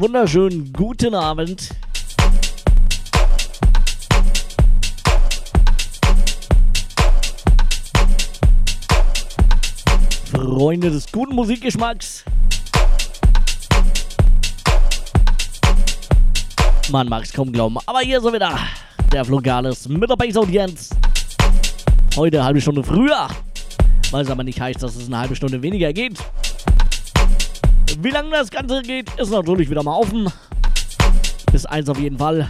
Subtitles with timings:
[0.00, 1.68] Wunderschönen guten Abend.
[10.32, 12.24] Freunde des guten Musikgeschmacks.
[16.90, 18.58] Man mag es kaum glauben, aber hier sind wieder
[19.12, 20.88] der Flugales mit der Base-Audienz.
[22.16, 23.28] Heute eine halbe Stunde früher,
[24.12, 26.16] weil es aber nicht heißt, dass es eine halbe Stunde weniger geht.
[28.02, 30.32] Wie lange das Ganze geht, ist natürlich wieder mal offen.
[31.52, 32.48] Bis eins auf jeden Fall.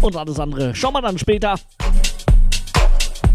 [0.00, 1.56] Und alles andere schauen wir dann später.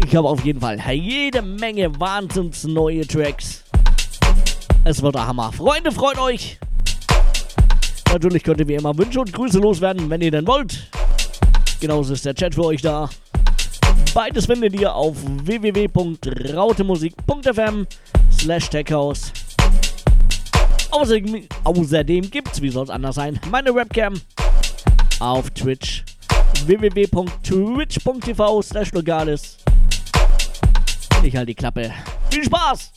[0.04, 3.62] Ich habe auf jeden Fall jede Menge wahnsinns neue Tracks.
[4.82, 5.52] Es wird der Hammer.
[5.52, 6.58] Freunde, freut euch.
[8.12, 10.90] Natürlich könnt ihr wie immer Wünsche und Grüße loswerden, wenn ihr denn wollt.
[11.80, 13.08] Genauso ist der Chat für euch da.
[14.14, 17.86] Beides findet ihr auf www.rautemusik.fm
[18.32, 19.32] slash techhouse.
[20.92, 24.14] Außerdem, außerdem gibt's, wie soll es anders sein, meine Webcam
[25.20, 26.04] auf Twitch
[26.66, 29.56] www.twitch.tv slash logalis.
[31.22, 31.90] Ich halte die Klappe.
[32.30, 32.92] Viel Spaß!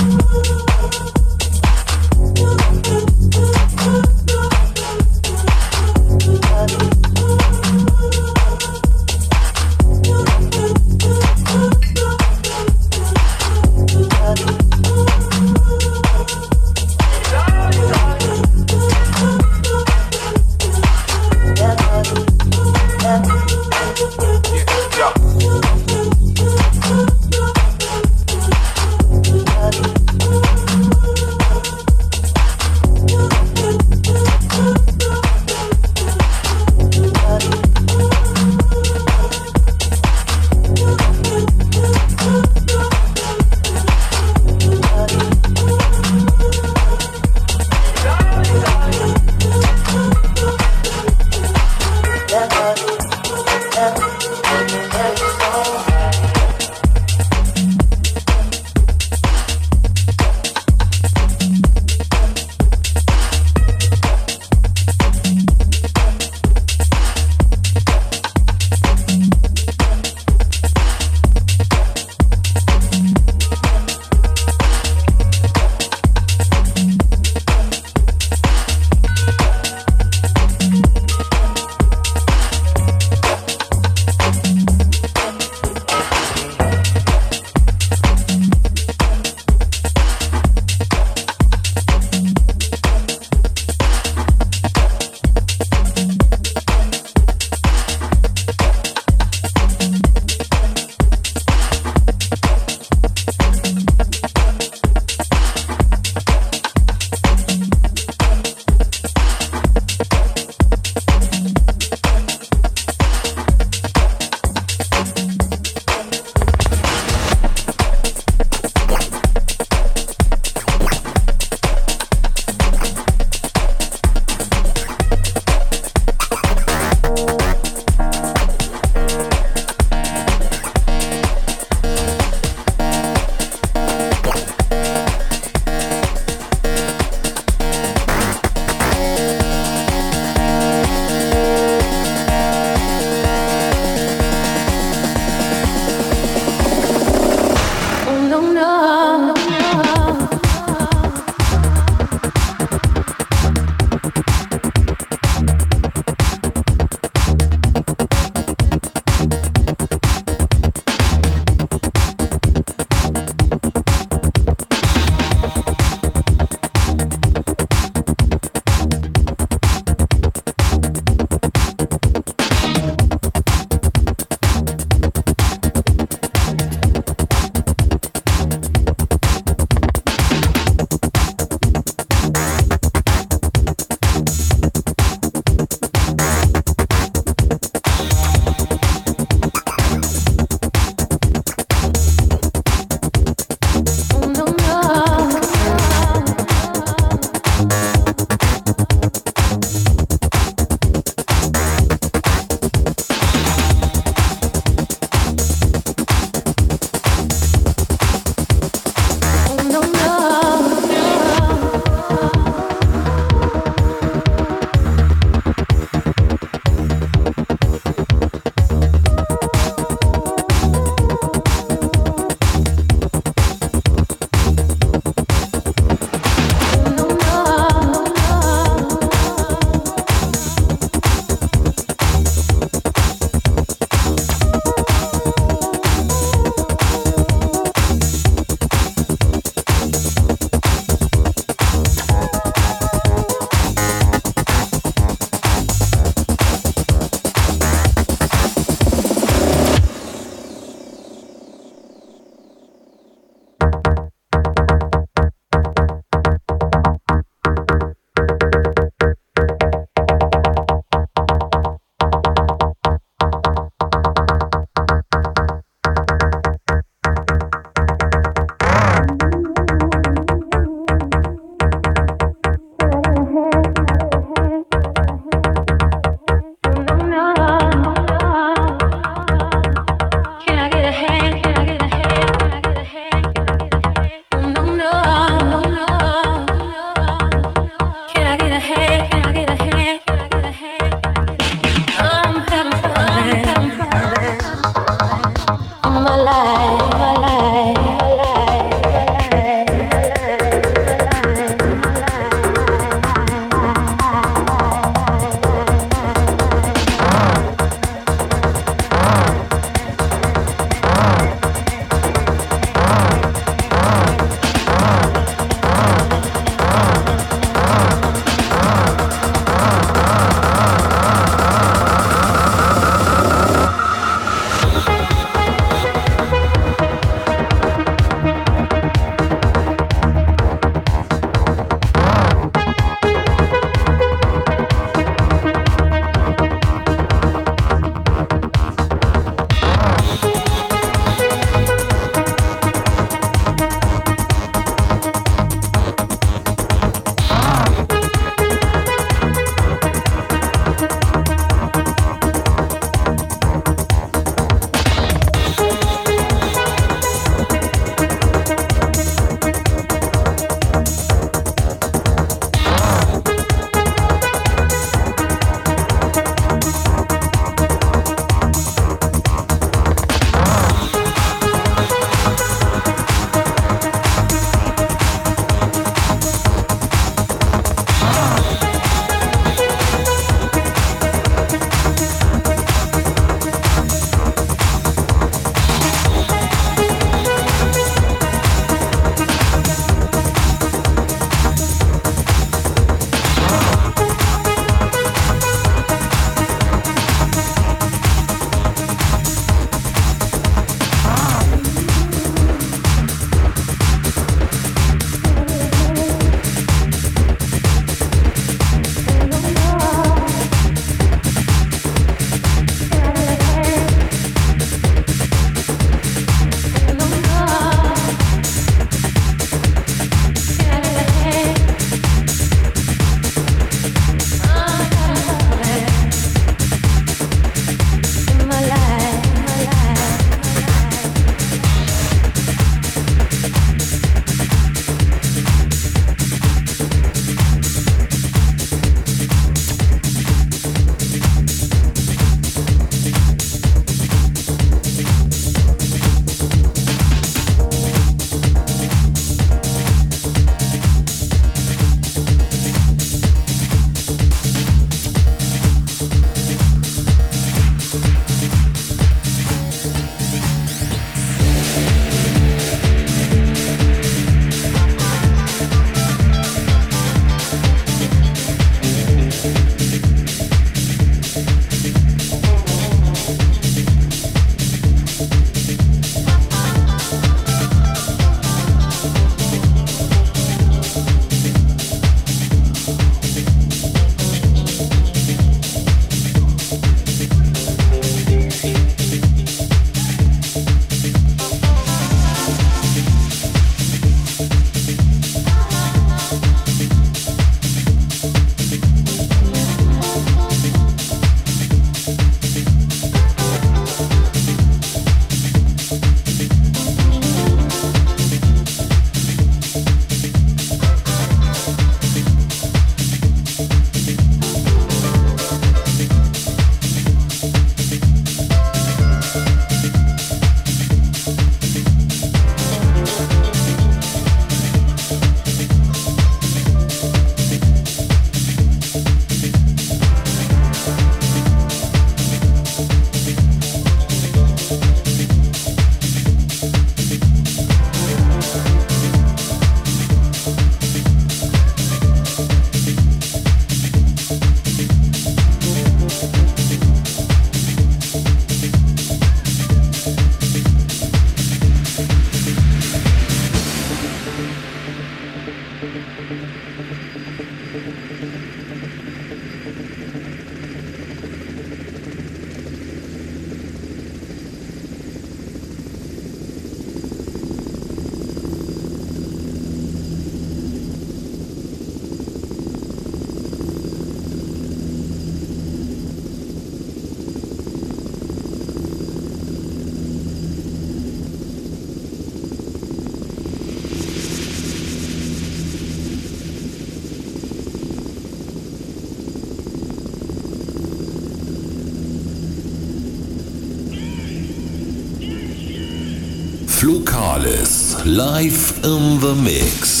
[598.31, 600.00] Live in the mix.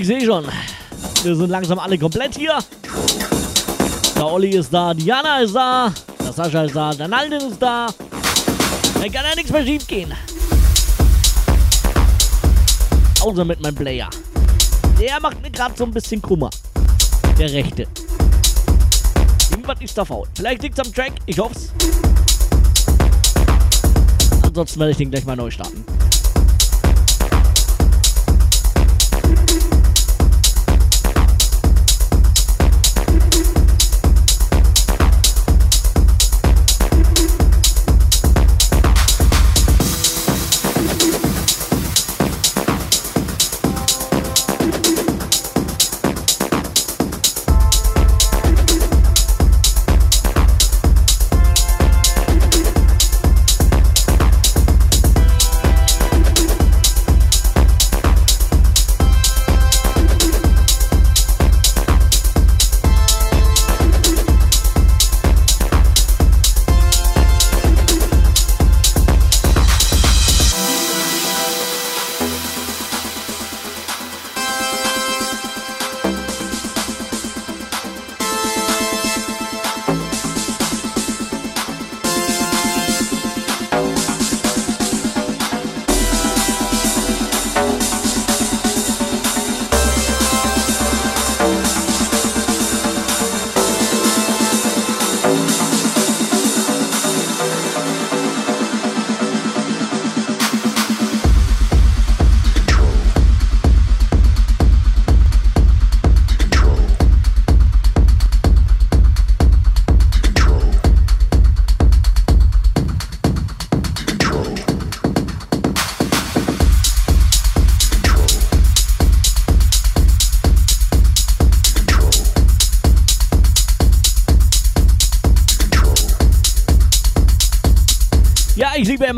[0.00, 0.46] Ich sehe schon.
[1.22, 2.56] Wir sind langsam alle komplett hier.
[4.16, 7.88] Der Olli ist da, Diana ist da, der Sascha ist da, der Naldin ist da.
[8.94, 10.10] Da kann ja nichts mehr schief gehen.
[13.20, 14.08] Außer mit meinem Player.
[14.98, 16.48] Der macht mir gerade so ein bisschen Kummer.
[17.38, 17.86] Der rechte.
[19.50, 20.26] Irgendwas ist da faul.
[20.34, 21.74] Vielleicht liegt's am Track, ich hoff's.
[24.40, 25.84] Ansonsten werde ich den gleich mal neu starten.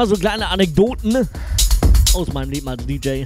[0.03, 1.29] Immer so kleine Anekdoten
[2.15, 3.25] aus meinem Leben als DJ.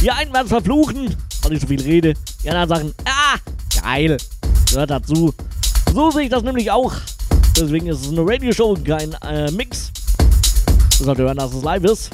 [0.00, 2.14] Die einen werden verfluchen, weil ich so viel rede.
[2.44, 3.36] Die anderen sagen, ah,
[3.82, 4.16] geil,
[4.70, 5.34] gehört dazu.
[5.92, 6.94] So sehe ich das nämlich auch.
[7.56, 9.90] Deswegen ist es eine Radioshow, kein äh, Mix.
[11.00, 12.10] Ihr sollt hören, dass es live ist.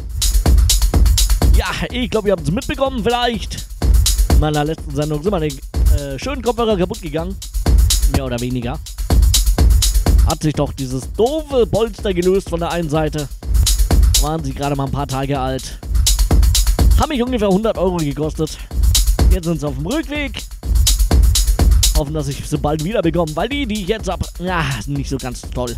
[1.54, 3.66] Ja, ich glaube, ihr habt es mitbekommen, vielleicht.
[4.30, 7.36] In meiner letzten Sendung sind meine äh, schönen Kopfhörer kaputt gegangen.
[8.12, 8.78] Mehr oder weniger.
[10.26, 13.28] Hat sich doch dieses doofe Polster gelöst von der einen Seite
[14.26, 15.78] waren sie gerade mal ein paar Tage alt.
[16.98, 18.58] Haben mich ungefähr 100 Euro gekostet.
[19.30, 20.42] Jetzt sind sie auf dem Rückweg.
[21.96, 24.98] Hoffen, dass ich sie bald wieder bekomme, weil die, die ich jetzt hab, ja, sind
[24.98, 25.76] nicht so ganz toll.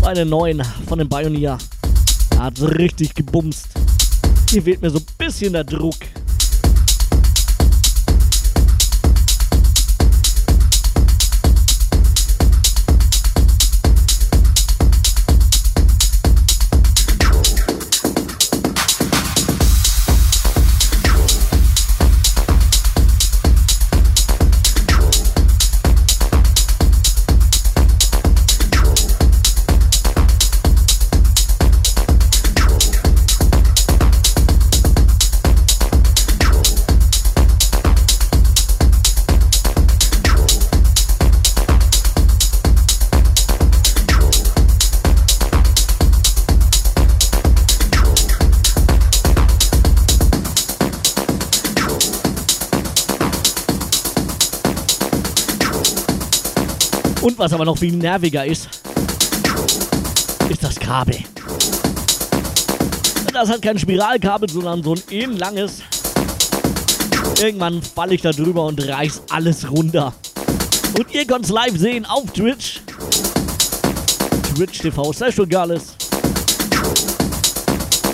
[0.00, 1.56] Bei den neuen von dem Pioneer.
[2.30, 3.68] Da hat sie richtig gebumst.
[4.50, 5.98] Hier fehlt mir so ein bisschen der Druck.
[57.38, 58.68] Was aber noch viel nerviger ist,
[60.48, 61.18] ist das Kabel.
[63.32, 65.82] Das hat kein Spiralkabel, sondern so ein ellenlanges.
[67.40, 70.12] Irgendwann falle ich da drüber und reiß alles runter.
[70.96, 72.80] Und ihr könnt es live sehen auf Twitch.
[74.54, 75.94] Twitch TV Session Gales.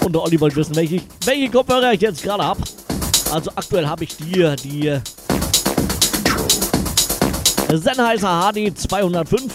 [0.04, 2.60] Und der Olli wollte wissen, welche, welche Kopfhörer ich jetzt gerade habe.
[3.32, 5.00] Also aktuell habe ich die, die
[7.78, 9.52] Sennheiser HD 205.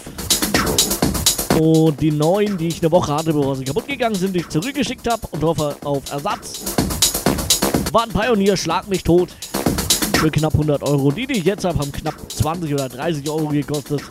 [1.60, 4.50] Und die neuen, die ich eine Woche hatte, bevor sie kaputt gegangen sind, die ich
[4.50, 6.62] zurückgeschickt habe und hoffe auf Ersatz,
[7.92, 9.30] waren Pioneer Schlag mich tot
[10.18, 11.12] für knapp 100 Euro.
[11.12, 14.02] Die, die ich jetzt habe, haben knapp 20 oder 30 Euro gekostet.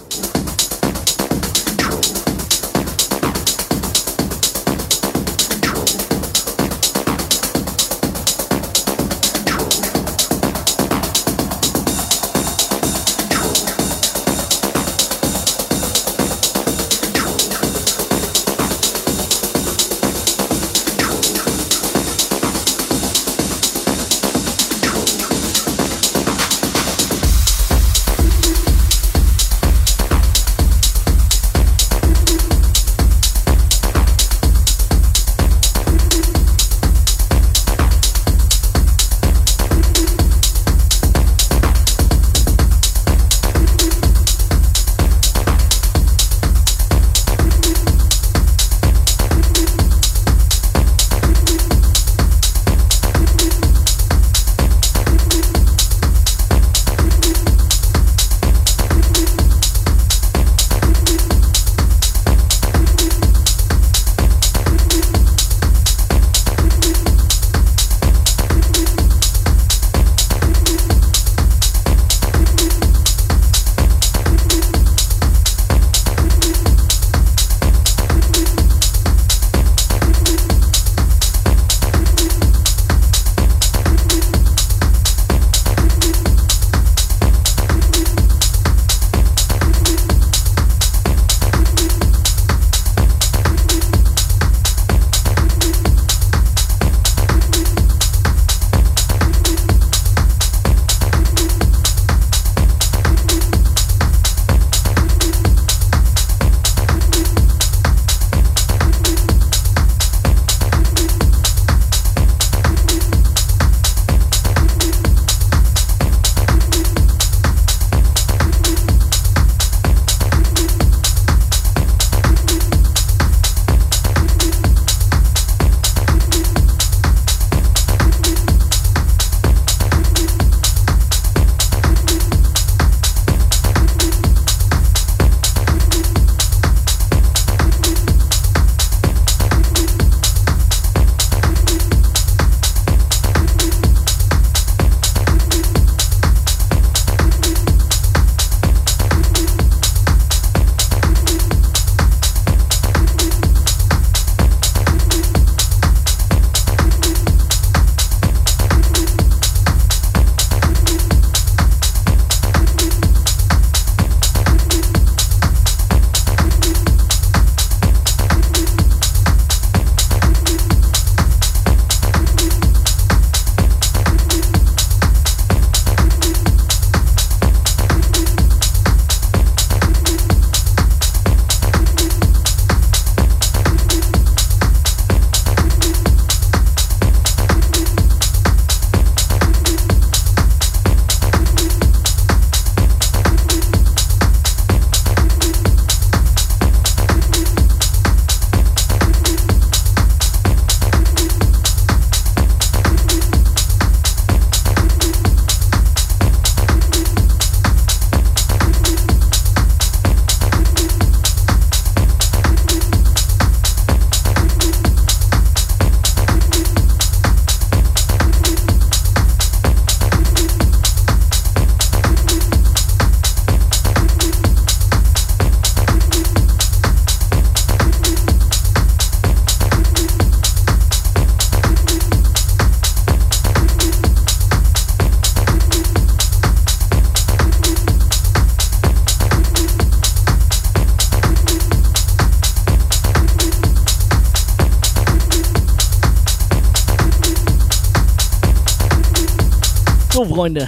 [250.49, 250.67] Freunde.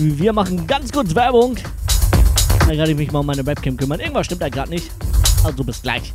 [0.00, 1.56] Wir machen ganz kurz Werbung.
[2.66, 4.00] Dann kann ich mich mal um meine Webcam kümmern.
[4.00, 4.90] Irgendwas stimmt da gerade nicht.
[5.44, 6.12] Also bis gleich.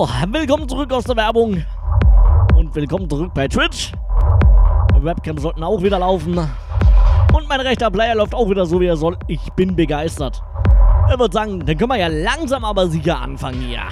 [0.00, 1.62] Willkommen zurück aus der Werbung.
[2.56, 3.92] Und willkommen zurück bei Twitch.
[4.98, 6.38] Webcam sollten auch wieder laufen.
[7.34, 9.18] Und mein rechter Player läuft auch wieder so, wie er soll.
[9.26, 10.42] Ich bin begeistert.
[11.12, 13.82] Ich würde sagen, dann können wir ja langsam aber sicher anfangen hier.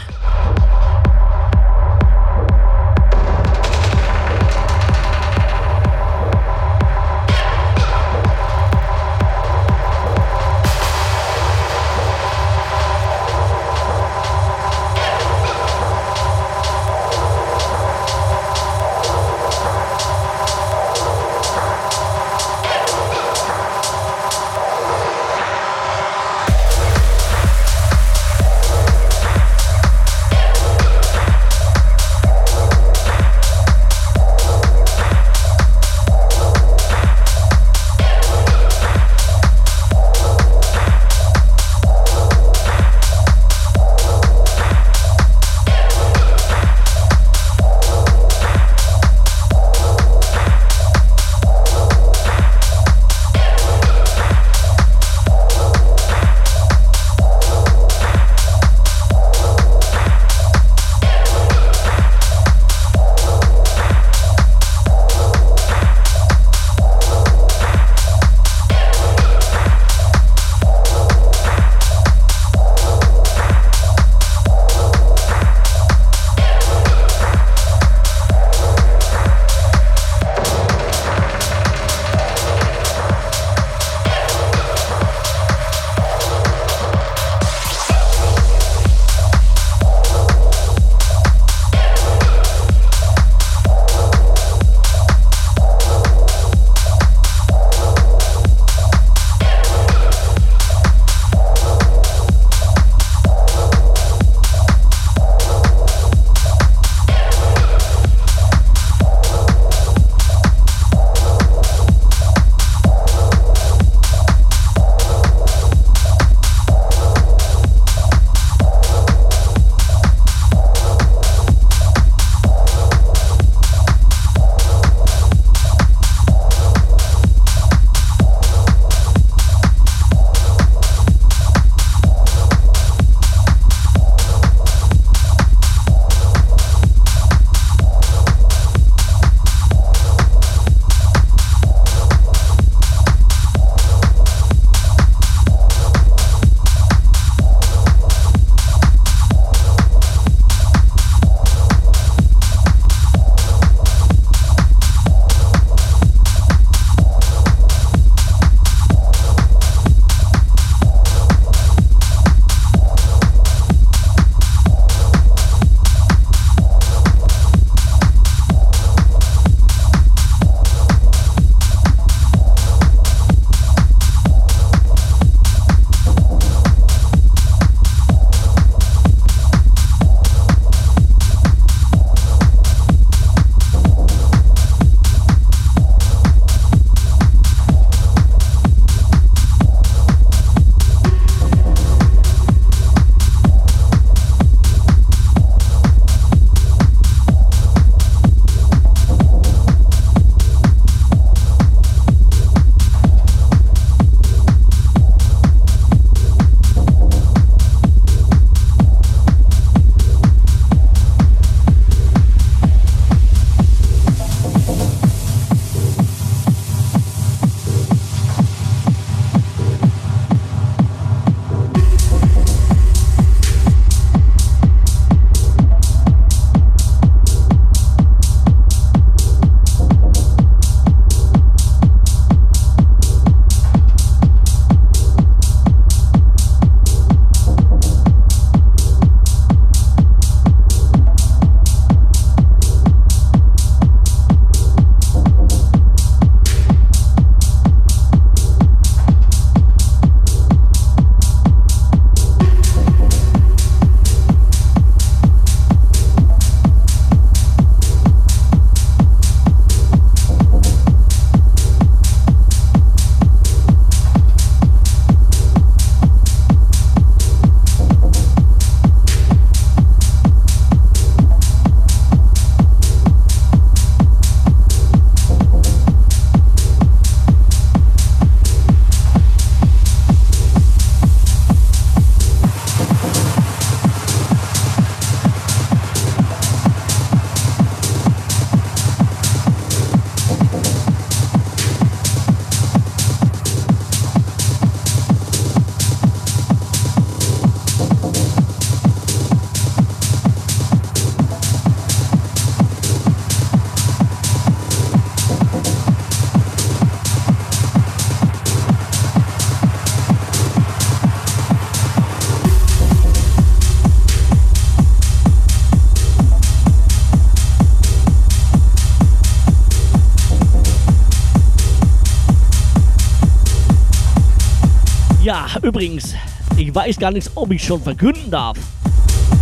[325.68, 326.14] Übrigens,
[326.56, 328.56] ich weiß gar nicht, ob ich schon verkünden darf.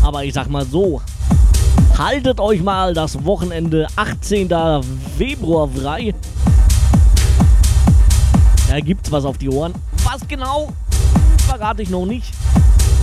[0.03, 1.01] Aber ich sag mal so,
[1.97, 4.49] haltet euch mal das Wochenende 18.
[5.16, 6.12] Februar frei.
[8.68, 9.72] Da gibt's was auf die Ohren.
[10.03, 10.72] Was genau,
[11.47, 12.35] verrate ich noch nicht.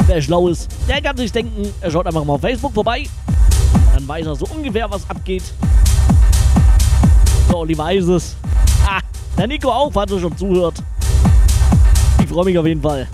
[0.05, 3.05] Wer schlau ist, der kann sich denken, er schaut einfach mal auf Facebook vorbei.
[3.93, 5.43] Dann weiß er so ungefähr, was abgeht.
[7.49, 8.36] So, Olli weiß es.
[8.86, 8.99] Ah,
[9.38, 10.84] der Nico auch, falls er schon zuhört.
[12.21, 13.07] Ich freue mich auf jeden Fall.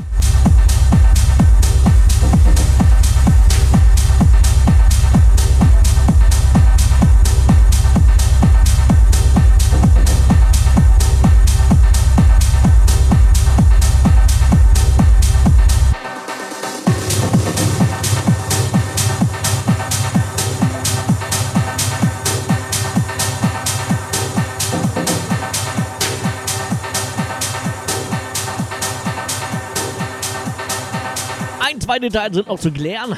[32.10, 33.16] Details sind noch zu klären.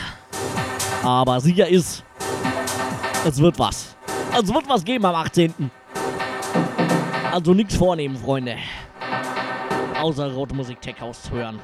[1.02, 2.04] Aber sicher ist,
[3.26, 3.96] es wird was.
[4.38, 5.72] Es wird was geben am 18.
[7.32, 8.58] Also nichts vornehmen, Freunde.
[10.02, 11.60] Außer Rote Musik Tech House zu hören.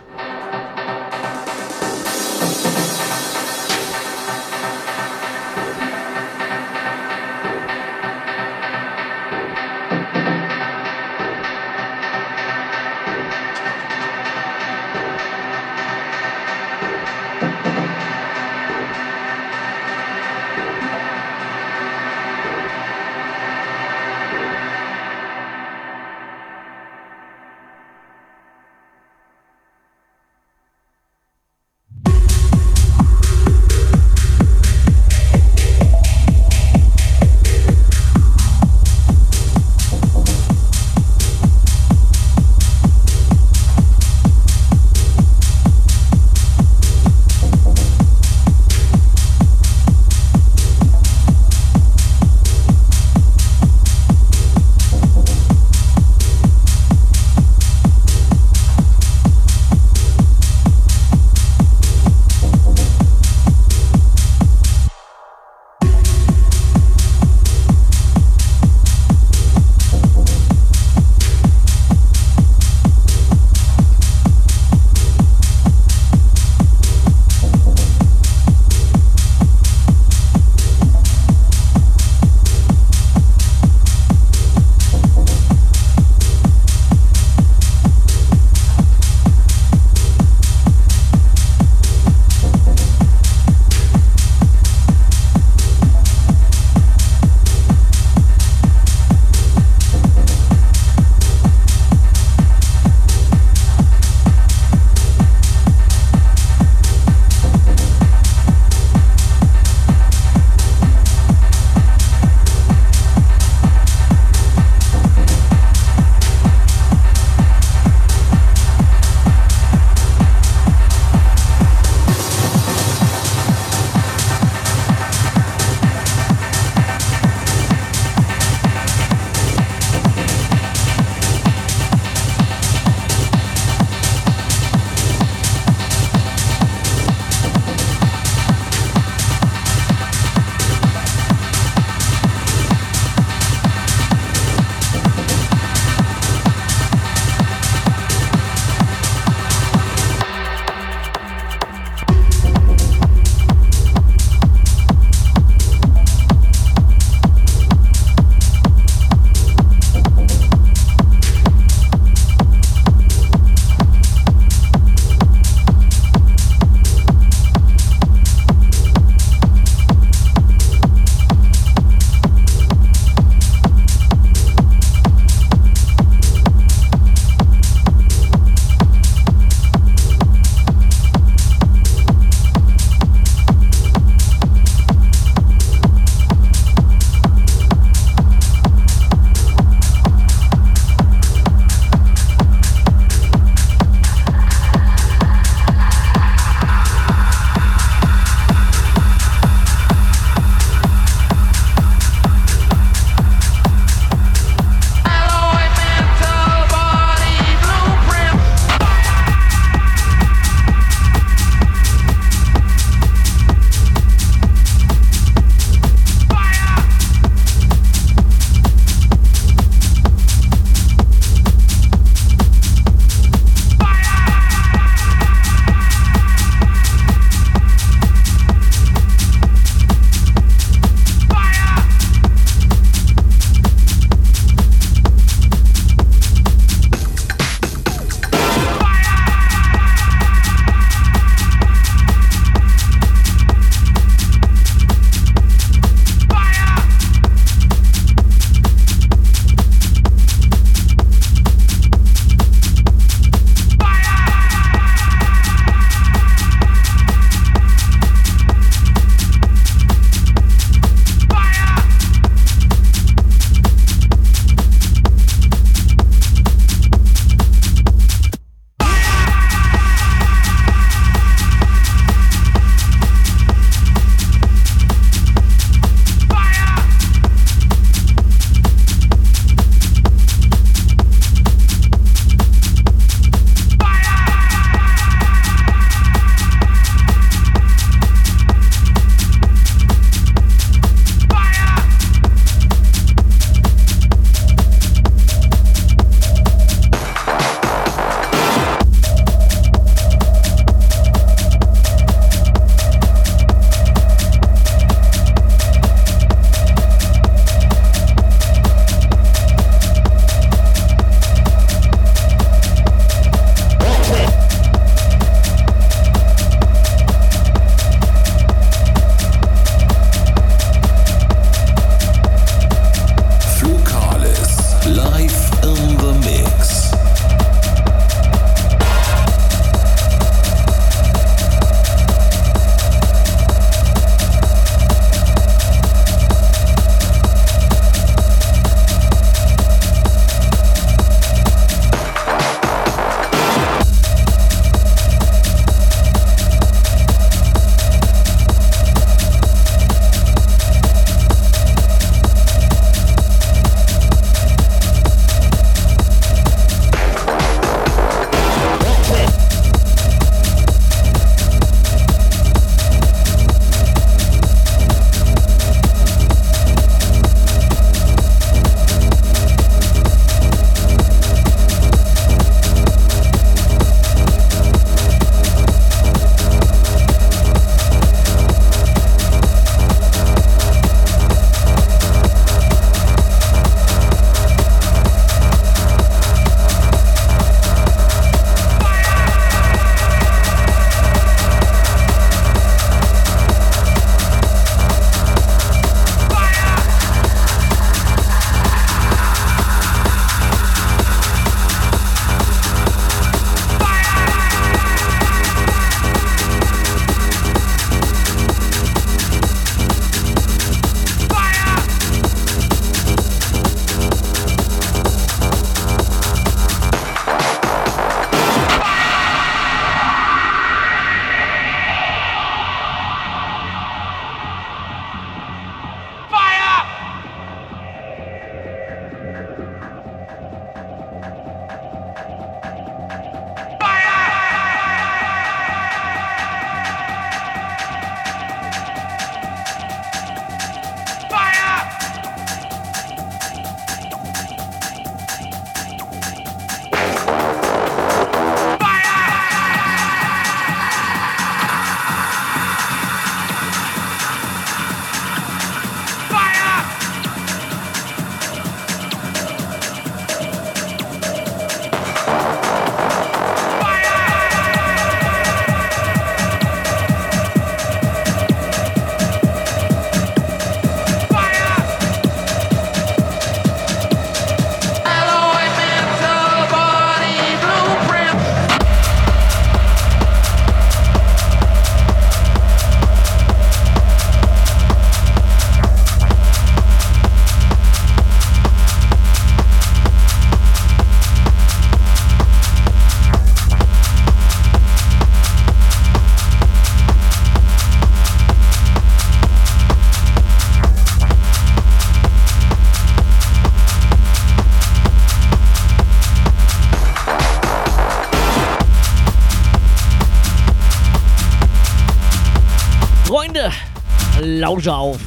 [514.57, 515.19] Lauscher auf.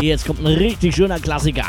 [0.00, 1.66] Jetzt kommt ein richtig schöner Klassiker.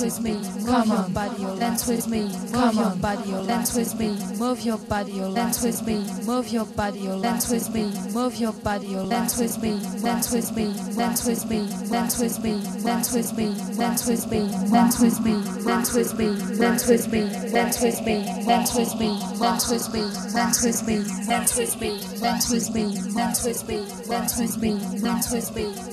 [0.00, 0.32] With me,
[0.64, 5.12] come on, body, dance with me, come on, body, dance with me, move your body,
[5.34, 9.78] dance with me, move your body, dance with me, move your body, dance with me,
[10.02, 14.44] dance with me, dance with me, dance with me, dance with me, dance with me,
[14.70, 19.20] dance with me, dance with me, dance with me, dance with me, dance with me,
[19.28, 23.86] dance with me, dance with me, dance with me, dance with me, dance with me,
[24.08, 25.89] dance with me, dance with me,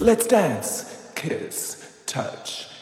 [0.00, 2.73] Let's dance, kiss, touch.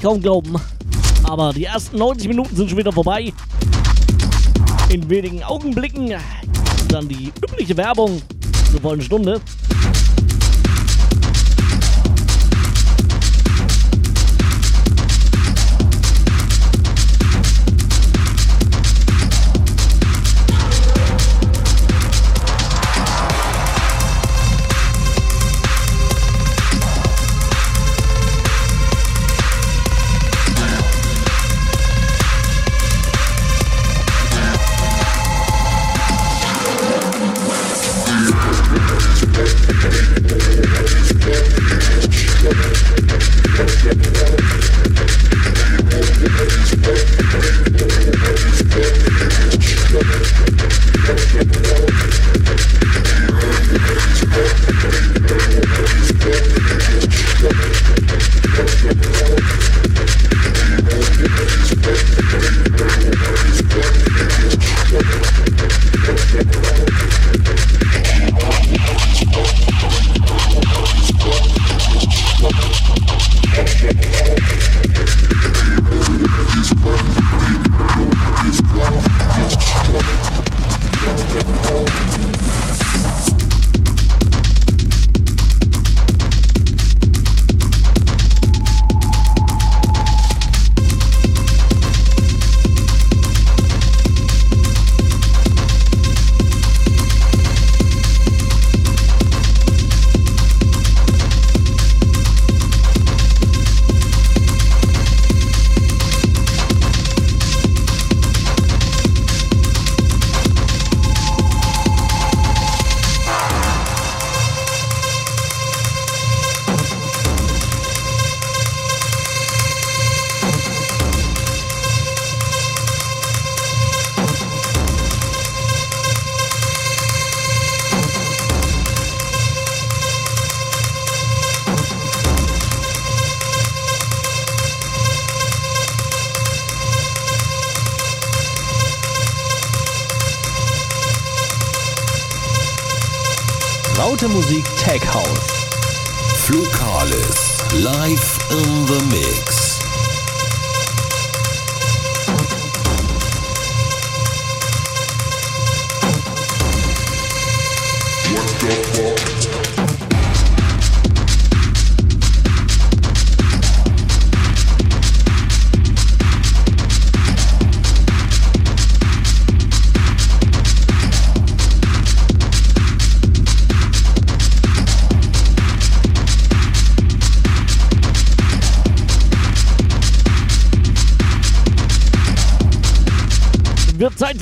[0.00, 0.54] Es kaum glauben.
[1.24, 3.32] Aber die ersten 90 Minuten sind schon wieder vorbei.
[4.88, 6.14] In wenigen Augenblicken
[6.88, 8.20] dann die übliche Werbung
[8.70, 9.40] zur vollen Stunde.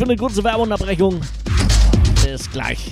[0.08, 1.20] Eine kurze Werbeunterbrechung.
[2.24, 2.87] Bis gleich.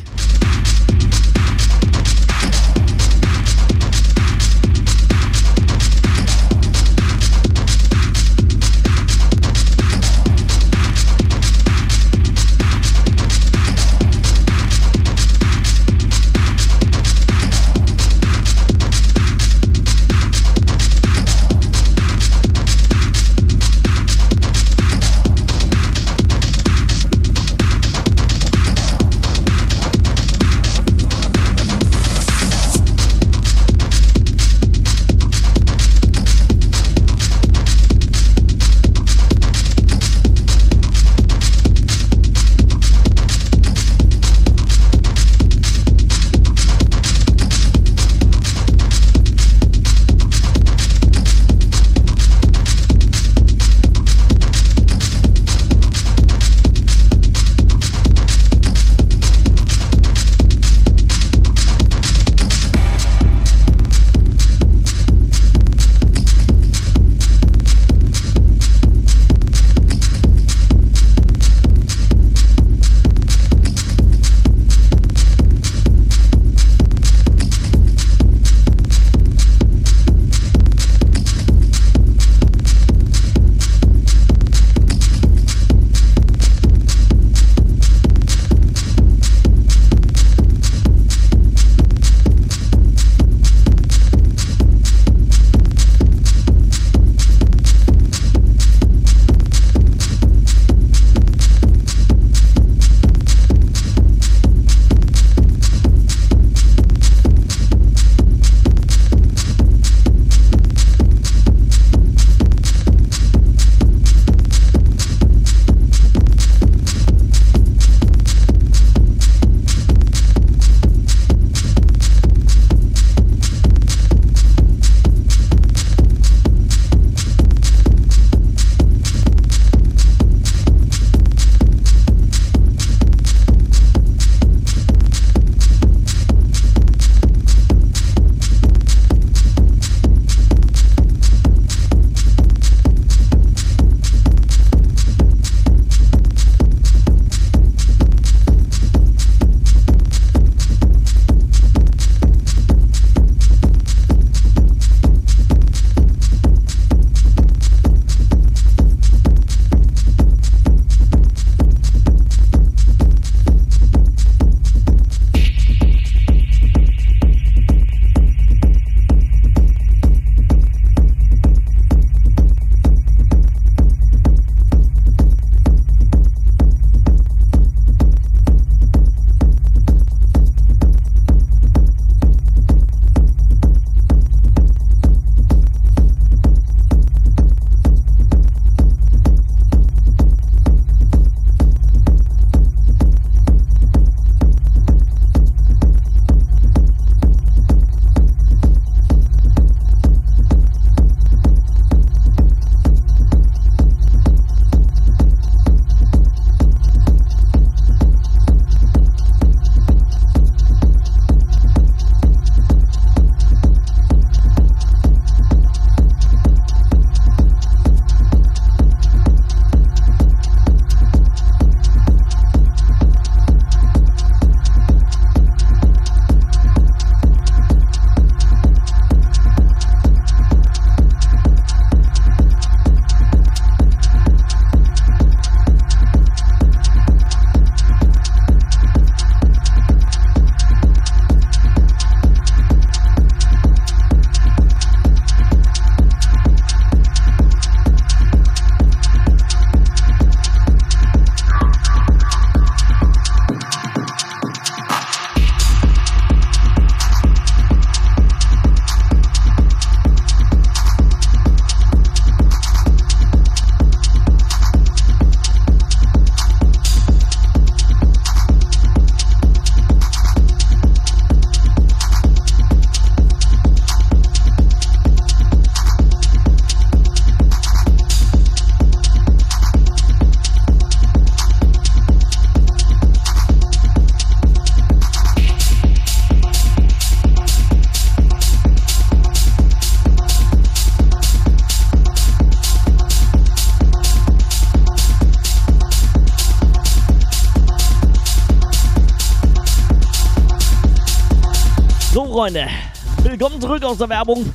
[303.49, 304.53] kommen zurück aus der Werbung.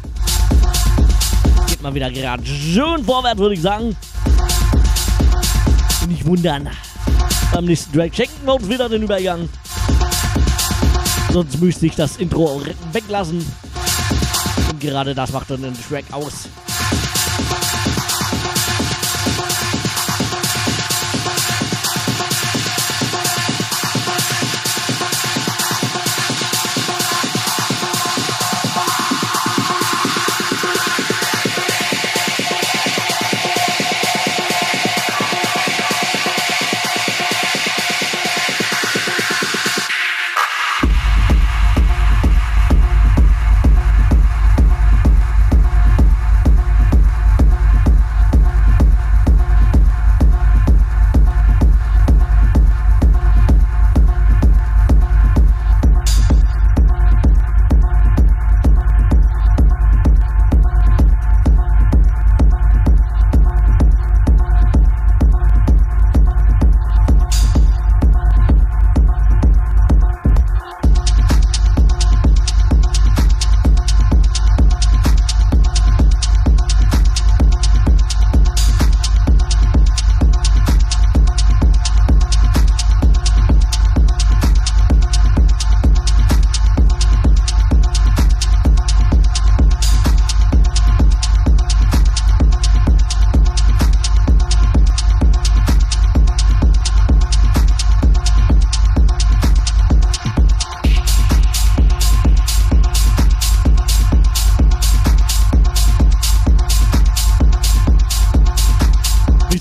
[1.68, 3.95] Geht mal wieder gerade schön vorwärts, würde ich sagen.
[6.09, 6.69] Nicht wundern.
[7.53, 9.47] Beim nächsten Drag schenken wir uns wieder den Übergang.
[11.31, 12.61] Sonst müsste ich das Intro
[12.91, 13.45] weglassen.
[14.69, 16.49] Und gerade das macht dann den Track aus.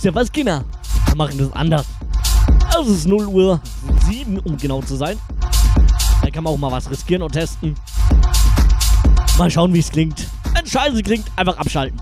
[0.00, 0.64] wisst ihr was, Kinder?
[1.08, 1.86] Wir machen das anders.
[2.80, 3.60] Es ist 0 Uhr
[4.08, 5.18] 7, um genau zu sein.
[6.22, 7.74] Da kann man auch mal was riskieren und testen.
[9.36, 10.26] Mal schauen, wie es klingt.
[10.54, 12.00] Wenn scheiße klingt, einfach abschalten.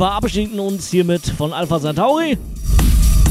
[0.00, 2.38] Verabschieden uns hiermit von Alpha Centauri.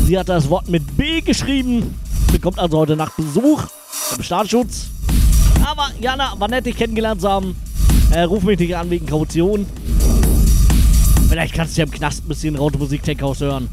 [0.06, 1.96] Sie hat das Wort mit B geschrieben,
[2.32, 3.64] bekommt also heute Nacht Besuch
[4.16, 4.86] im Staatsschutz.
[5.66, 7.56] Aber Jana, war nett, dich kennengelernt zu haben.
[8.12, 9.66] Äh, ruf mich nicht an wegen Kaution.
[11.28, 13.68] Vielleicht kannst du ja im Knast ein bisschen Raute Musik Tech House hören.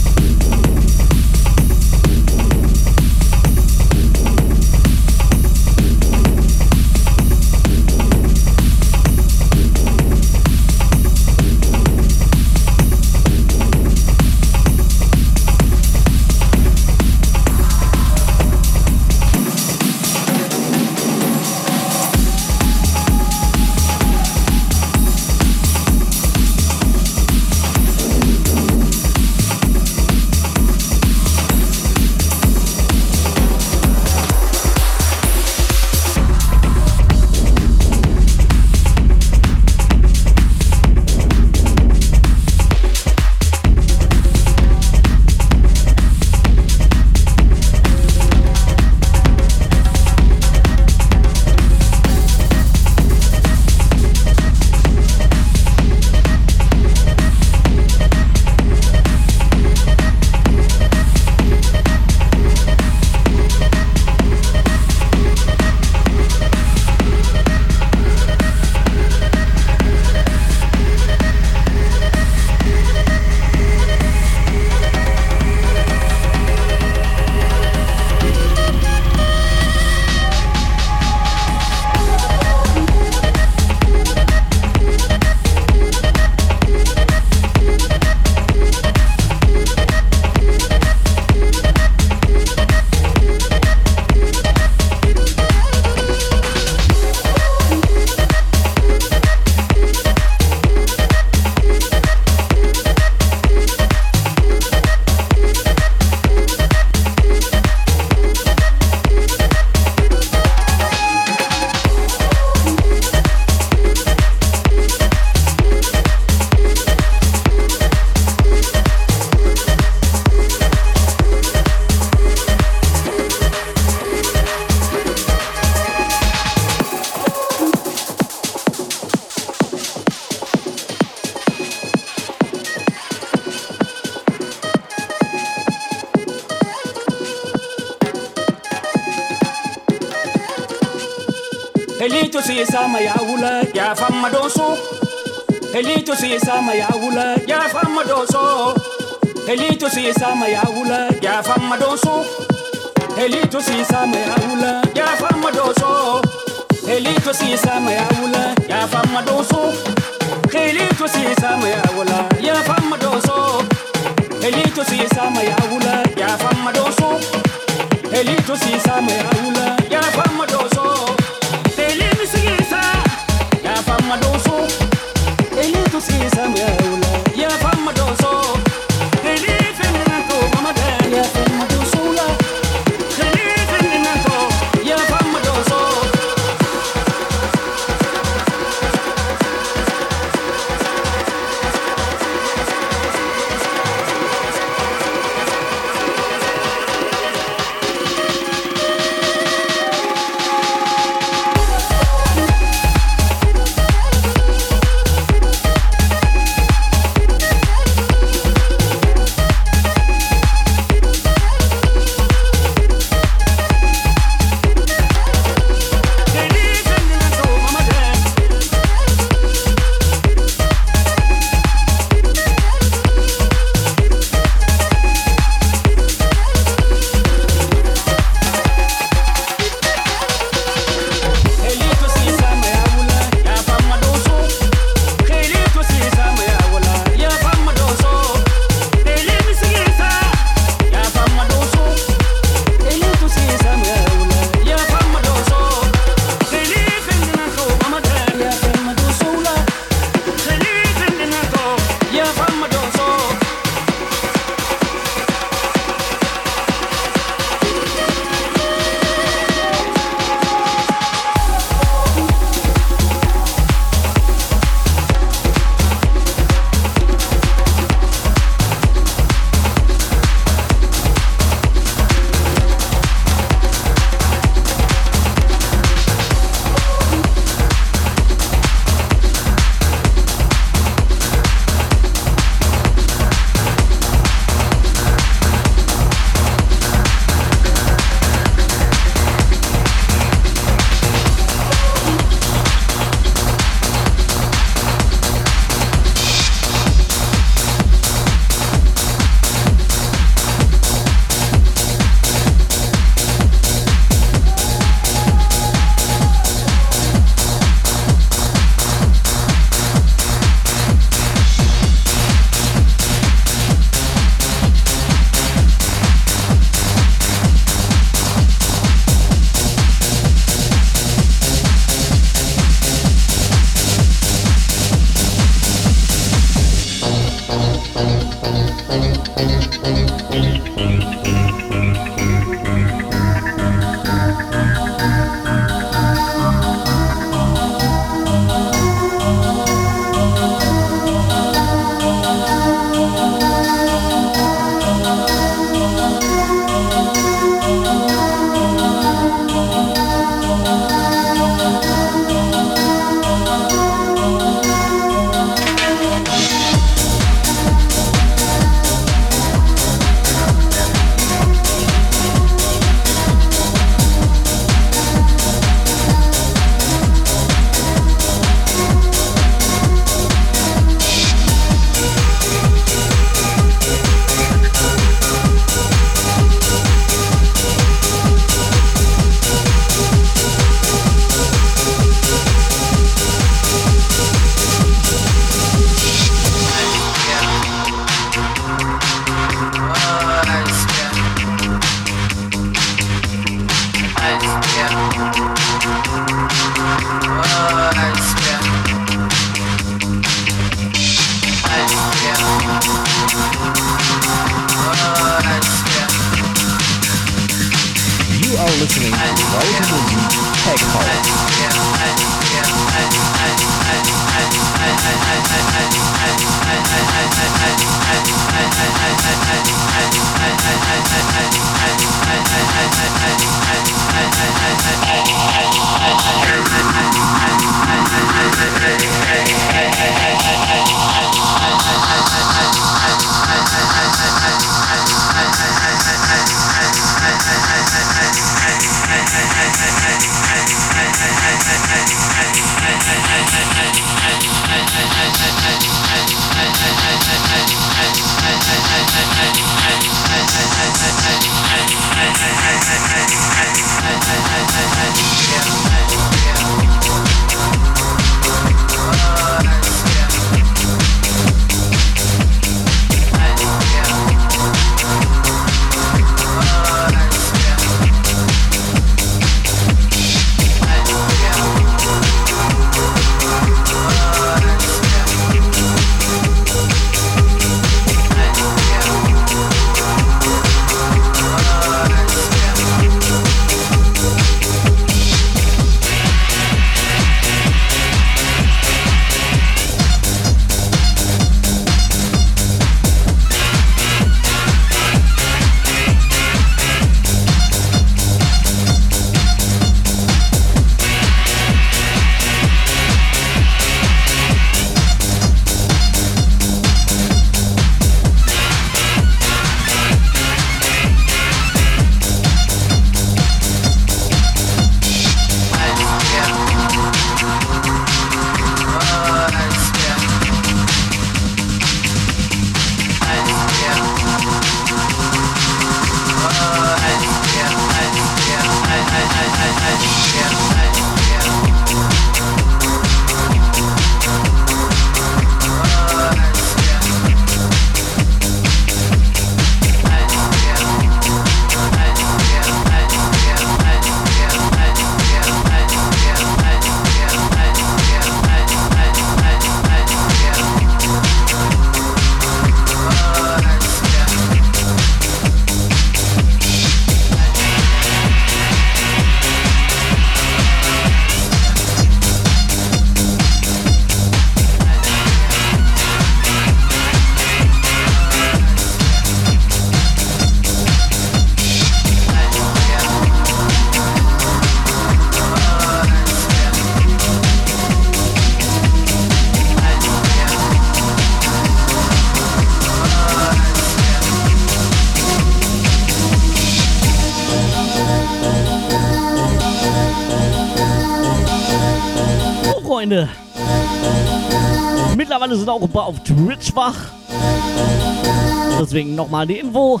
[599.14, 600.00] Nochmal die Info.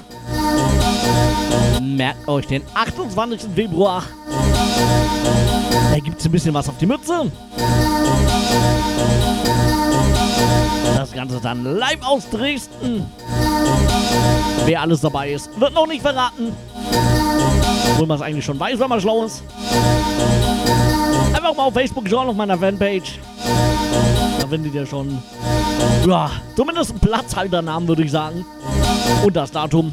[1.82, 3.50] Merkt euch den 28.
[3.54, 4.02] Februar.
[5.90, 7.30] Da gibt es ein bisschen was auf die Mütze.
[10.96, 13.06] Das Ganze dann live aus Dresden.
[14.64, 16.52] Wer alles dabei ist, wird noch nicht verraten.
[17.92, 19.42] Obwohl man es eigentlich schon weiß, wenn man schlau ist.
[21.34, 23.18] Einfach mal auf Facebook schauen, auf meiner Fanpage.
[24.40, 25.22] Da findet ihr schon,
[26.06, 28.44] ja, zumindest einen Platzhalternamen, würde ich sagen.
[29.24, 29.92] Und das Datum.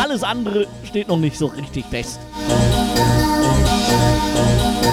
[0.00, 2.20] Alles andere steht noch nicht so richtig fest.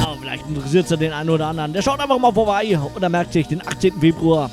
[0.02, 1.74] Aber vielleicht interessiert es ja den einen oder anderen.
[1.74, 4.00] Der schaut einfach mal vorbei und er merkt sich den 18.
[4.00, 4.50] Februar.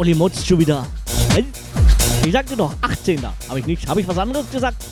[0.00, 0.86] Uli motzt schon wieder.
[2.24, 3.20] Ich sagte doch 18.
[3.48, 3.86] Habe ich nicht?
[3.86, 4.82] Habe ich was anderes gesagt?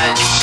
[0.00, 0.38] Yeah.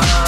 [0.00, 0.27] Yeah.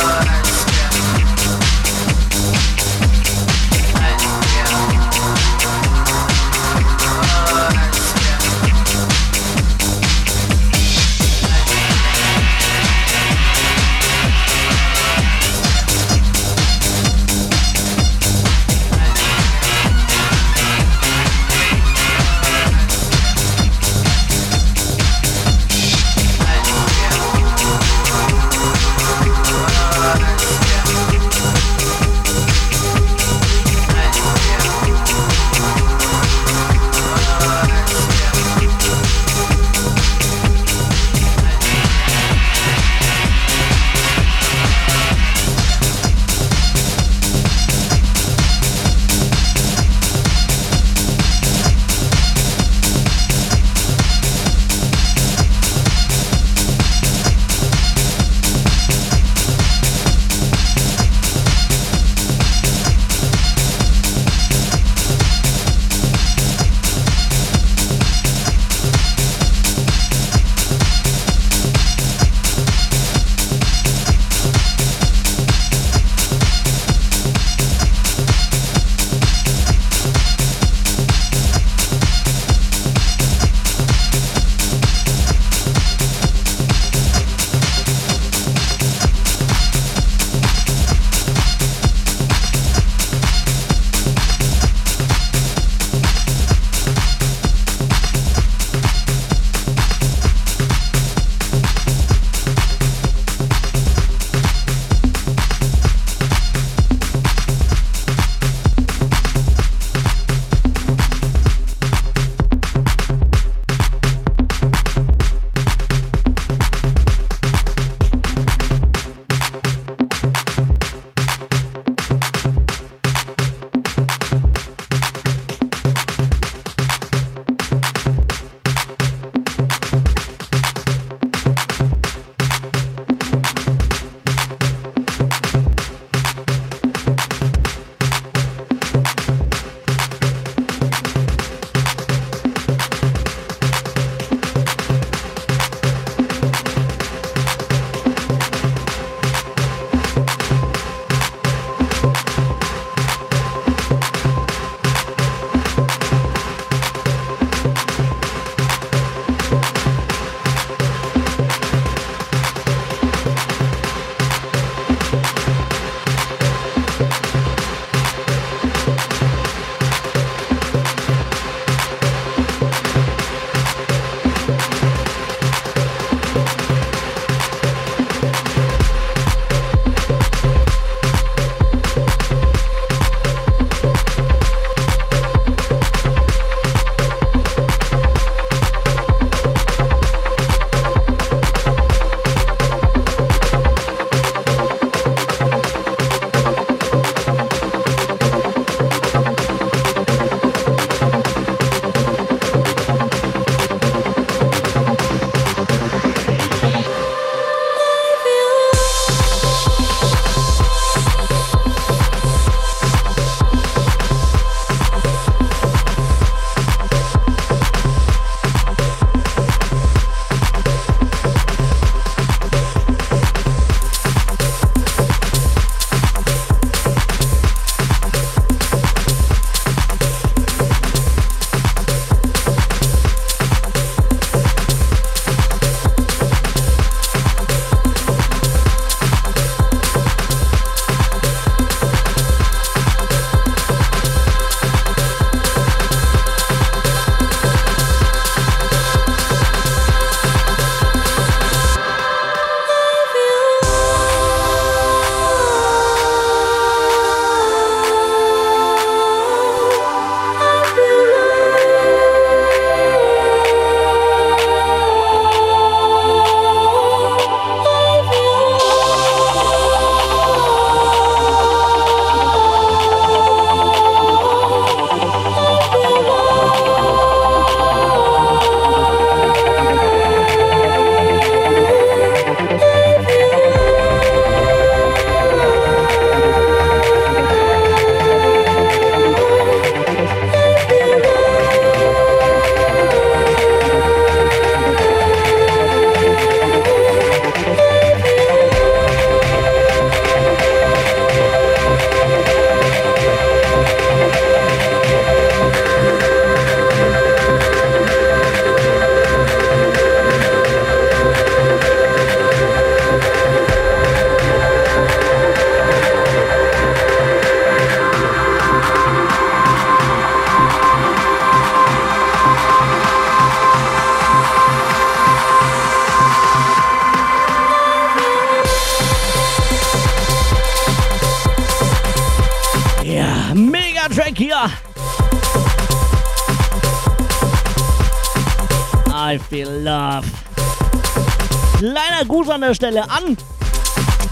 [342.31, 343.17] An der Stelle an.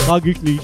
[0.06, 0.62] Frag ich nicht.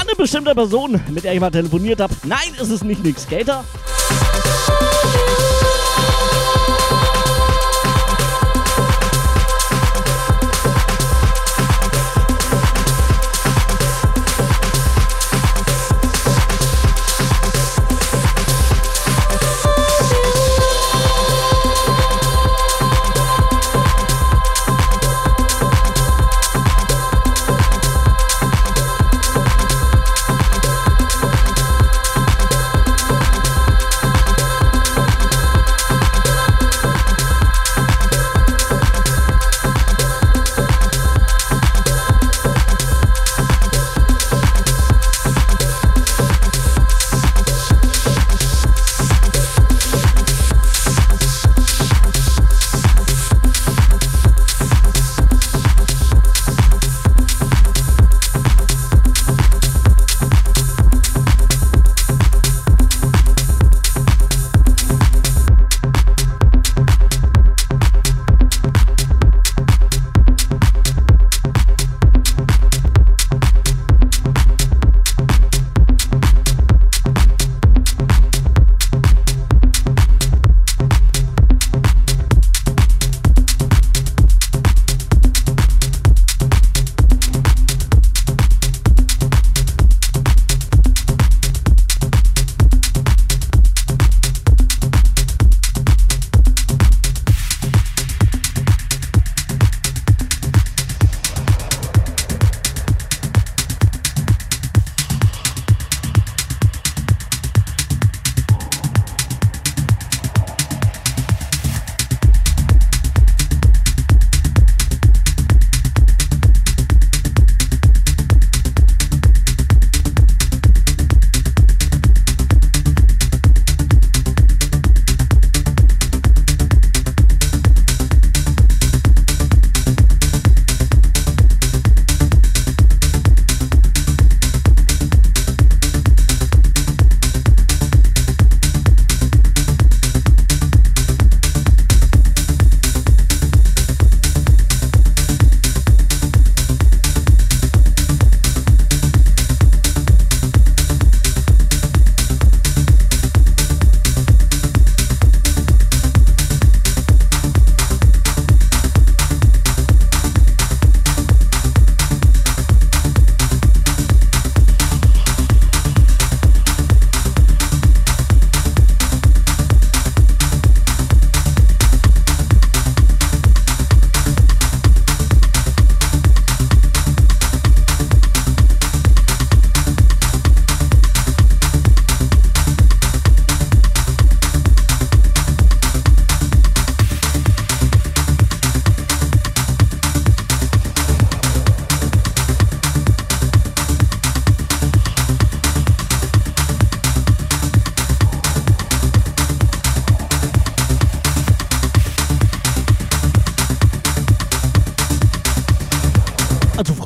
[0.00, 2.14] Eine bestimmte Person, mit der ich mal telefoniert habe.
[2.24, 3.64] Nein, es ist nicht Nick Skater.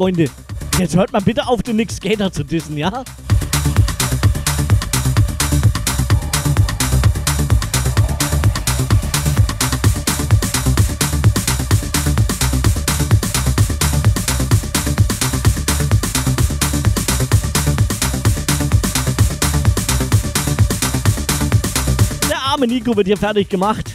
[0.08, 0.30] Freunde.
[0.78, 3.04] Jetzt hört mal bitte auf, den Nick Skater zu dissen, ja?
[22.30, 23.92] Der arme Nico wird hier fertig gemacht.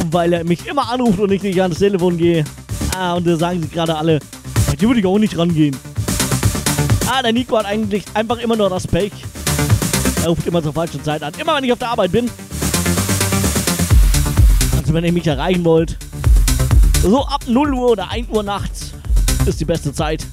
[0.00, 2.46] Und weil er mich immer anruft und ich nicht ans Telefon gehe,
[2.96, 4.20] Ah, und da sagen sie gerade alle,
[4.78, 5.76] hier würde ich auch nicht rangehen.
[7.10, 9.12] Ah, der Nico hat eigentlich einfach immer nur das Pech.
[10.22, 11.32] Er ruft immer zur falschen Zeit an.
[11.38, 12.30] Immer wenn ich auf der Arbeit bin.
[14.76, 15.98] Also wenn ihr mich erreichen wollt.
[17.02, 18.92] So ab 0 Uhr oder 1 Uhr nachts
[19.44, 20.24] ist die beste Zeit.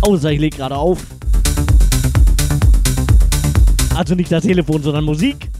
[0.00, 1.00] Außer ich lege gerade auf.
[3.94, 5.50] Also nicht das Telefon, sondern Musik.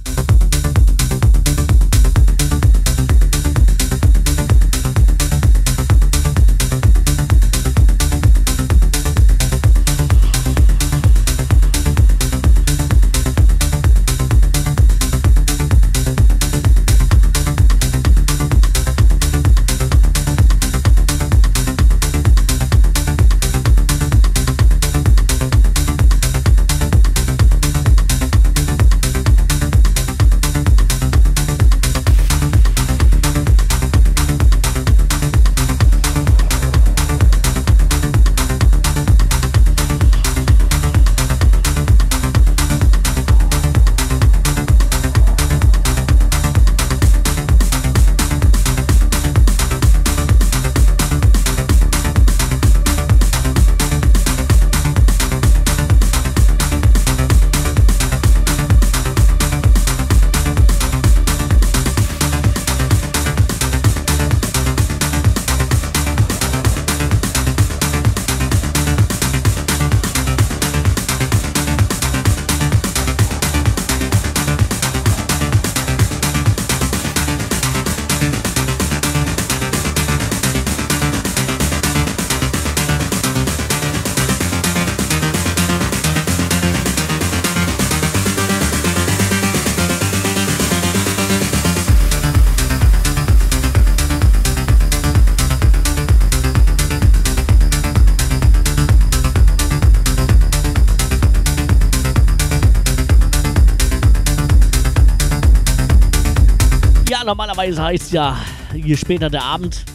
[107.64, 108.36] Normalerweise heißt ja,
[108.74, 109.86] je später der Abend,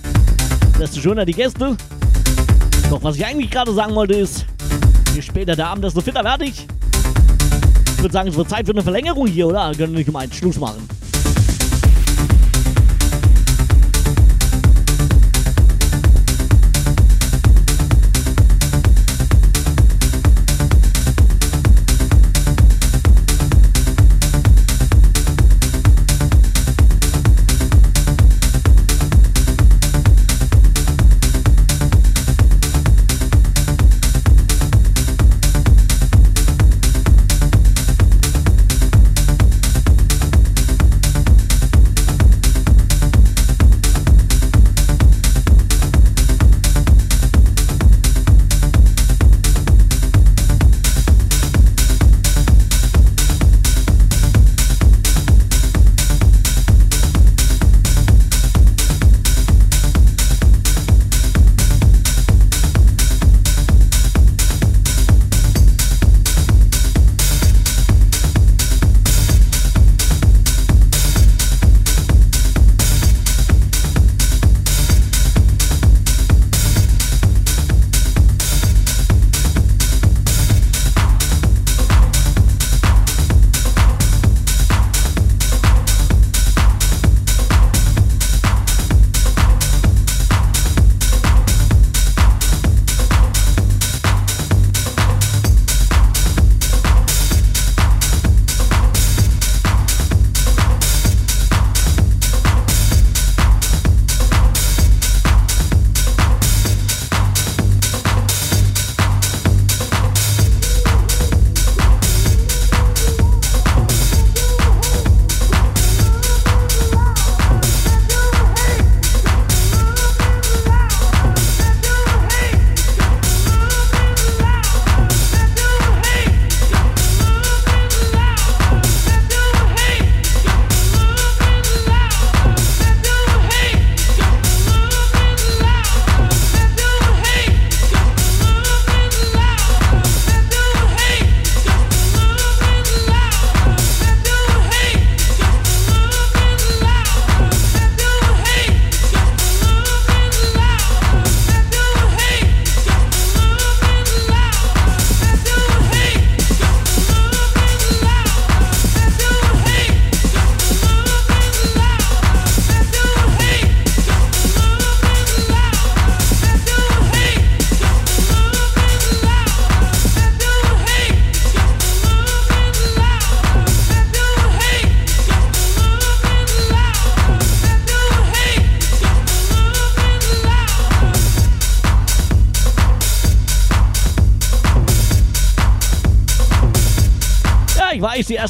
[0.80, 1.78] desto schöner die Gäste.
[2.90, 4.48] Doch was ich eigentlich gerade sagen wollte ist,
[5.14, 6.66] je später der Abend, desto fitter werde ich.
[7.86, 9.72] Ich würde sagen, es wird Zeit für eine Verlängerung hier, oder?
[9.76, 10.89] Können wir nicht mal einen Schluss machen.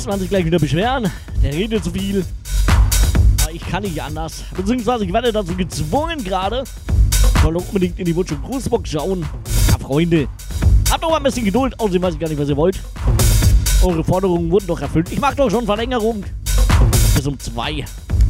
[0.10, 1.12] Werden sich gleich wieder beschweren.
[1.44, 2.26] Der redet zu viel.
[3.44, 4.44] Aber ich kann nicht anders.
[4.58, 6.64] Beziehungsweise ich werde dazu gezwungen gerade.
[7.44, 9.24] Soll unbedingt in die Wunsch- und Grußbox schauen.
[9.70, 10.28] Ja, Freunde.
[10.90, 11.80] Habt doch mal ein bisschen Geduld.
[11.80, 12.80] Außerdem weiß ich gar nicht, was ihr wollt.
[13.84, 15.12] Eure Forderungen wurden doch erfüllt.
[15.12, 16.24] Ich mach doch schon Verlängerung.
[17.16, 17.86] Bis um zwei.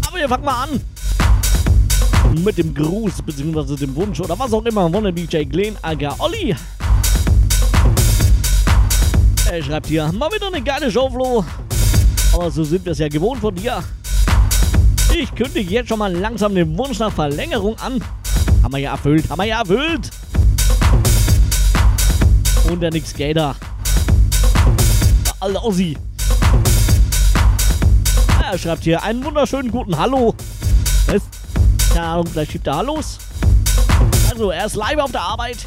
[0.06, 0.82] Aber wir fangen mal an.
[2.43, 6.14] Mit dem Gruß, beziehungsweise dem Wunsch oder was auch immer von dem DJ Glenn Aga
[6.19, 6.53] Olli.
[9.49, 11.45] Er schreibt hier, mal wieder eine geile Show, Flo.
[12.40, 13.84] Aber so sind wir es ja gewohnt von dir.
[15.14, 18.01] Ich kündige jetzt schon mal langsam den Wunsch nach Verlängerung an.
[18.64, 20.09] Haben wir ja erfüllt, haben wir ja erfüllt.
[22.72, 23.58] Und der Nix Gator.
[25.42, 25.98] Alter Ossi.
[28.42, 30.34] Er schreibt hier einen wunderschönen guten Hallo.
[31.08, 31.24] Was?
[31.93, 33.18] Keine Ahnung, vielleicht schiebt er Hallos.
[34.32, 35.58] Also, er ist live auf der Arbeit.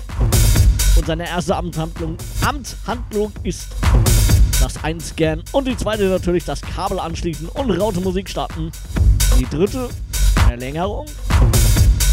[0.97, 3.69] Und seine erste Amtshandlung, Amtshandlung ist
[4.63, 8.71] das Einscannen und die zweite natürlich das Kabel anschließen und raute Musik starten.
[9.39, 9.89] Die dritte
[10.47, 11.07] Verlängerung.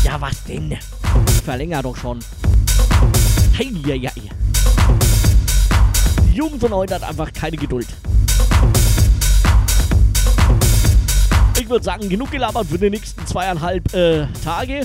[0.03, 0.71] Ja, was denn?
[0.71, 2.19] Ich verlängere doch schon.
[3.53, 4.31] Hey, ja, ja, ja.
[6.25, 7.87] Die Jugend von heute hat einfach keine Geduld.
[11.59, 14.81] Ich würde sagen, genug gelabert für die nächsten zweieinhalb äh, Tage.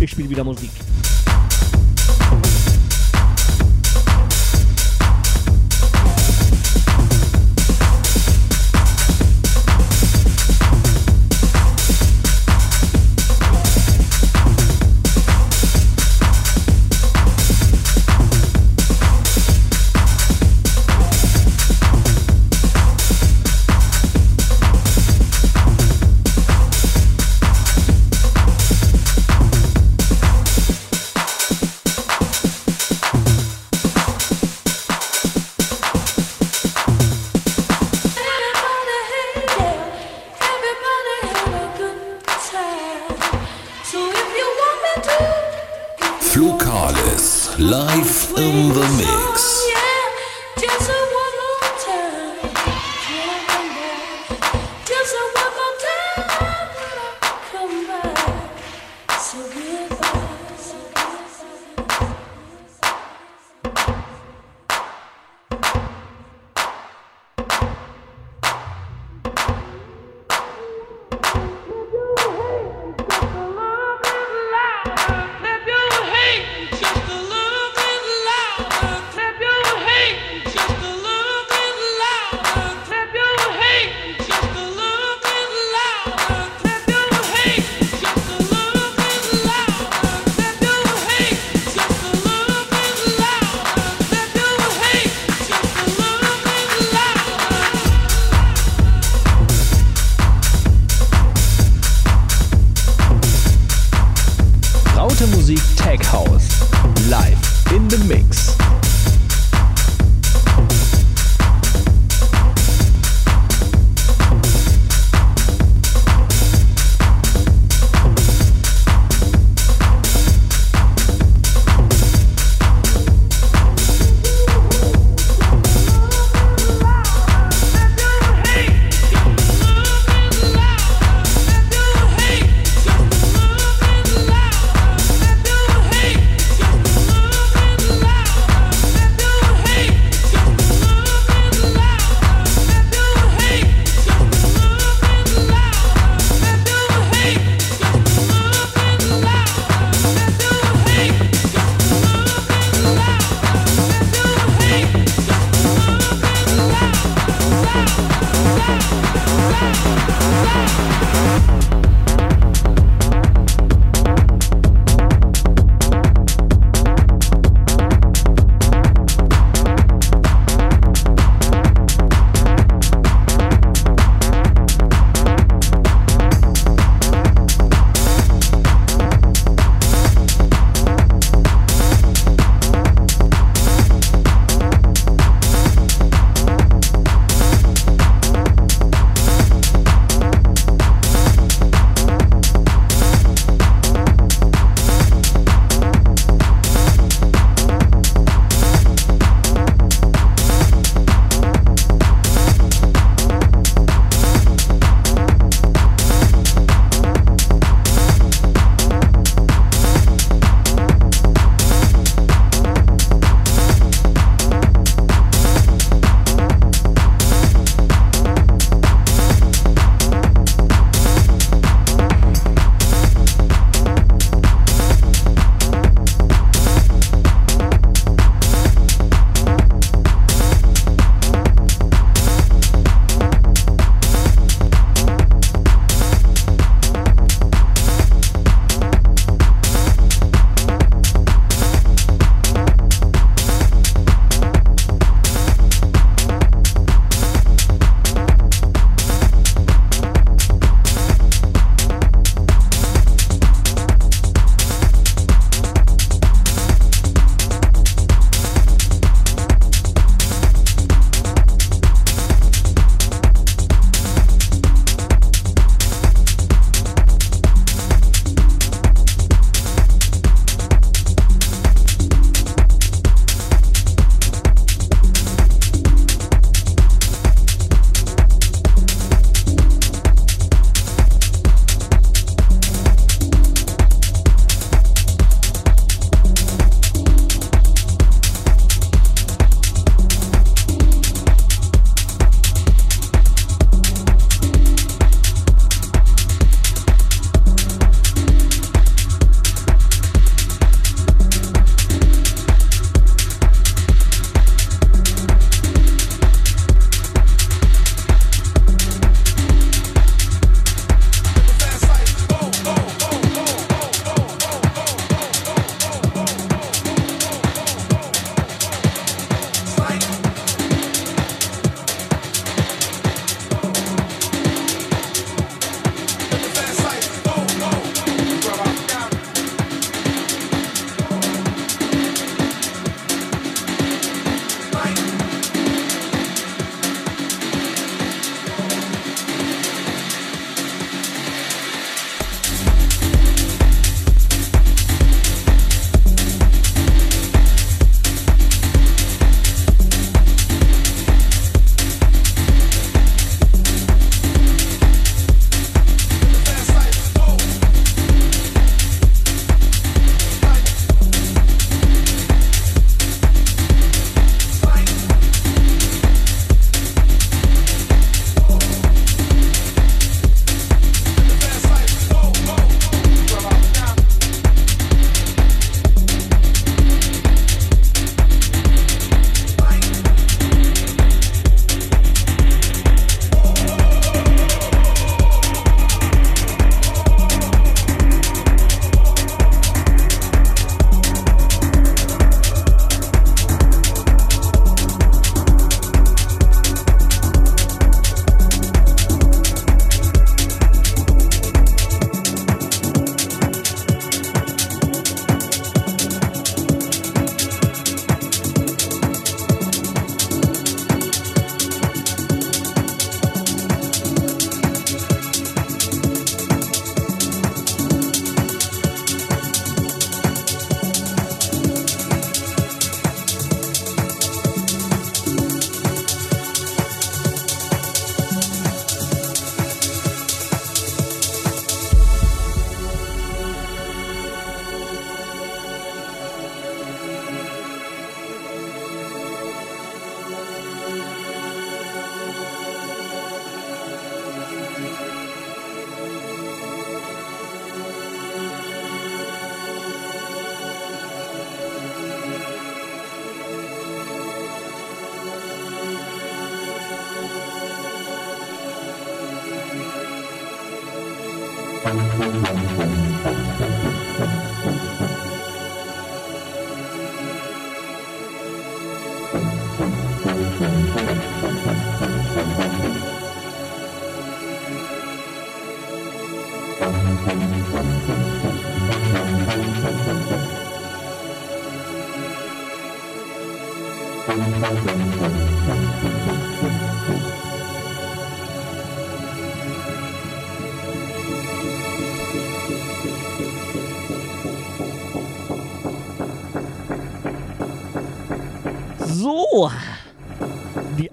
[0.00, 0.70] Ich spiele wieder Musik.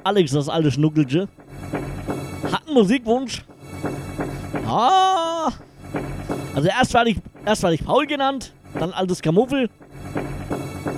[0.04, 1.28] Alex, das alte Schnuckelche,
[2.52, 3.44] hat einen Musikwunsch.
[4.66, 5.52] Ah.
[6.56, 9.70] Also erst war ich, erst war ich Paul genannt, dann altes Kamuffel.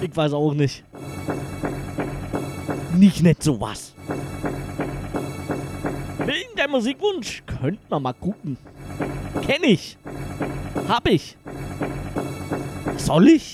[0.02, 0.84] Ich weiß auch nicht.
[2.96, 3.94] Nicht nett sowas.
[6.20, 8.58] Wegen der Musikwunsch könnte man mal gucken.
[9.42, 9.98] Kenn ich.
[10.88, 11.36] Hab ich.
[12.98, 13.53] Soll ich?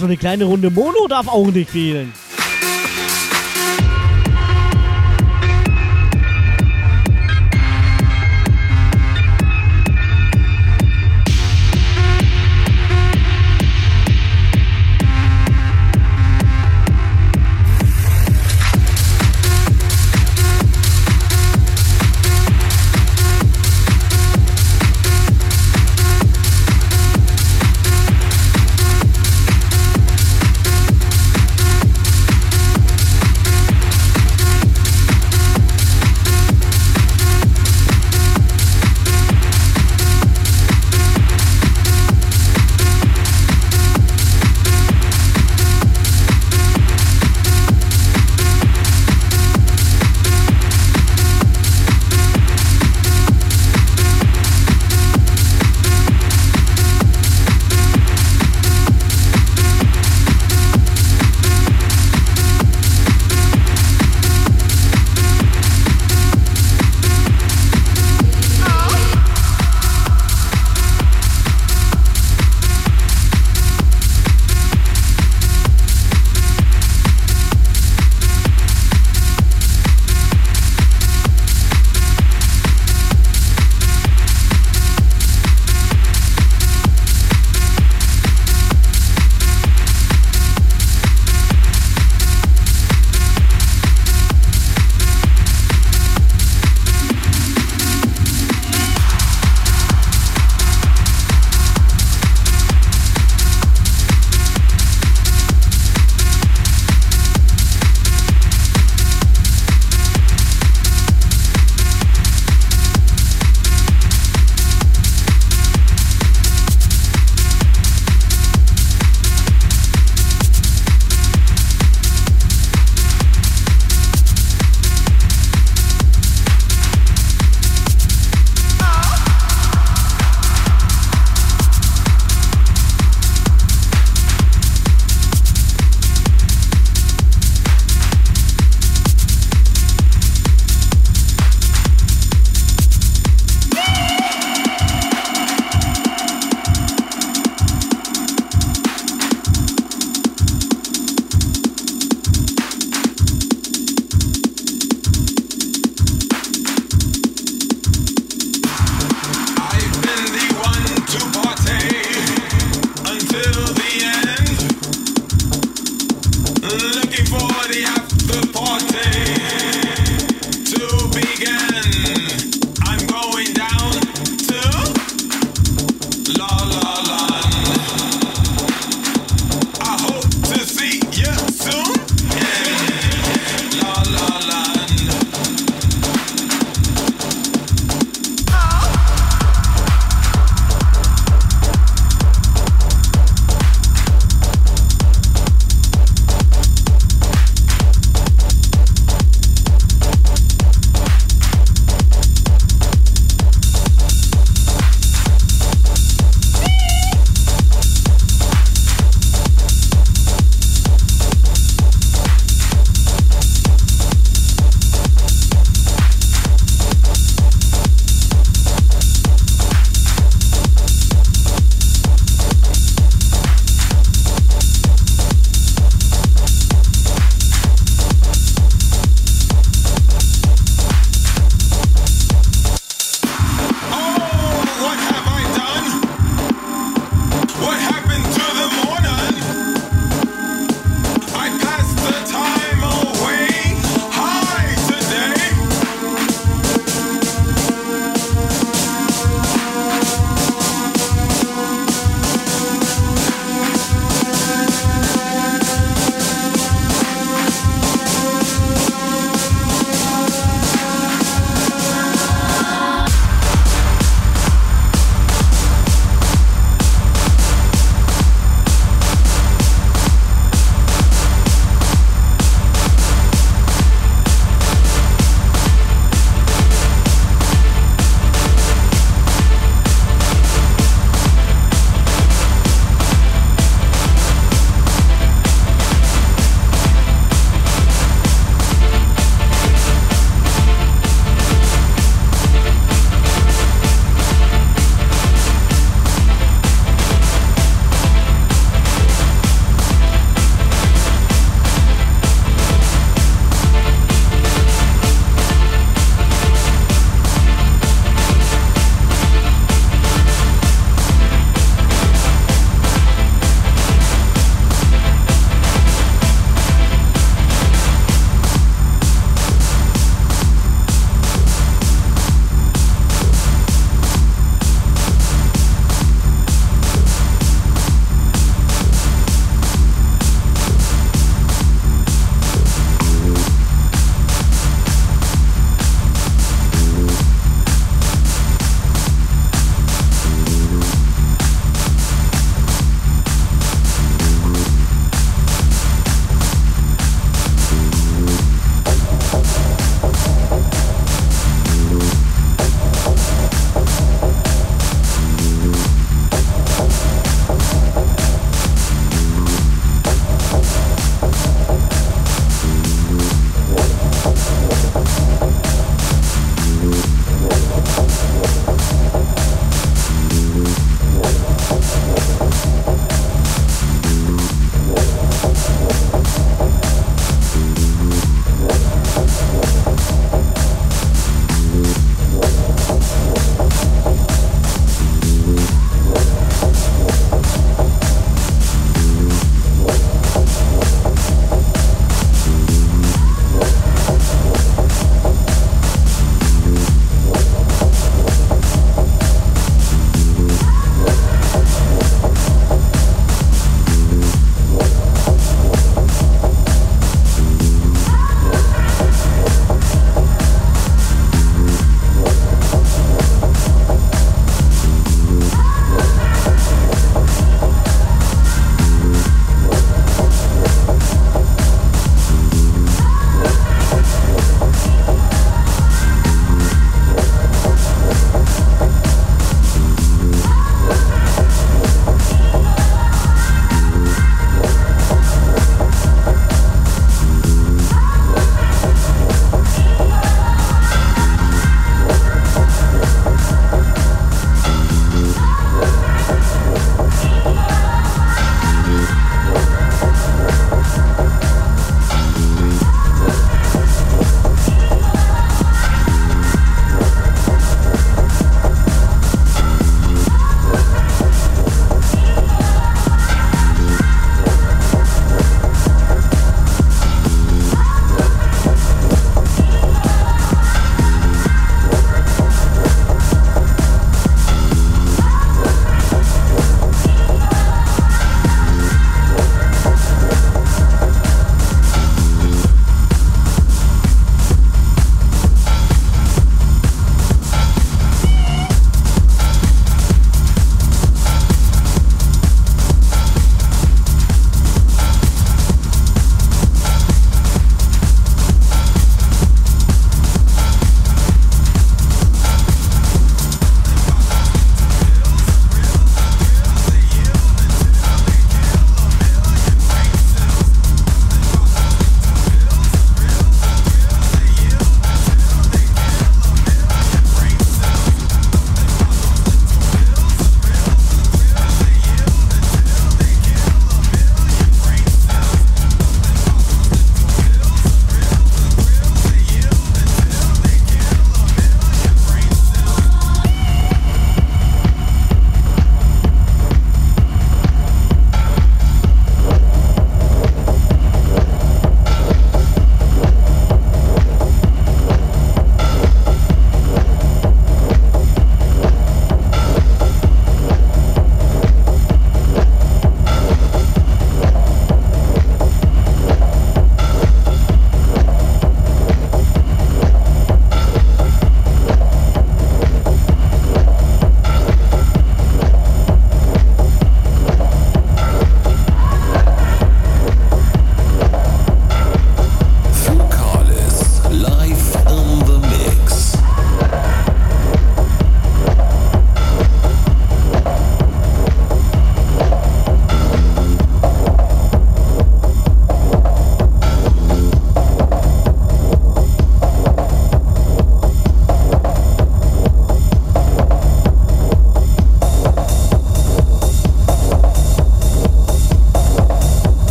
[0.00, 2.12] So eine kleine Runde Mono darf auch nicht fehlen.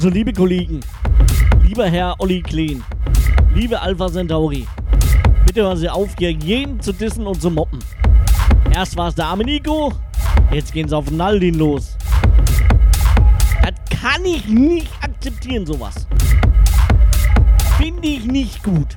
[0.00, 0.80] Also liebe Kollegen,
[1.62, 2.82] lieber Herr Olli Kleen,
[3.54, 4.66] liebe Alpha Centauri,
[5.44, 7.80] bitte hören Sie auf, hier jeden zu dissen und zu moppen.
[8.74, 9.92] Erst war es der arme Nico,
[10.52, 11.98] jetzt gehen sie auf Naldin los.
[13.62, 16.06] Das kann ich nicht akzeptieren, sowas.
[17.76, 18.96] Finde ich nicht gut.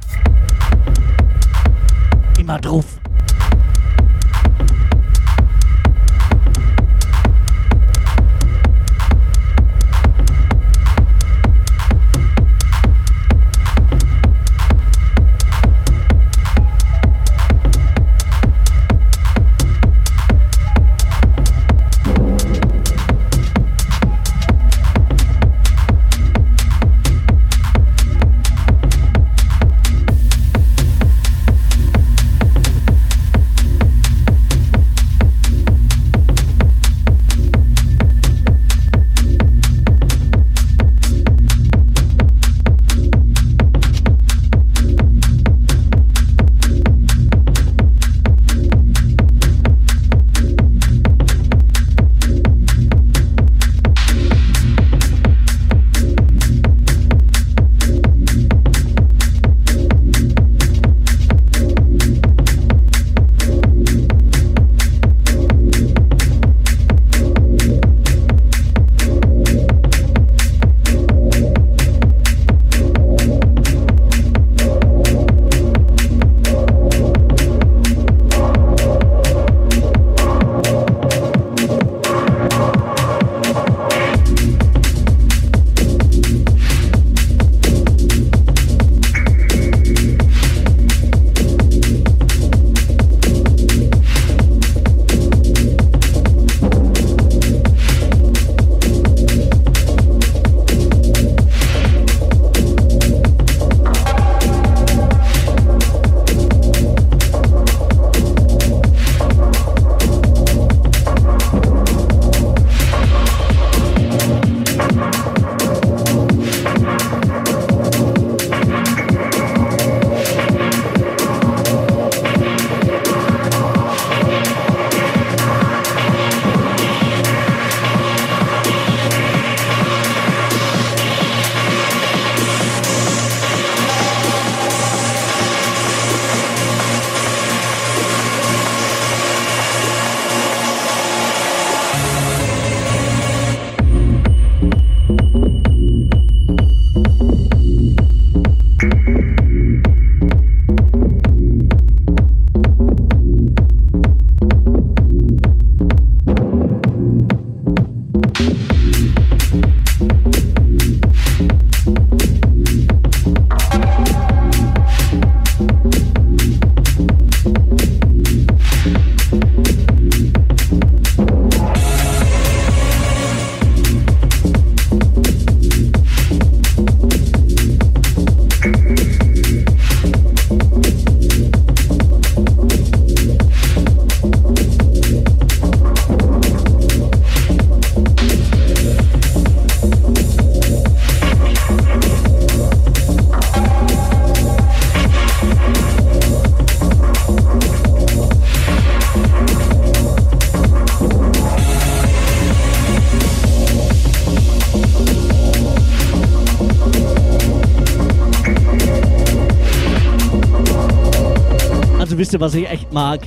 [212.44, 213.22] Was ich echt mag?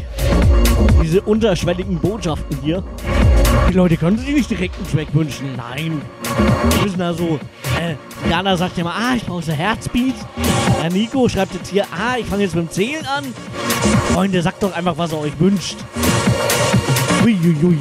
[1.02, 2.84] Diese unterschwelligen Botschaften hier.
[3.70, 5.56] Die Leute können sich nicht direkt einen Track wünschen.
[5.56, 6.02] Nein.
[6.70, 7.40] Die müssen da so.
[7.80, 7.94] Äh,
[8.28, 10.16] Jana sagt ja mal, ah, ich brauche so Herzbeat.
[10.82, 13.24] Der Nico schreibt jetzt hier, ah, ich fange jetzt mit dem Zählen an.
[14.12, 15.76] Freunde, sagt doch einfach, was ihr euch wünscht.
[17.24, 17.78] Uiuiui.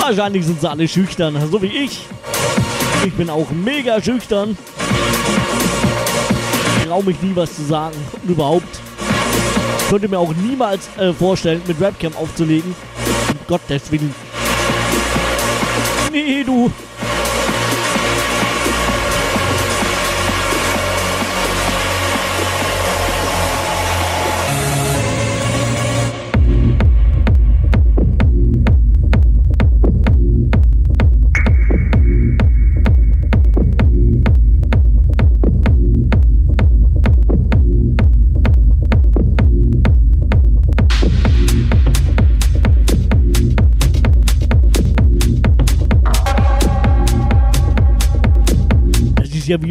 [0.00, 2.06] Wahrscheinlich sind sie alle schüchtern, so wie ich.
[3.04, 4.56] Ich bin auch mega schüchtern
[6.88, 7.96] traue mich nie was zu sagen.
[8.22, 8.80] Und überhaupt.
[9.80, 12.74] Ich könnte mir auch niemals äh, vorstellen, mit Webcam aufzulegen.
[13.30, 14.14] Um Gottes Willen.
[16.10, 16.70] Nee, du.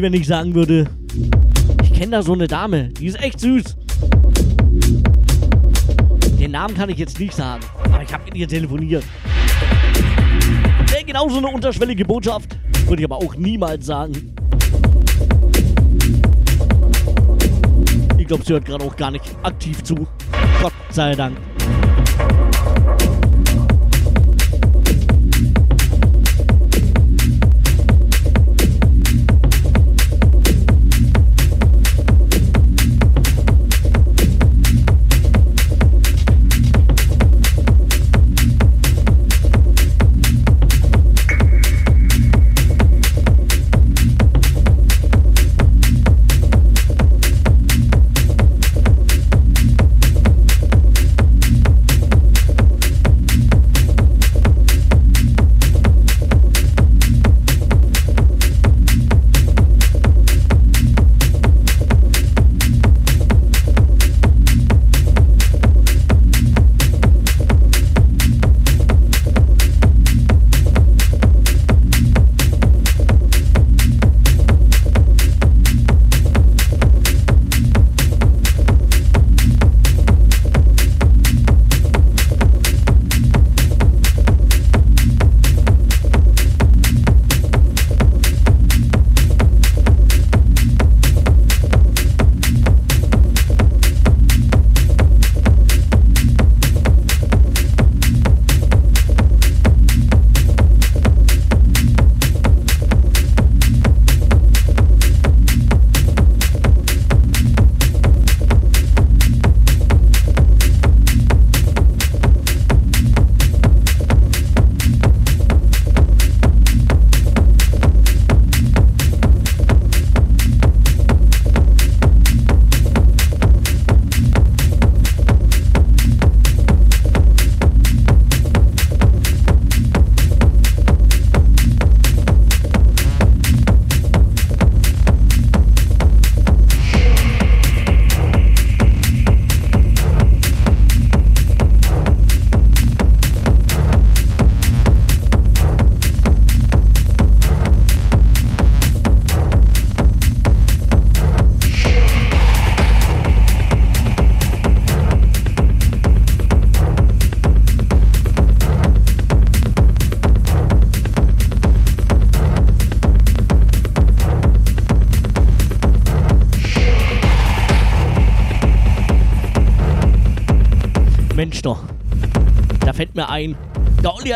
[0.07, 0.89] Wenn ich sagen würde,
[1.83, 3.75] ich kenne da so eine Dame, die ist echt süß.
[6.39, 9.03] Den Namen kann ich jetzt nicht sagen, aber ich habe mit ihr telefoniert.
[10.89, 14.33] Wäre genauso eine unterschwellige Botschaft, würde ich aber auch niemals sagen.
[18.17, 20.07] Ich glaube, sie hört gerade auch gar nicht aktiv zu.
[20.61, 21.35] Gott sei Dank.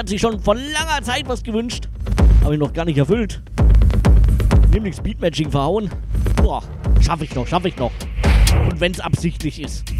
[0.02, 1.88] Hat sich schon vor langer Zeit was gewünscht.
[2.44, 3.40] Habe ich noch gar nicht erfüllt.
[4.72, 5.92] Nämlich Speedmatching verhauen.
[6.38, 6.64] Boah,
[7.02, 7.92] schaffe ich noch, schaffe ich noch.
[8.68, 9.91] Und wenn es absichtlich ist.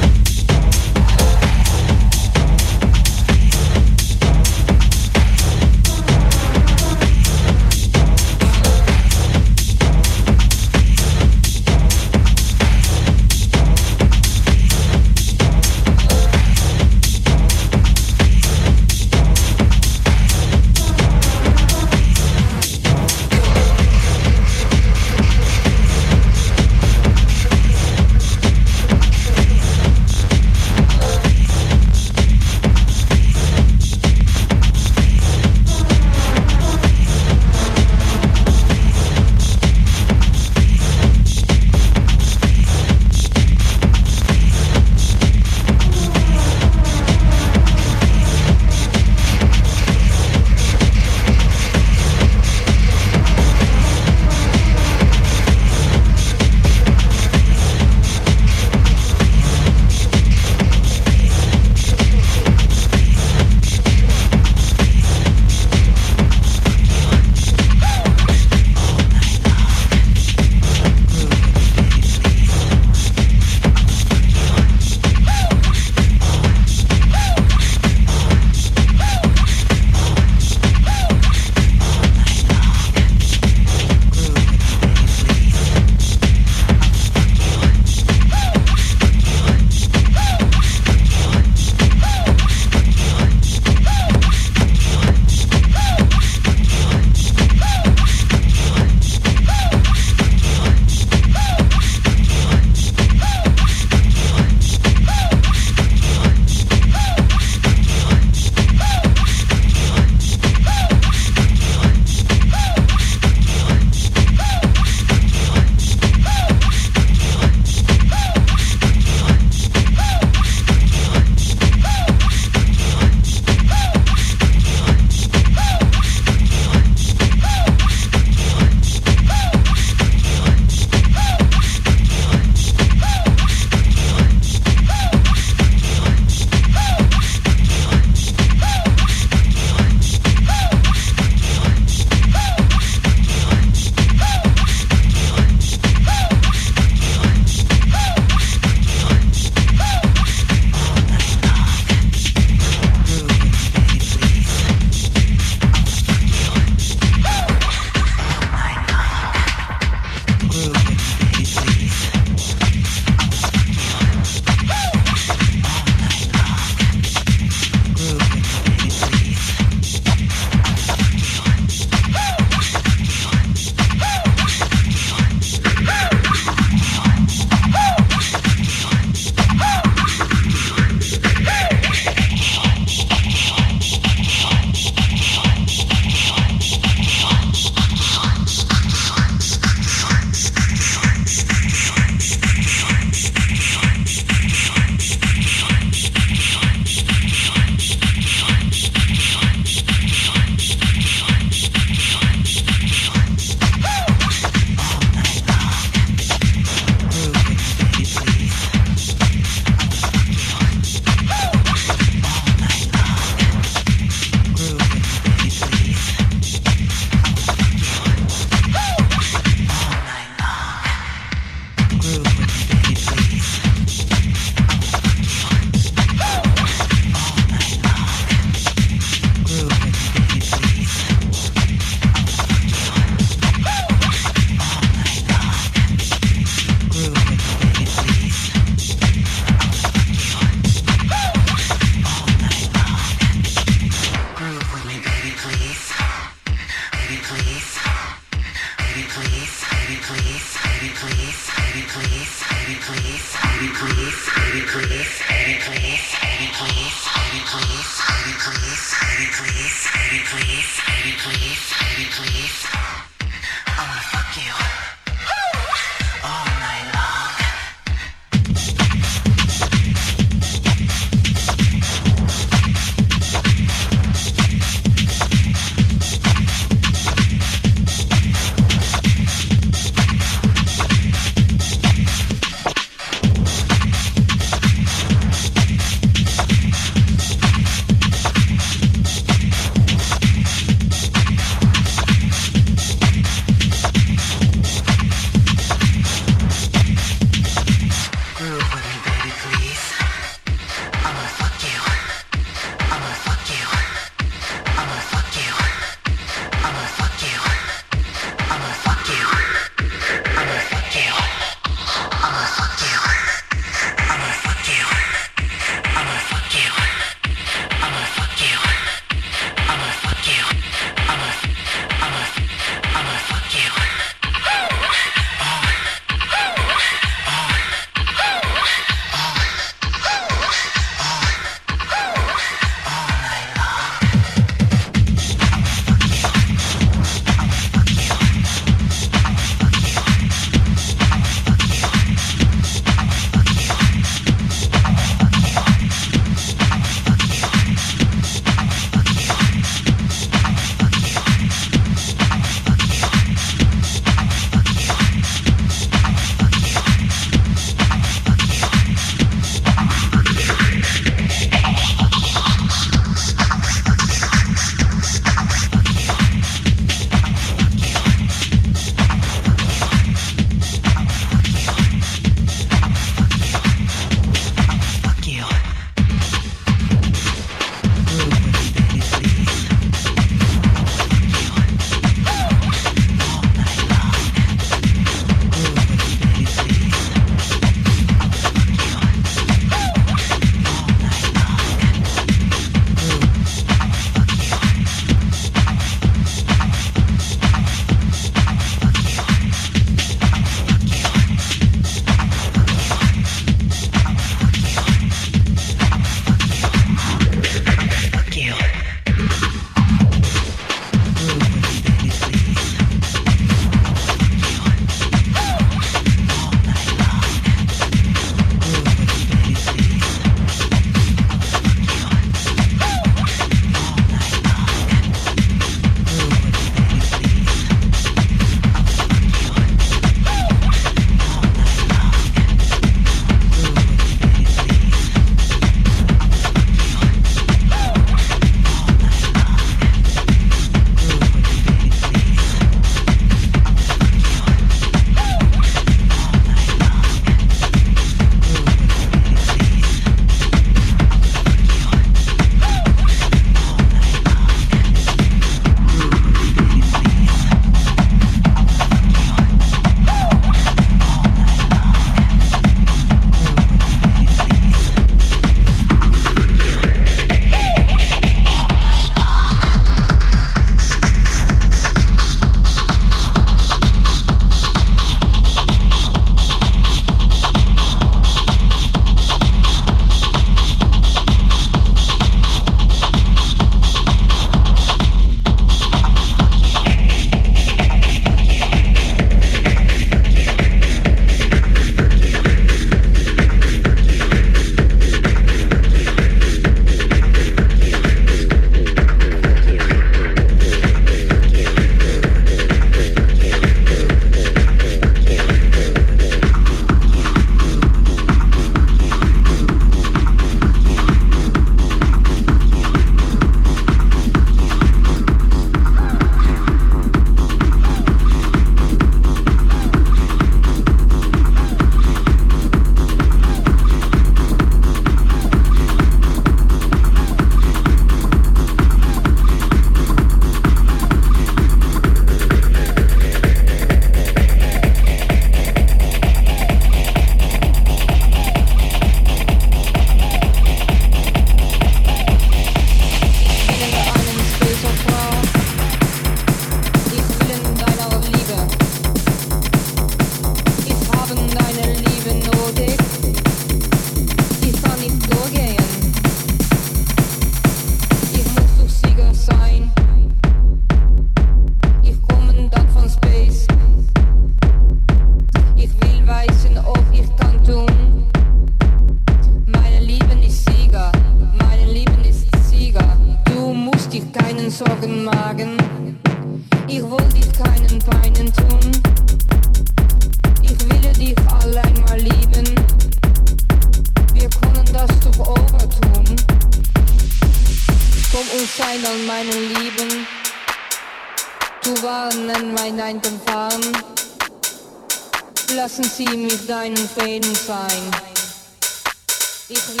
[599.72, 600.00] Ich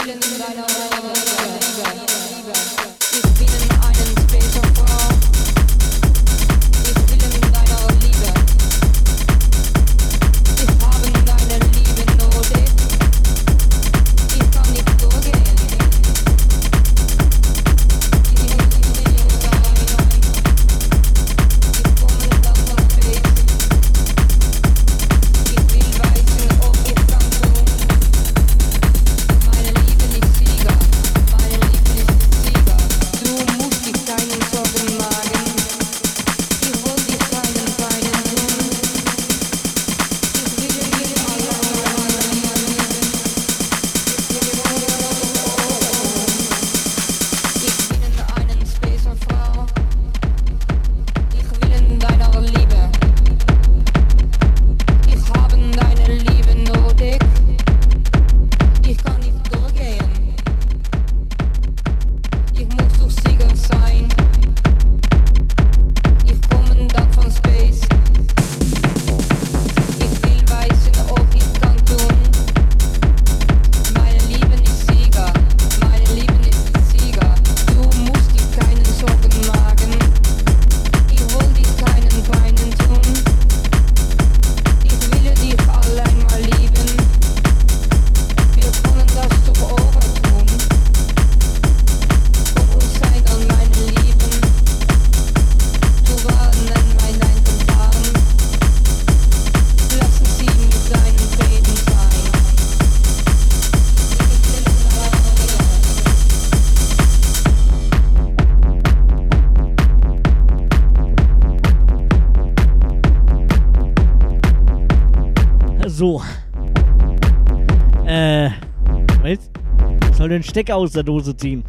[120.60, 121.64] Stecker aus der Dose ziehen.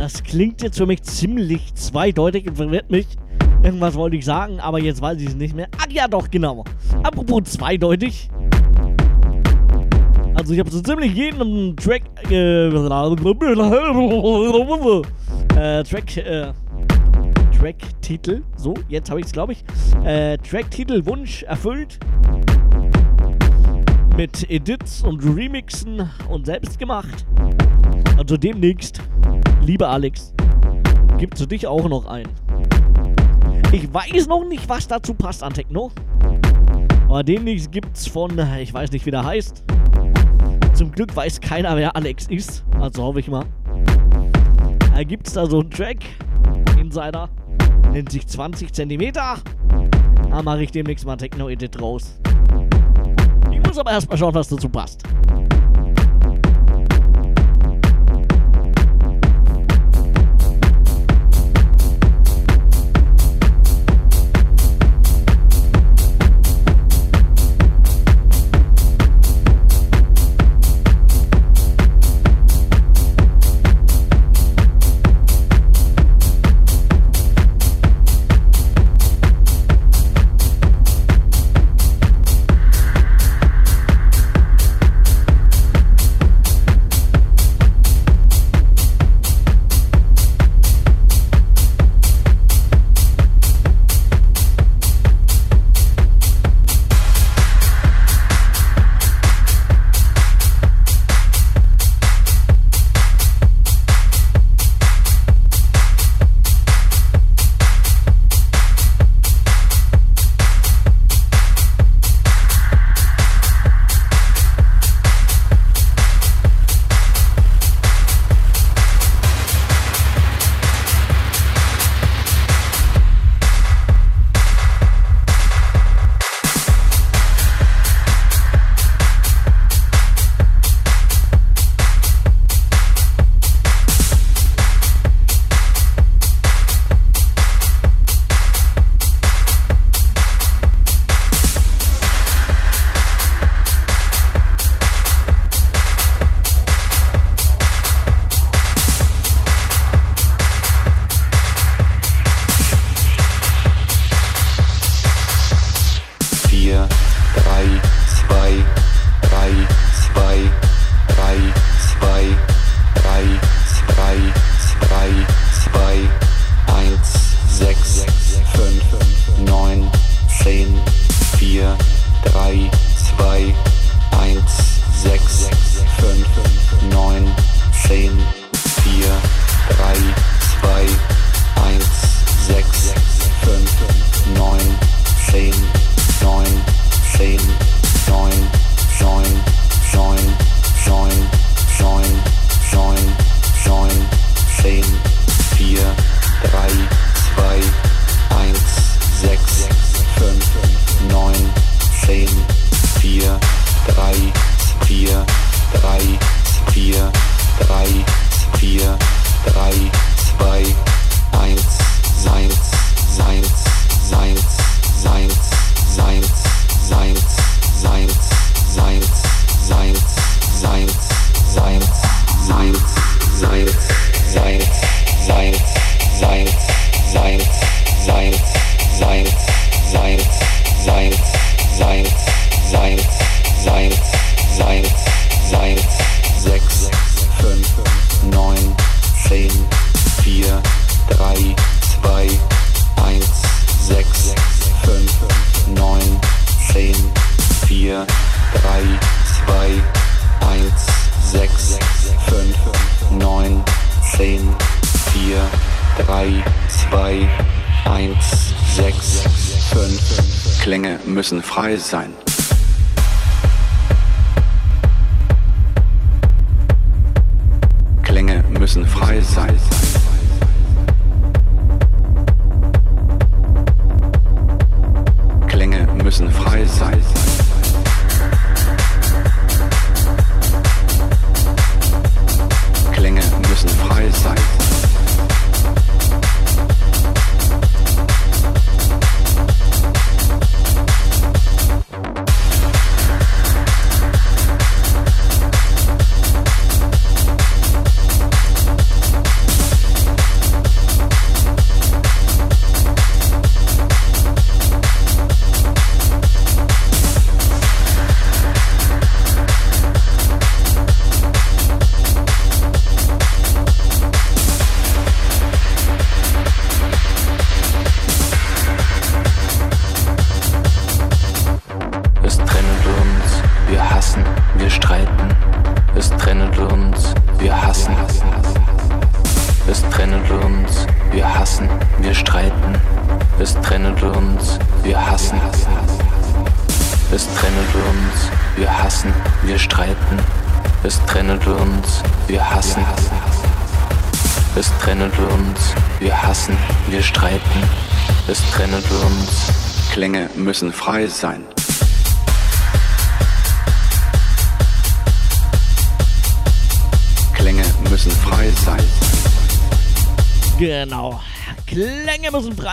[0.00, 3.06] Das klingt jetzt für mich ziemlich zweideutig und verwirrt mich.
[3.62, 5.68] Irgendwas wollte ich sagen, aber jetzt weiß ich es nicht mehr.
[5.78, 6.64] Ach ja, doch, genau.
[7.04, 8.28] Apropos zweideutig.
[10.34, 12.72] Also ich habe so ziemlich jeden Track, äh, äh,
[15.84, 16.52] Track, äh,
[17.56, 19.62] Track-Titel, so, jetzt habe ich es, glaube ich,
[20.04, 22.00] äh, Track-Titel Wunsch erfüllt
[24.16, 27.24] mit Edits und Remixen und selbst gemacht.
[28.16, 29.00] Also demnächst,
[29.62, 30.32] lieber Alex,
[31.18, 32.28] gibt's für dich auch noch einen.
[33.72, 35.90] Ich weiß noch nicht, was dazu passt an Techno.
[37.08, 39.64] Aber demnächst gibt's von, ich weiß nicht, wie der heißt.
[40.74, 42.64] Zum Glück weiß keiner, wer Alex ist.
[42.80, 43.44] Also hoffe ich mal.
[44.94, 45.98] Da gibt's da so einen Track.
[46.78, 47.28] Insider.
[47.92, 49.12] Nennt sich 20 cm.
[49.12, 49.38] Da
[50.42, 52.18] mache ich demnächst mal Techno-Edit raus.
[53.50, 55.02] Ich muss aber erstmal schauen, was dazu passt.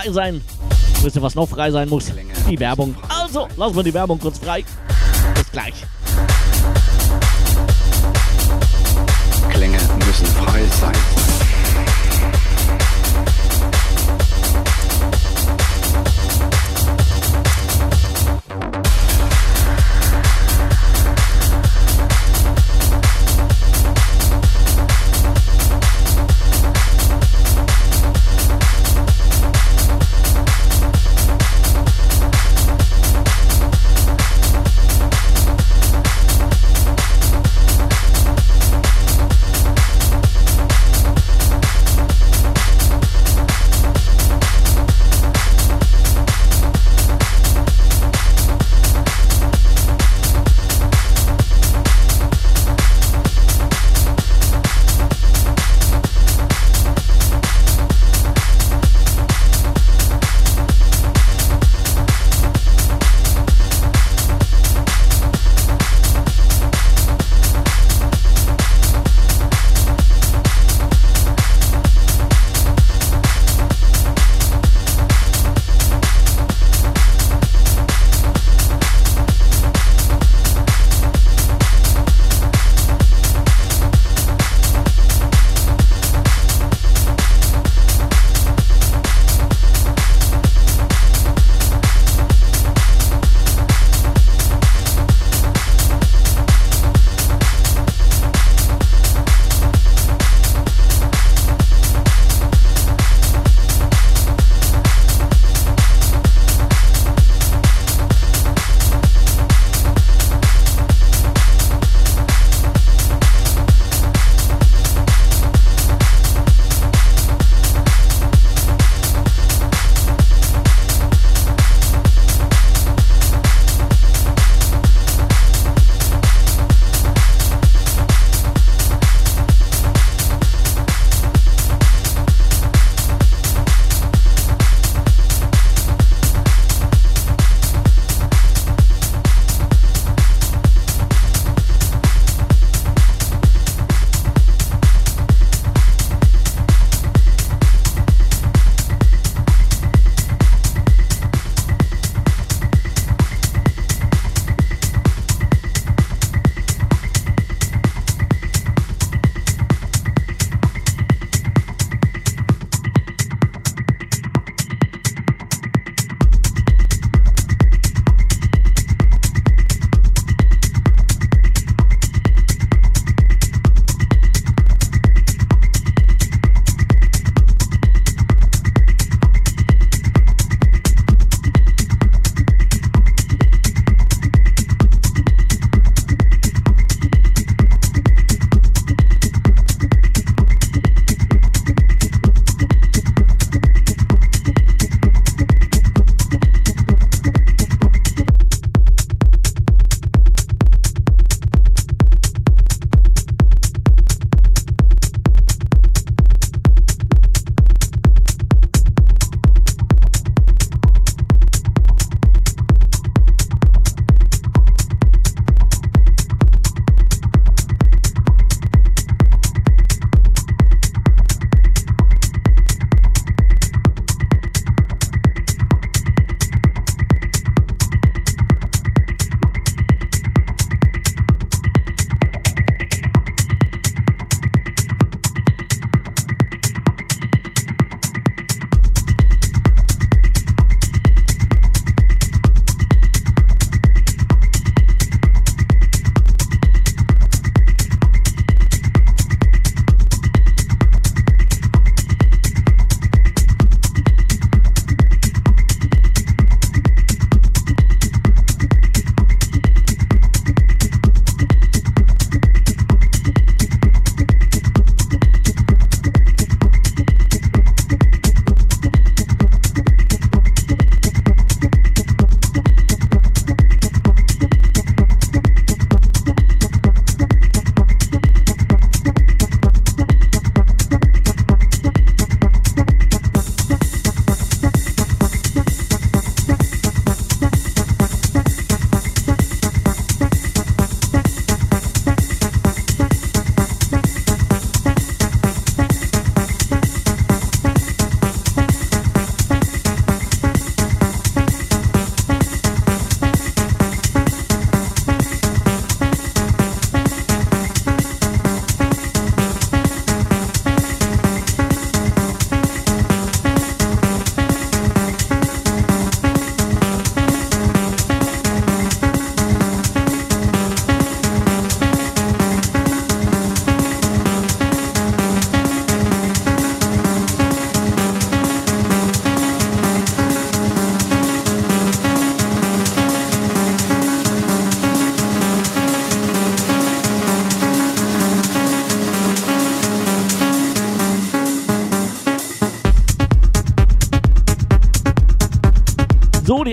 [0.01, 0.41] frei sein.
[1.01, 2.11] Wisst ihr, was noch frei sein muss?
[2.49, 2.95] Die Werbung.
[3.09, 4.63] Also, lassen wir die Werbung kurz frei.
[5.35, 5.73] Bis gleich.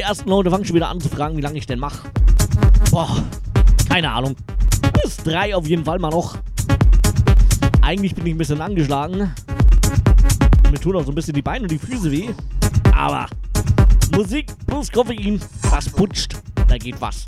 [0.09, 2.09] Ersten Leute fangen schon wieder an zu fragen, wie lange ich denn mache.
[2.91, 3.23] Boah,
[3.91, 4.35] keine Ahnung.
[5.03, 6.39] Bis drei auf jeden Fall mal noch.
[7.83, 9.35] Eigentlich bin ich ein bisschen angeschlagen.
[10.71, 12.31] Mir tun auch so ein bisschen die Beine und die Füße weh.
[12.97, 13.27] Aber
[14.17, 16.37] Musik plus Koffein, das putscht.
[16.69, 17.27] Da geht was.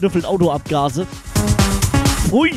[0.00, 1.06] Schnüffelt Autoabgase.
[2.26, 2.52] Pfui!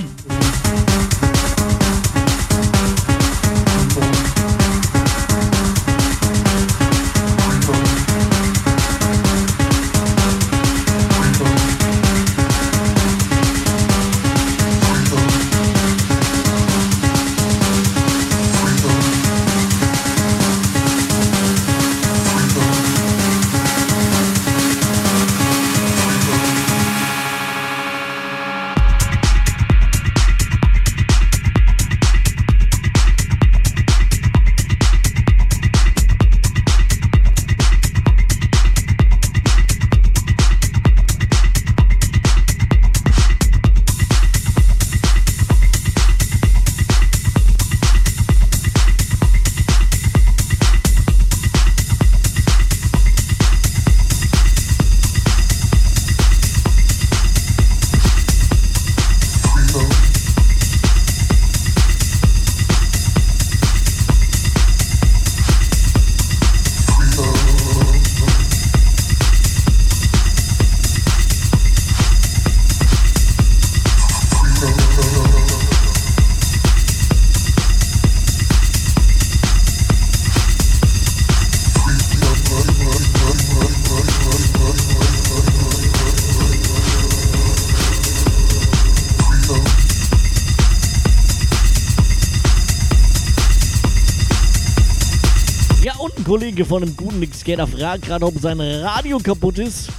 [96.33, 99.89] Kollege von einem guten Nix-Skater fragt gerade, ob sein Radio kaputt ist.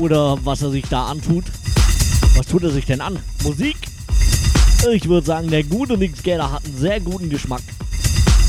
[0.00, 1.46] Oder was er sich da antut.
[2.36, 3.18] Was tut er sich denn an?
[3.42, 3.76] Musik?
[4.92, 7.62] Ich würde sagen, der gute Nix-Skater hat einen sehr guten Geschmack.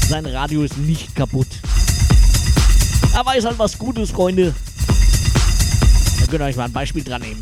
[0.08, 1.48] Sein Radio ist nicht kaputt.
[3.16, 4.54] Er weiß halt was Gutes, Freunde.
[6.20, 7.33] Da könnt ihr euch mal ein Beispiel dran nehmen.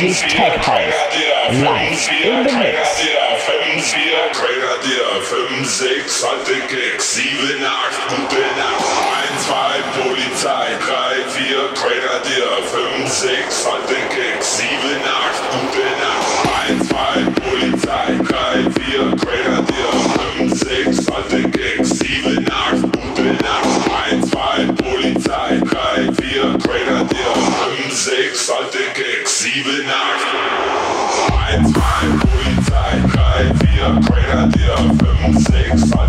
[0.00, 0.94] Music Tech House.
[1.50, 3.02] Live in the mix.
[3.90, 8.84] 4, 3, 4, 5, 6, alte Keks, 7, 8, gute Nacht,
[9.26, 11.90] 1, 2, Polizei, 3, 4, 3,
[12.22, 14.17] 4, 5, 6, alte Keks.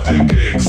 [0.09, 0.68] to.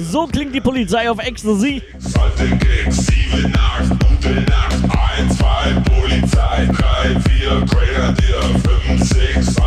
[0.00, 1.82] So klingt die Polizei auf Ecstasy.
[1.98, 4.74] Sollte Kick, 7, 8, gute Nacht,
[5.18, 5.46] 1, 2,
[6.00, 8.42] Polizei, 3, 4, Greater Deer,
[8.86, 9.57] 5, 6,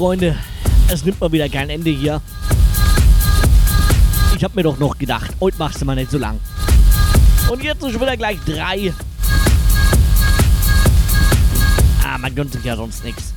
[0.00, 0.34] Freunde,
[0.88, 2.22] es nimmt mal wieder kein Ende hier.
[4.34, 6.40] Ich habe mir doch noch gedacht, heute machst du mal nicht so lang.
[7.50, 8.94] Und jetzt ist schon wieder gleich drei.
[12.02, 13.34] Ah, man gönnt sich ja sonst nichts.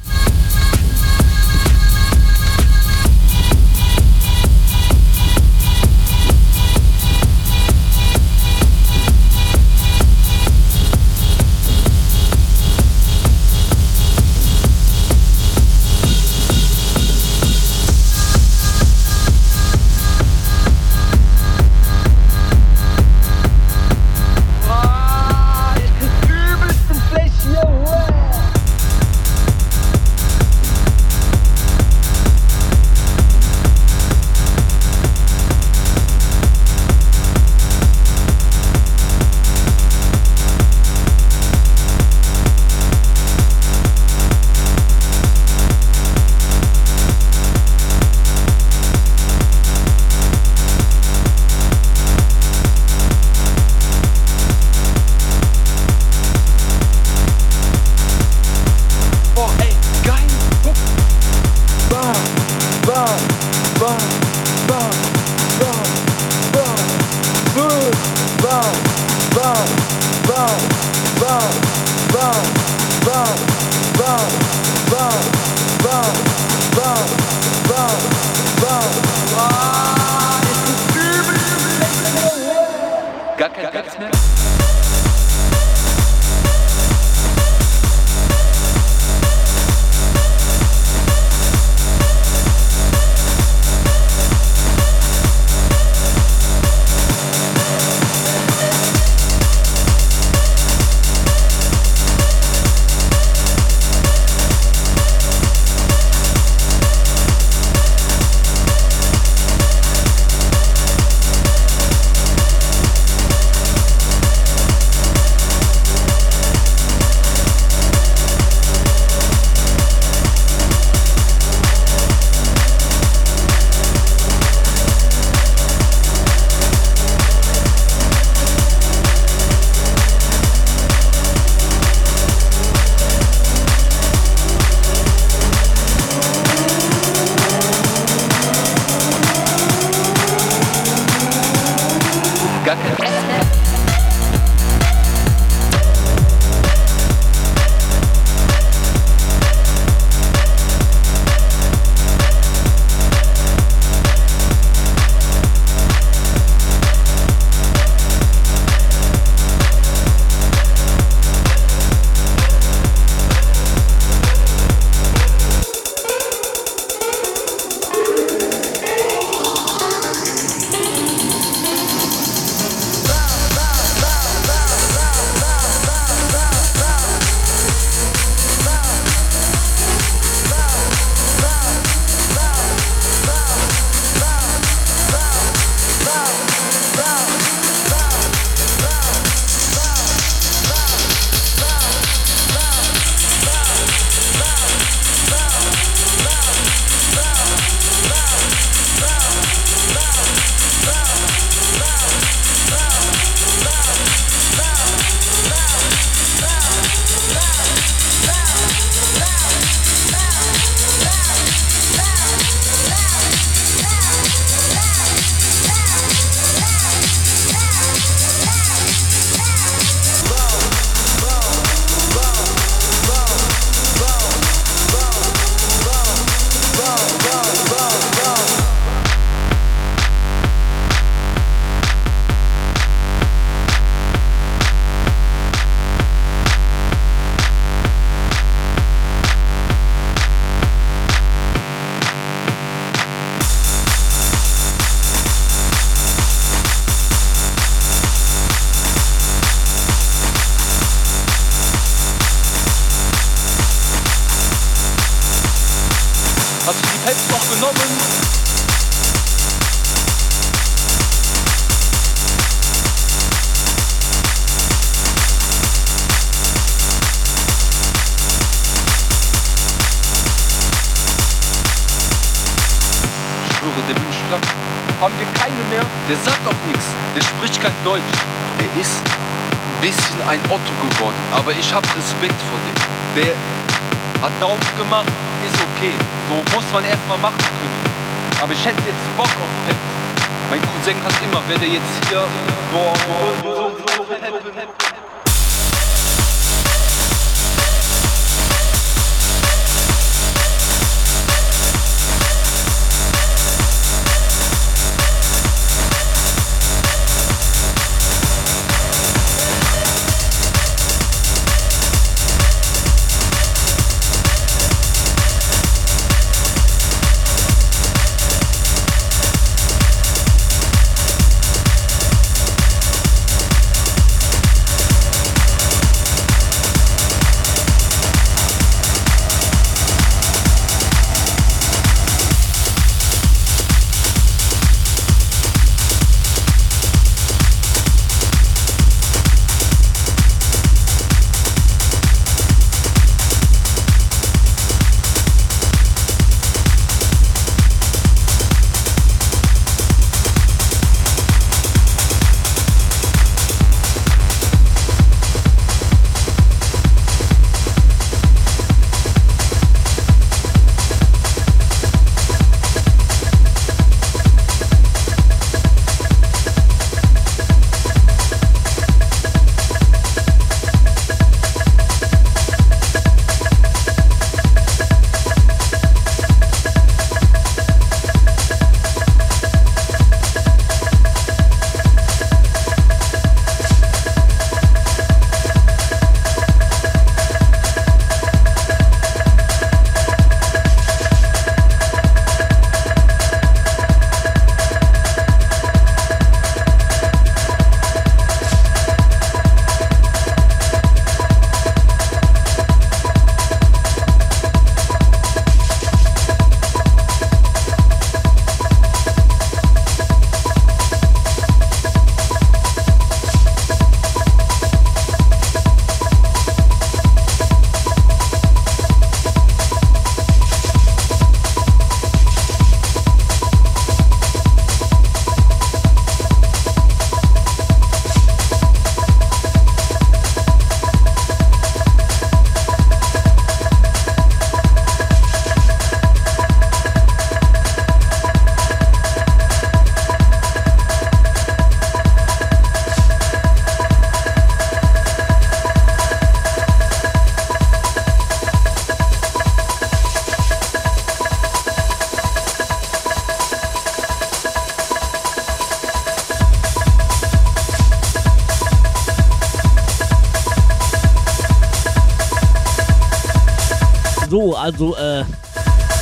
[464.74, 465.24] Also, äh,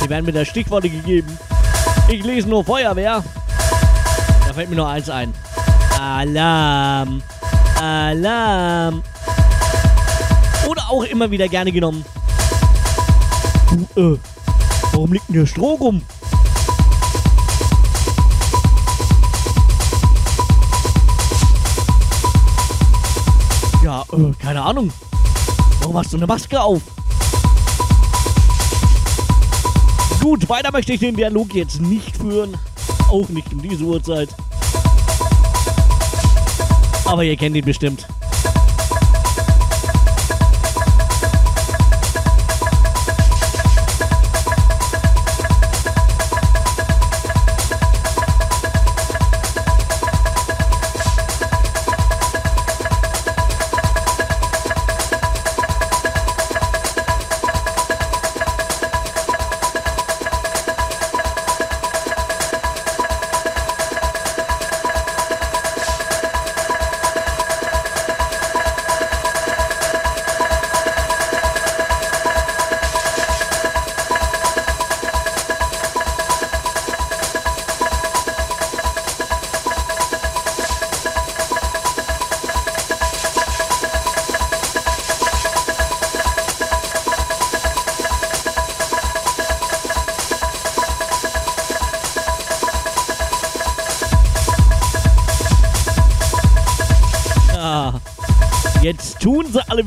[0.02, 1.38] die werden mit der Stichworte gegeben.
[2.08, 3.22] Ich lese nur Feuerwehr.
[4.46, 5.34] Da fällt mir nur eins ein.
[6.00, 7.22] Alarm.
[7.80, 9.02] Alarm.
[10.66, 12.04] Oder auch immer wieder gerne genommen.
[13.94, 14.18] Du, äh,
[14.92, 16.02] warum liegt denn hier Stroh rum?
[23.84, 24.90] Ja, äh, keine Ahnung.
[25.80, 26.80] Warum hast du eine Maske auf?
[30.22, 32.56] Gut, weiter möchte ich den Dialog jetzt nicht führen.
[33.10, 34.28] Auch nicht um diese Uhrzeit.
[37.04, 38.06] Aber ihr kennt ihn bestimmt.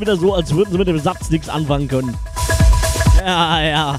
[0.06, 2.16] Wieder so, als würden sie mit dem Satz nichts anfangen können.
[3.18, 3.98] Ja, ja.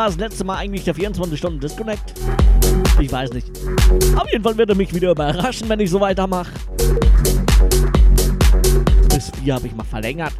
[0.00, 2.14] War das letzte Mal eigentlich der 24-Stunden-Disconnect?
[3.00, 3.50] Ich weiß nicht.
[4.16, 6.52] Auf jeden Fall wird er mich wieder überraschen, wenn ich so weitermache.
[9.10, 10.32] Bis vier habe ich mal verlängert.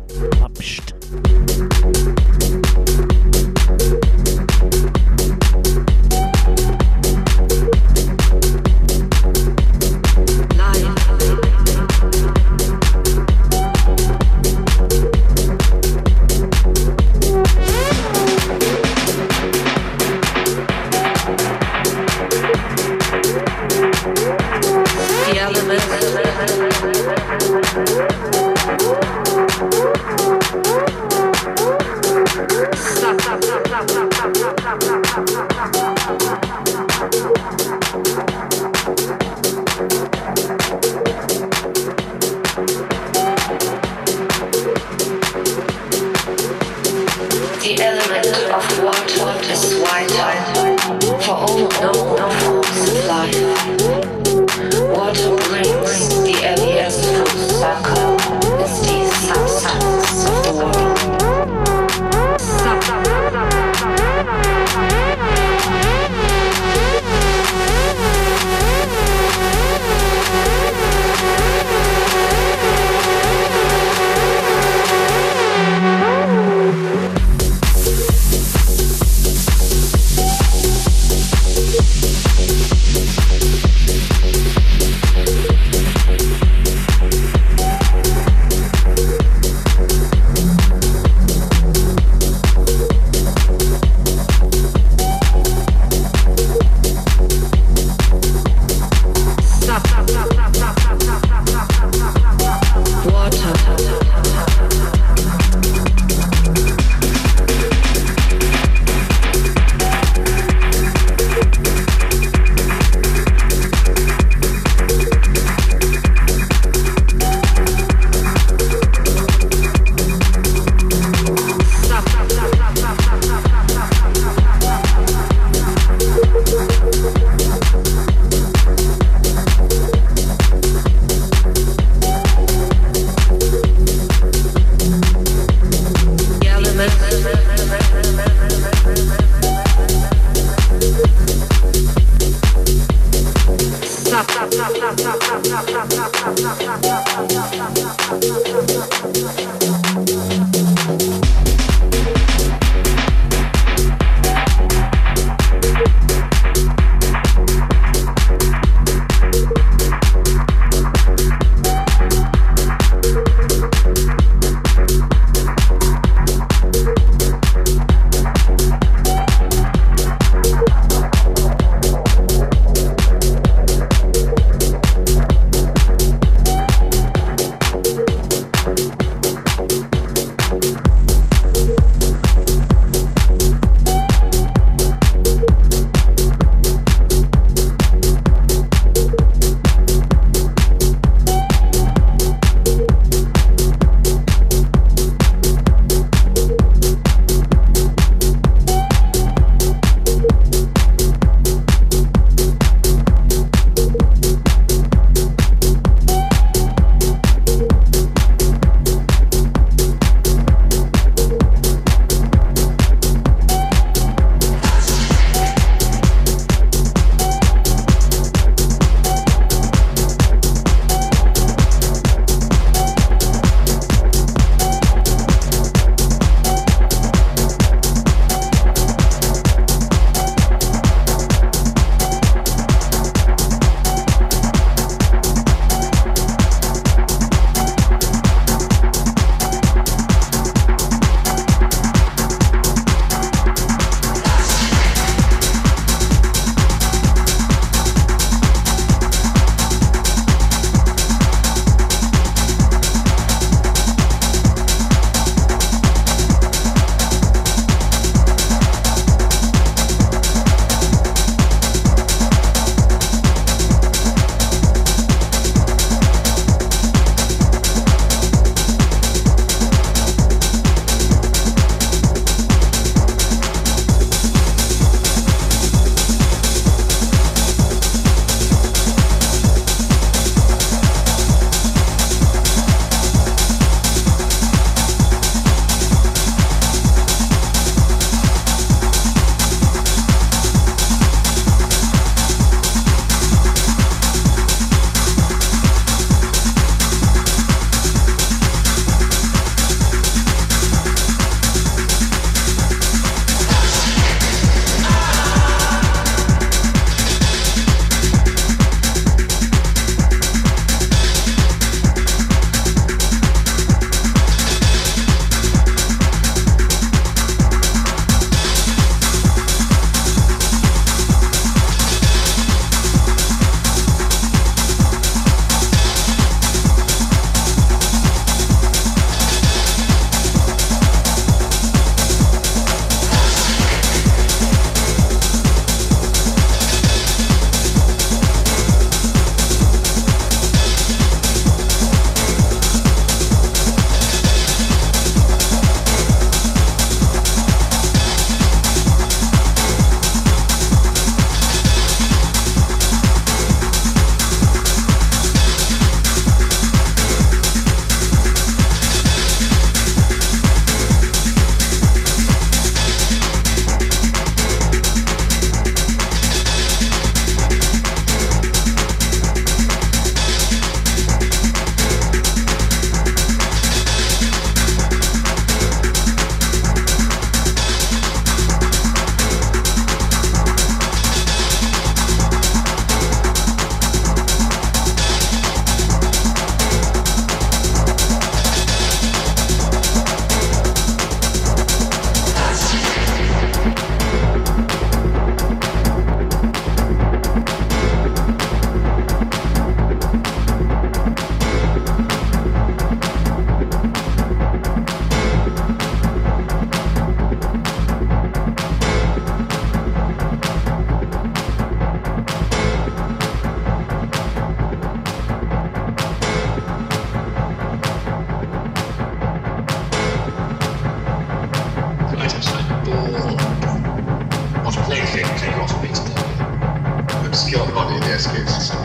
[427.26, 428.80] obscure body in the escape system.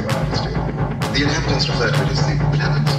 [1.13, 2.94] The inhabitants refer to it as the planet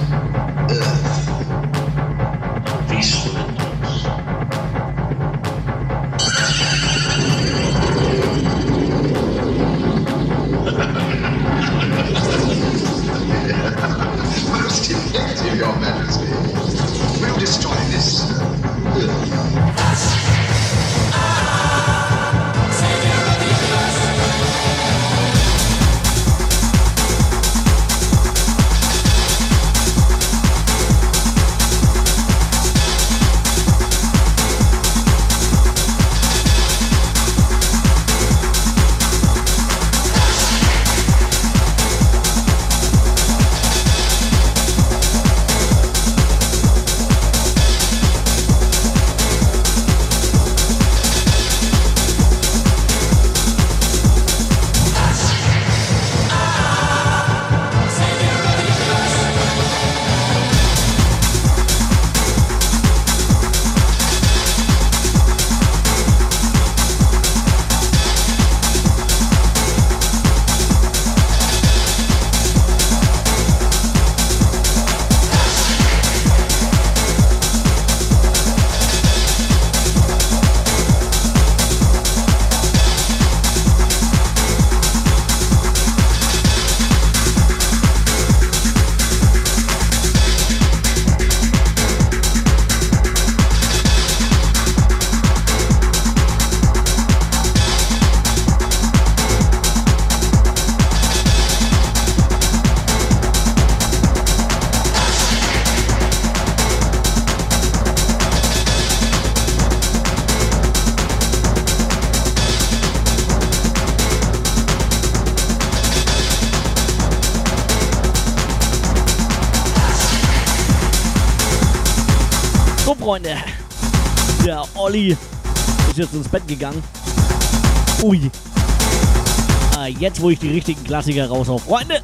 [130.07, 131.57] jetzt, wo ich die richtigen Klassiker raushau.
[131.57, 132.01] Freunde,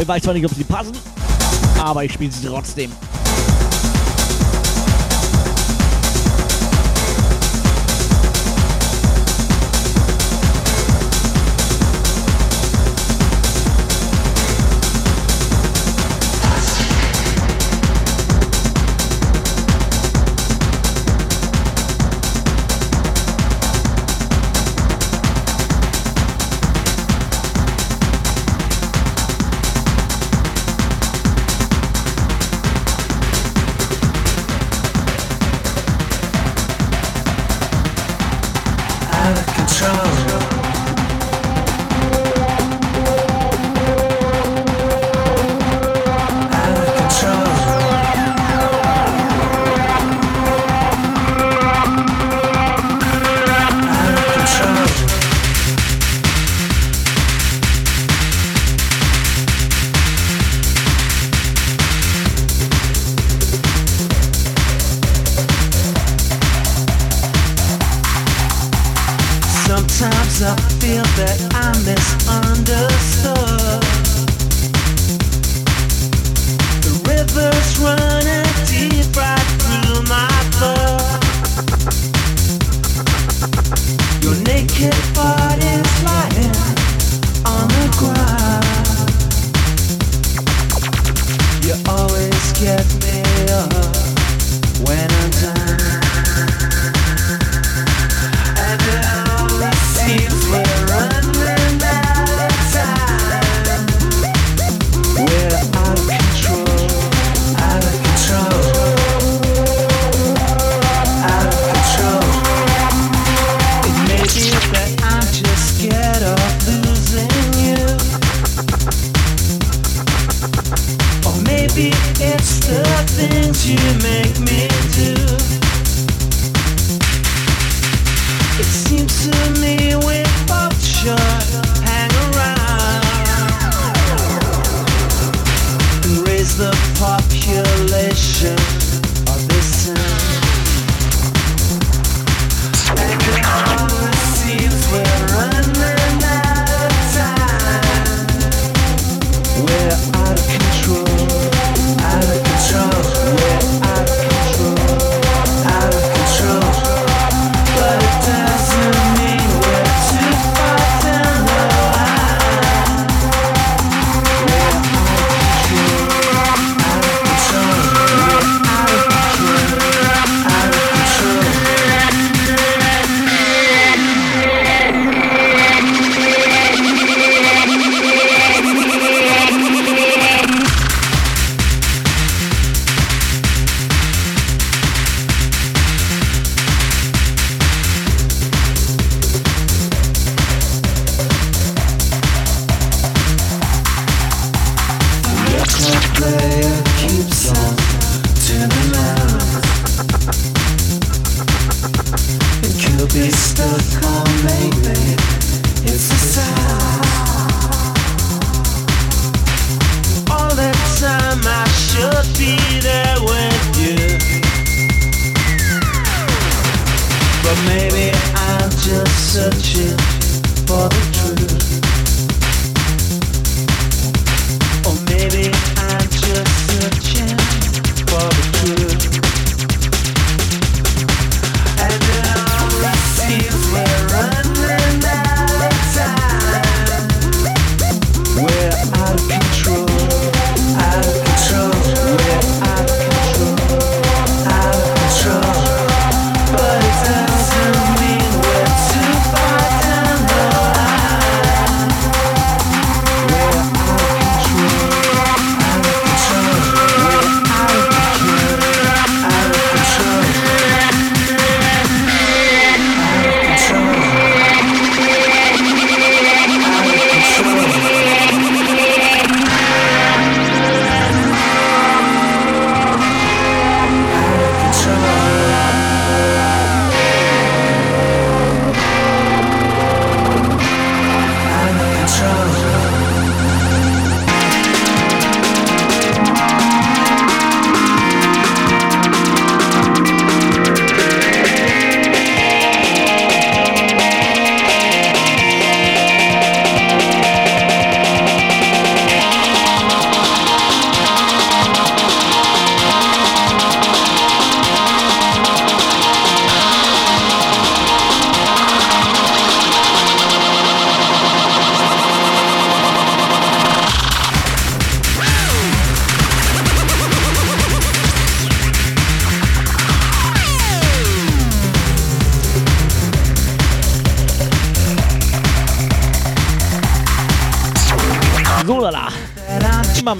[0.00, 0.92] ich weiß zwar nicht, ob sie passen,
[1.78, 2.90] aber ich spiele sie trotzdem.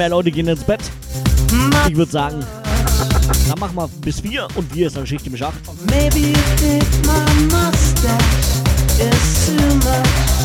[0.03, 0.81] mehr Leute gehen ins Bett.
[1.89, 2.45] Ich würde sagen,
[3.49, 5.55] dann machen wir bis vier und wir ist dann Schicht im Schacht.
[5.87, 8.25] Maybe you think my mustache
[8.99, 10.43] is too much.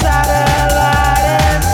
[0.00, 1.73] Satellite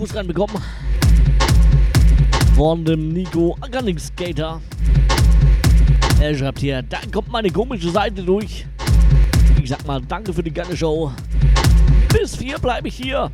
[0.00, 0.56] Gruß reinbekommen.
[2.56, 4.58] Von dem Nico Running Skater.
[6.18, 8.64] Er schreibt hier, da kommt meine komische Seite durch.
[9.62, 11.12] Ich sag mal, danke für die geile Show.
[12.14, 13.30] Bis vier bleibe ich hier.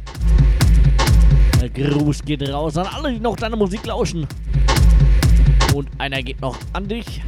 [1.61, 4.27] Der Gruß geht raus an alle, die noch deine Musik lauschen.
[5.73, 7.23] Und einer geht noch an dich.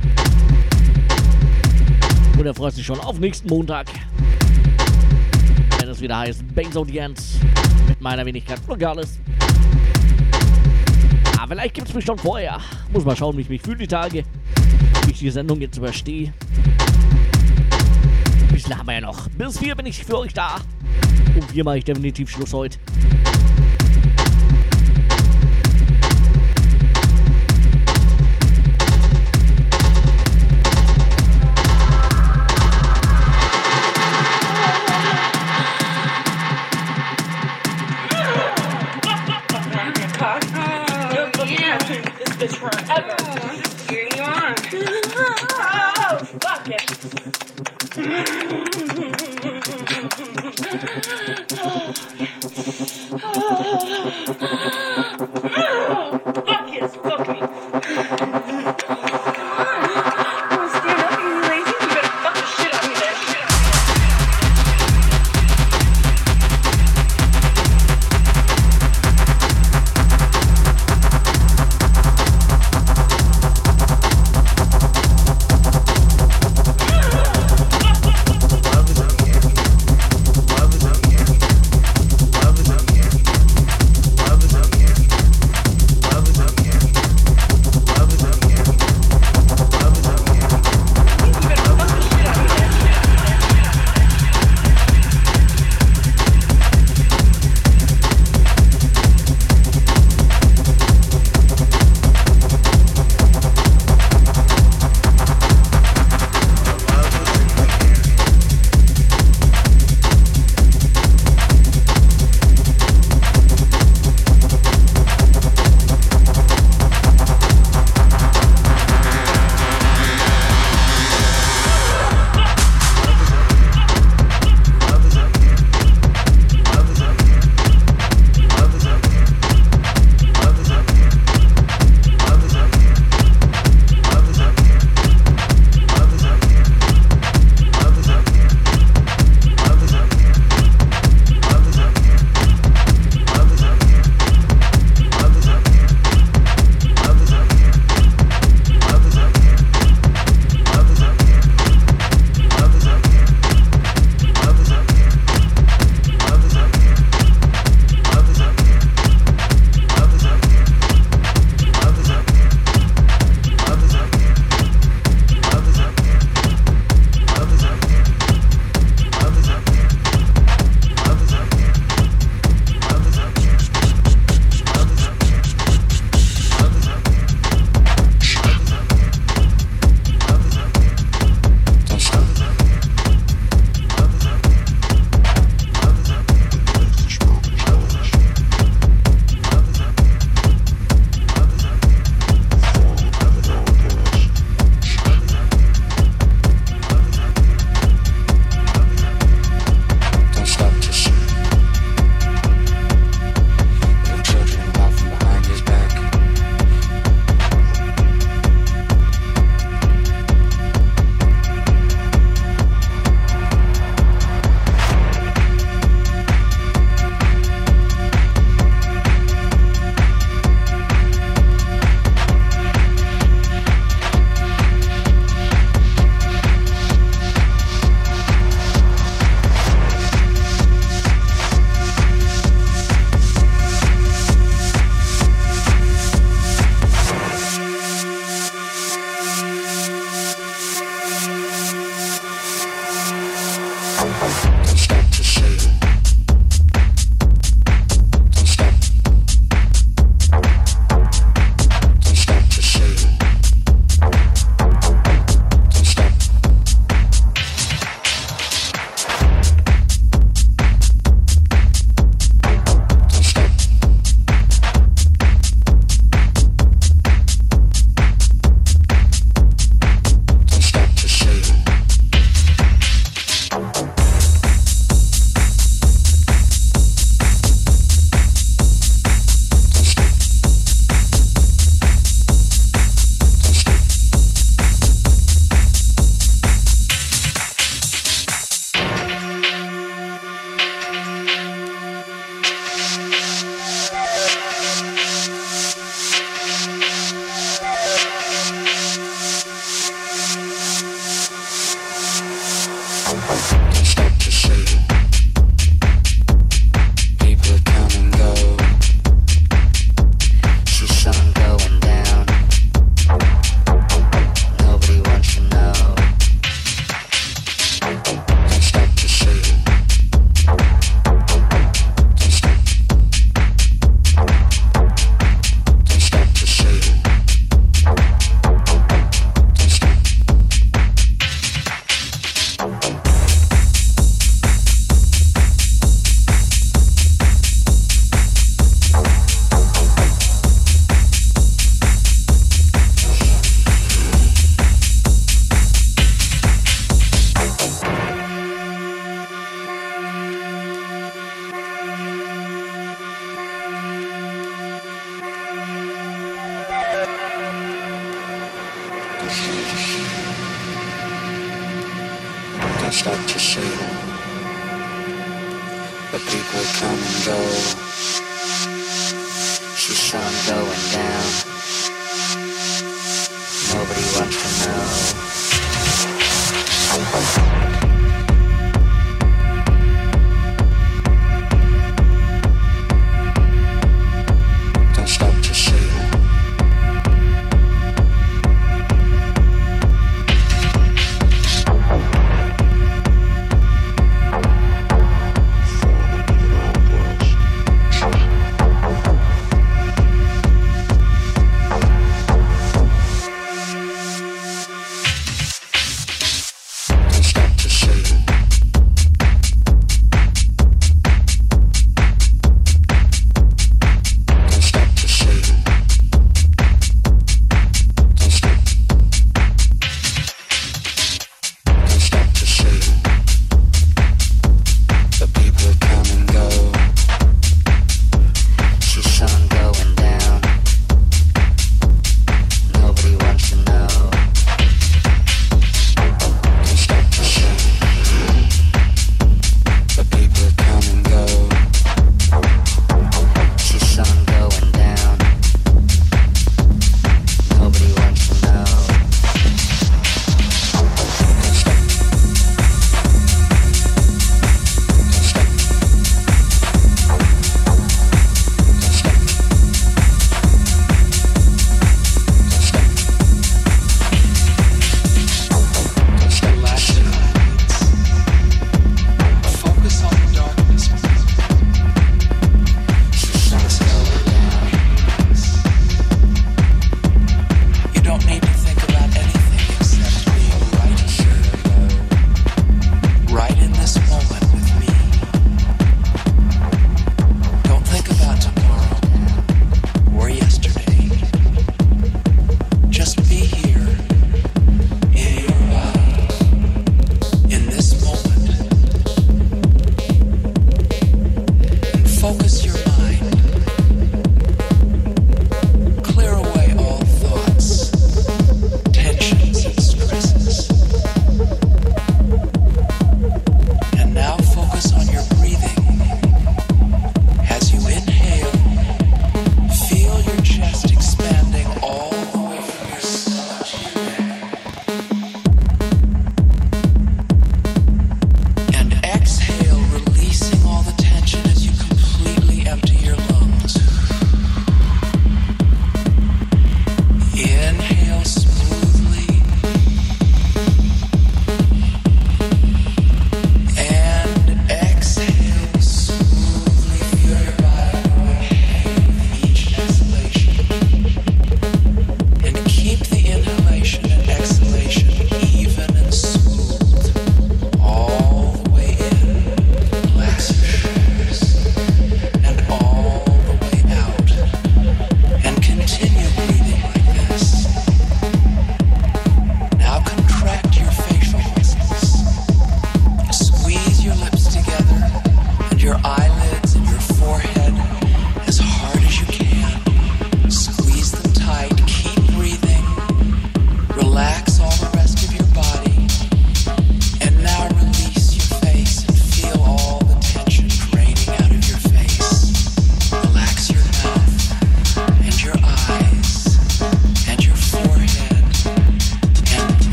[2.36, 3.86] Und er freut sich schon auf nächsten Montag.
[5.78, 7.38] Wenn es wieder heißt Bangs Audience
[7.86, 9.20] mit meiner Wenigkeit Flogales.
[11.48, 12.60] Vielleicht gibt es mich schon vorher.
[12.92, 14.22] Muss mal schauen, wie ich mich fühle die Tage.
[15.06, 16.34] Wie ich die Sendung jetzt überstehe.
[18.40, 19.28] Ein bisschen haben wir ja noch.
[19.30, 20.56] Bis vier bin ich für euch da.
[21.34, 22.78] Um vier mache ich definitiv Schluss heute.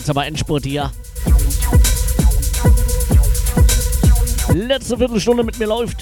[0.00, 0.90] Jetzt aber Endspurt hier.
[4.54, 5.99] Letzte Viertelstunde mit mir läuft.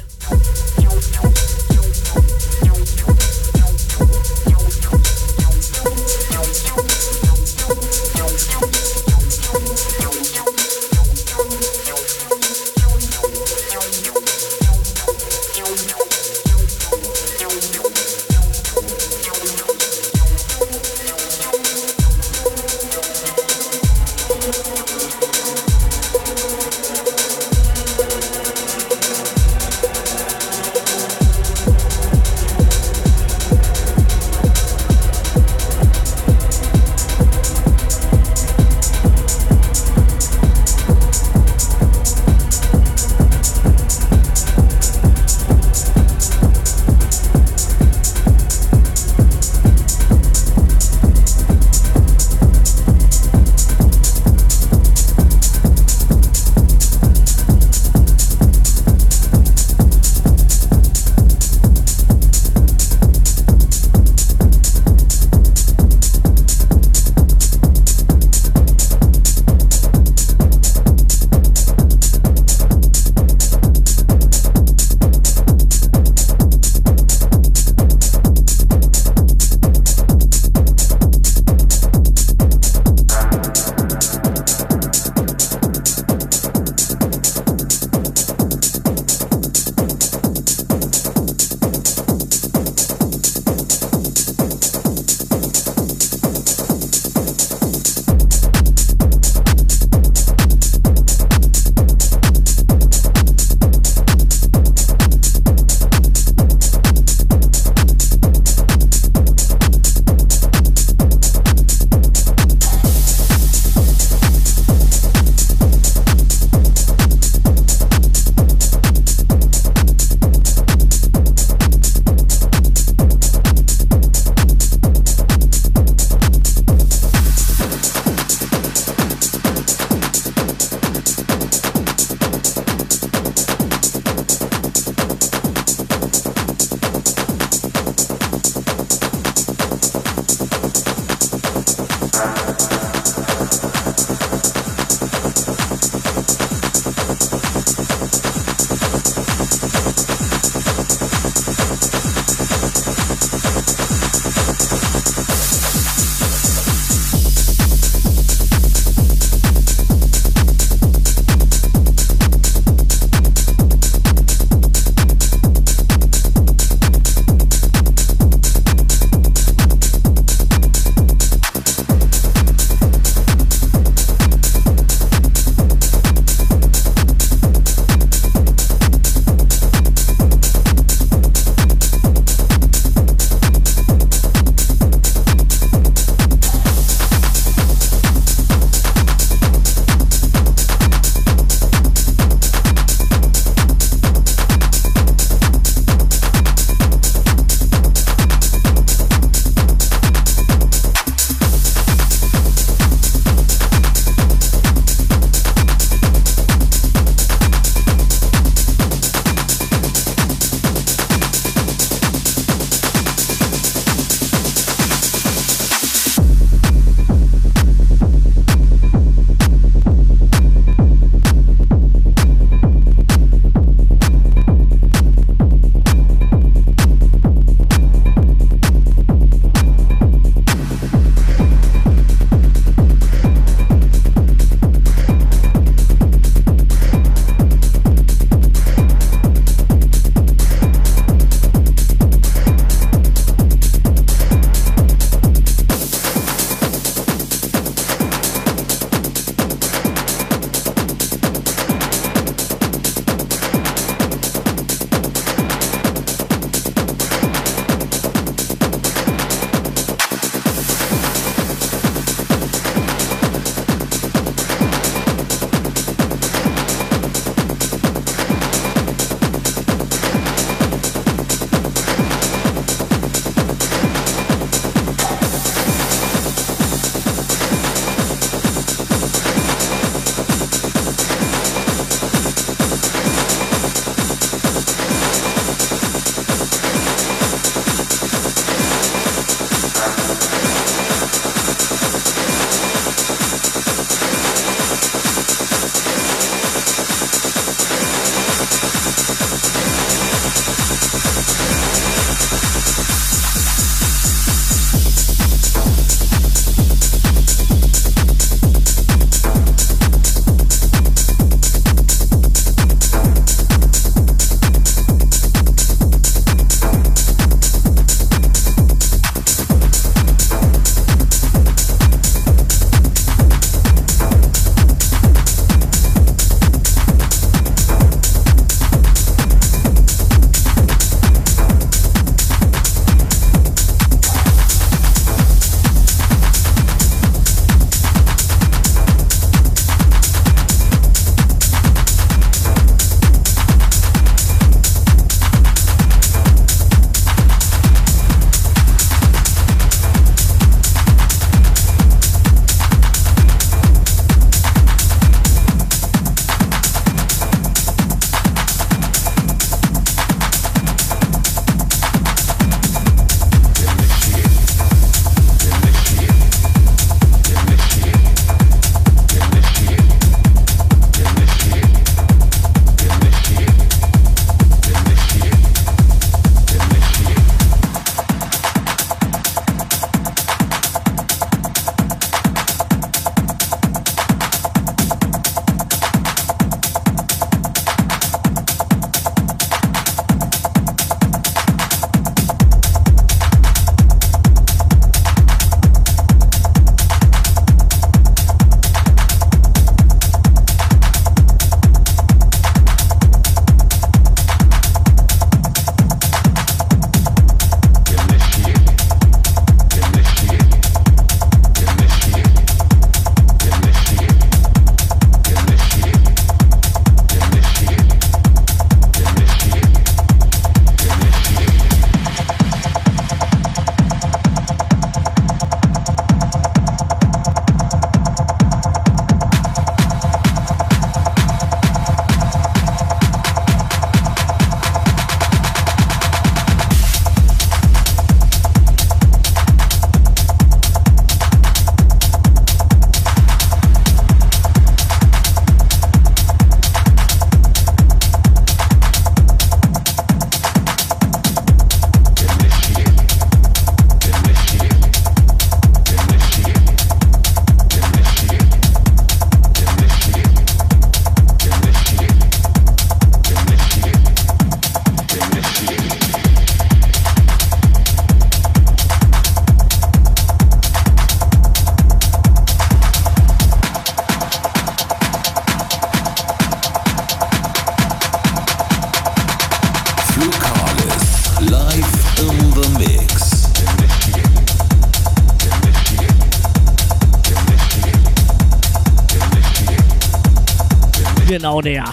[491.63, 491.85] Der.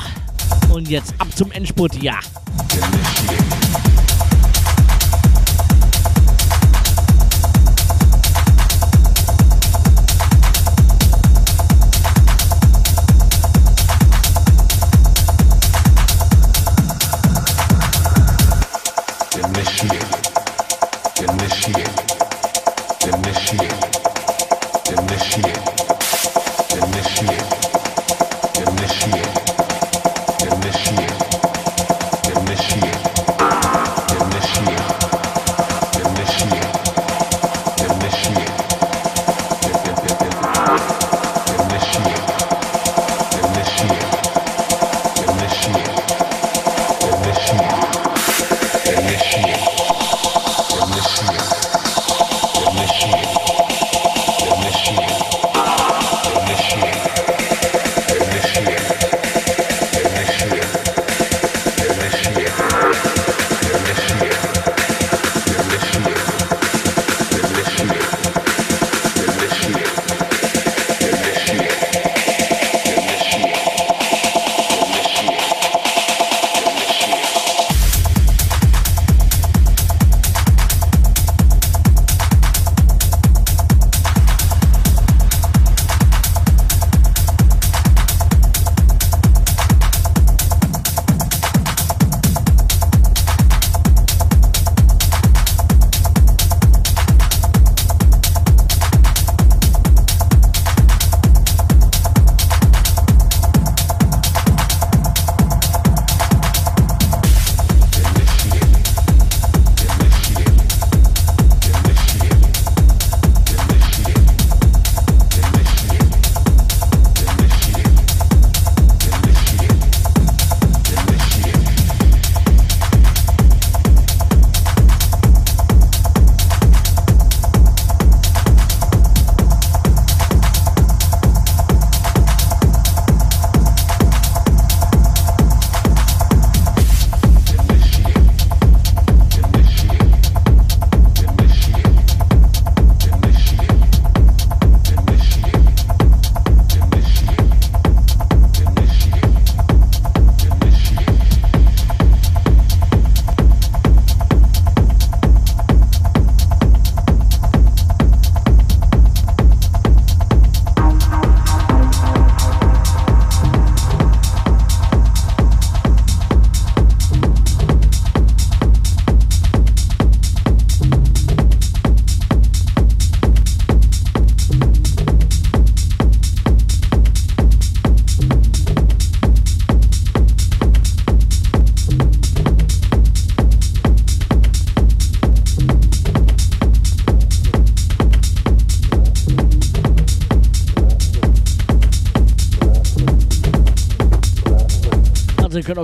[0.72, 2.19] Und jetzt ab zum Endspurt, ja.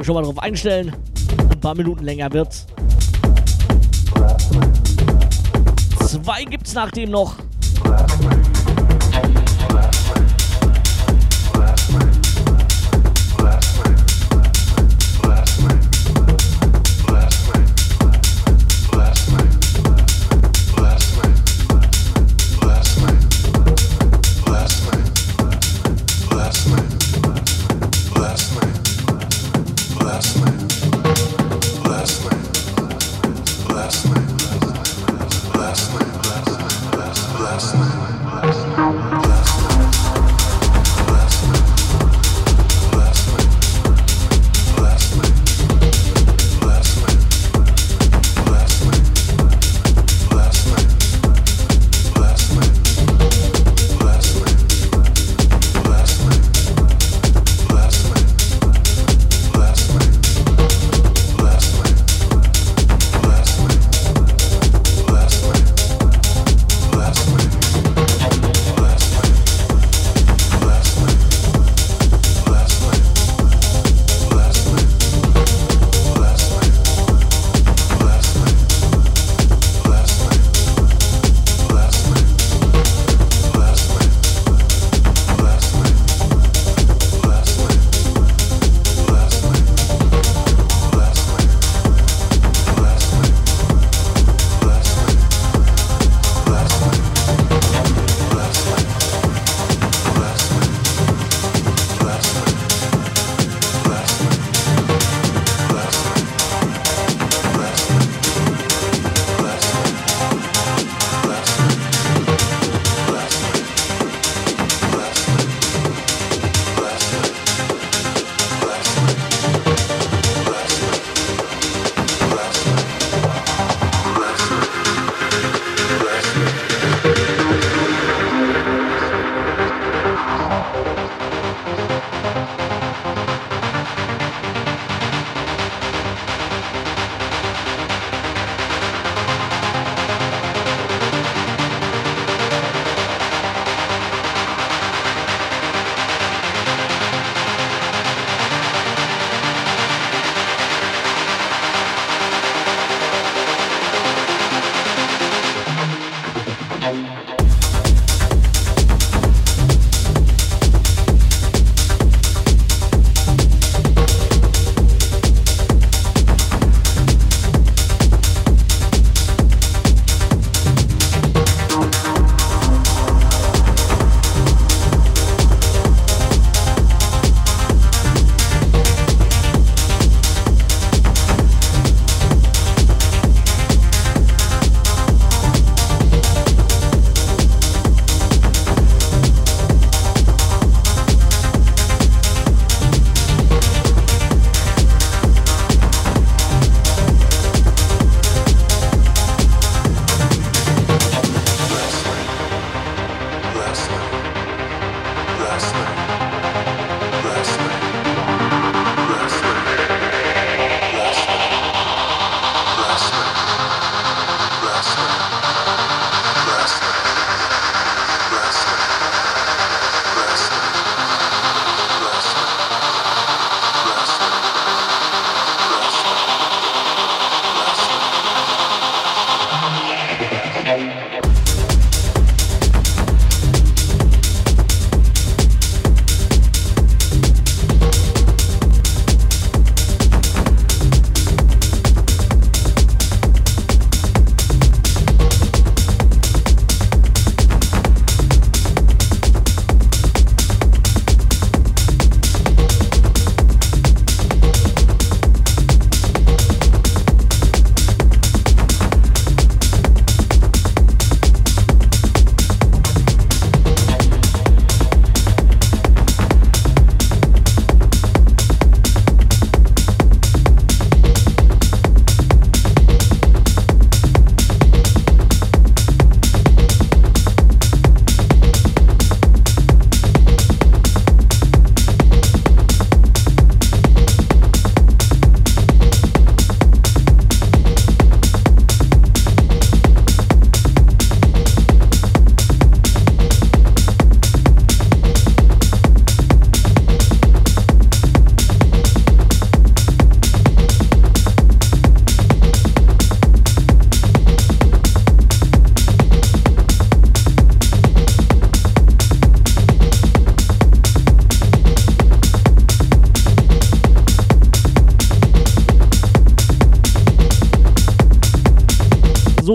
[0.02, 0.96] Euch schon mal drauf einstellen.
[1.38, 2.66] Ein paar Minuten länger wird's.
[6.08, 7.36] Zwei gibt's nach dem noch.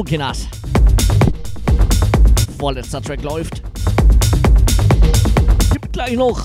[0.06, 0.46] Kinders.
[2.58, 3.60] Vorletzter Track läuft.
[5.72, 6.40] Gibt gleich noch.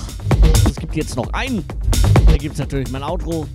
[0.68, 1.64] Es gibt jetzt noch einen.
[2.26, 3.46] Da gibt es natürlich mein Outro.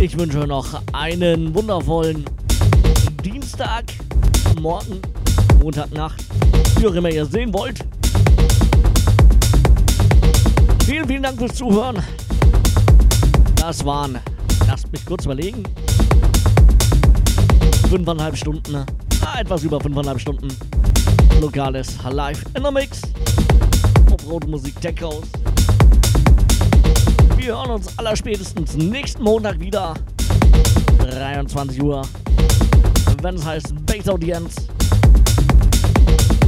[0.00, 2.24] Ich wünsche euch noch einen wundervollen
[3.22, 3.84] Dienstag,
[4.60, 5.00] Morgen,
[5.62, 6.24] Montagnacht,
[6.78, 7.80] wie auch immer ihr sehen wollt.
[10.86, 12.02] Vielen, vielen Dank fürs Zuhören.
[13.56, 14.20] Das waren,
[15.06, 15.62] kurz überlegen,
[17.88, 20.48] fünfeinhalb Stunden, ah, etwas über fünfeinhalb Stunden
[21.40, 23.02] lokales Live in the Mix.
[24.12, 25.26] Offroad Musik Tech House.
[27.36, 29.94] Wir hören uns allerspätestens nächsten Montag wieder.
[30.98, 32.02] 23 Uhr.
[33.22, 34.62] Wenn es heißt Base Audience.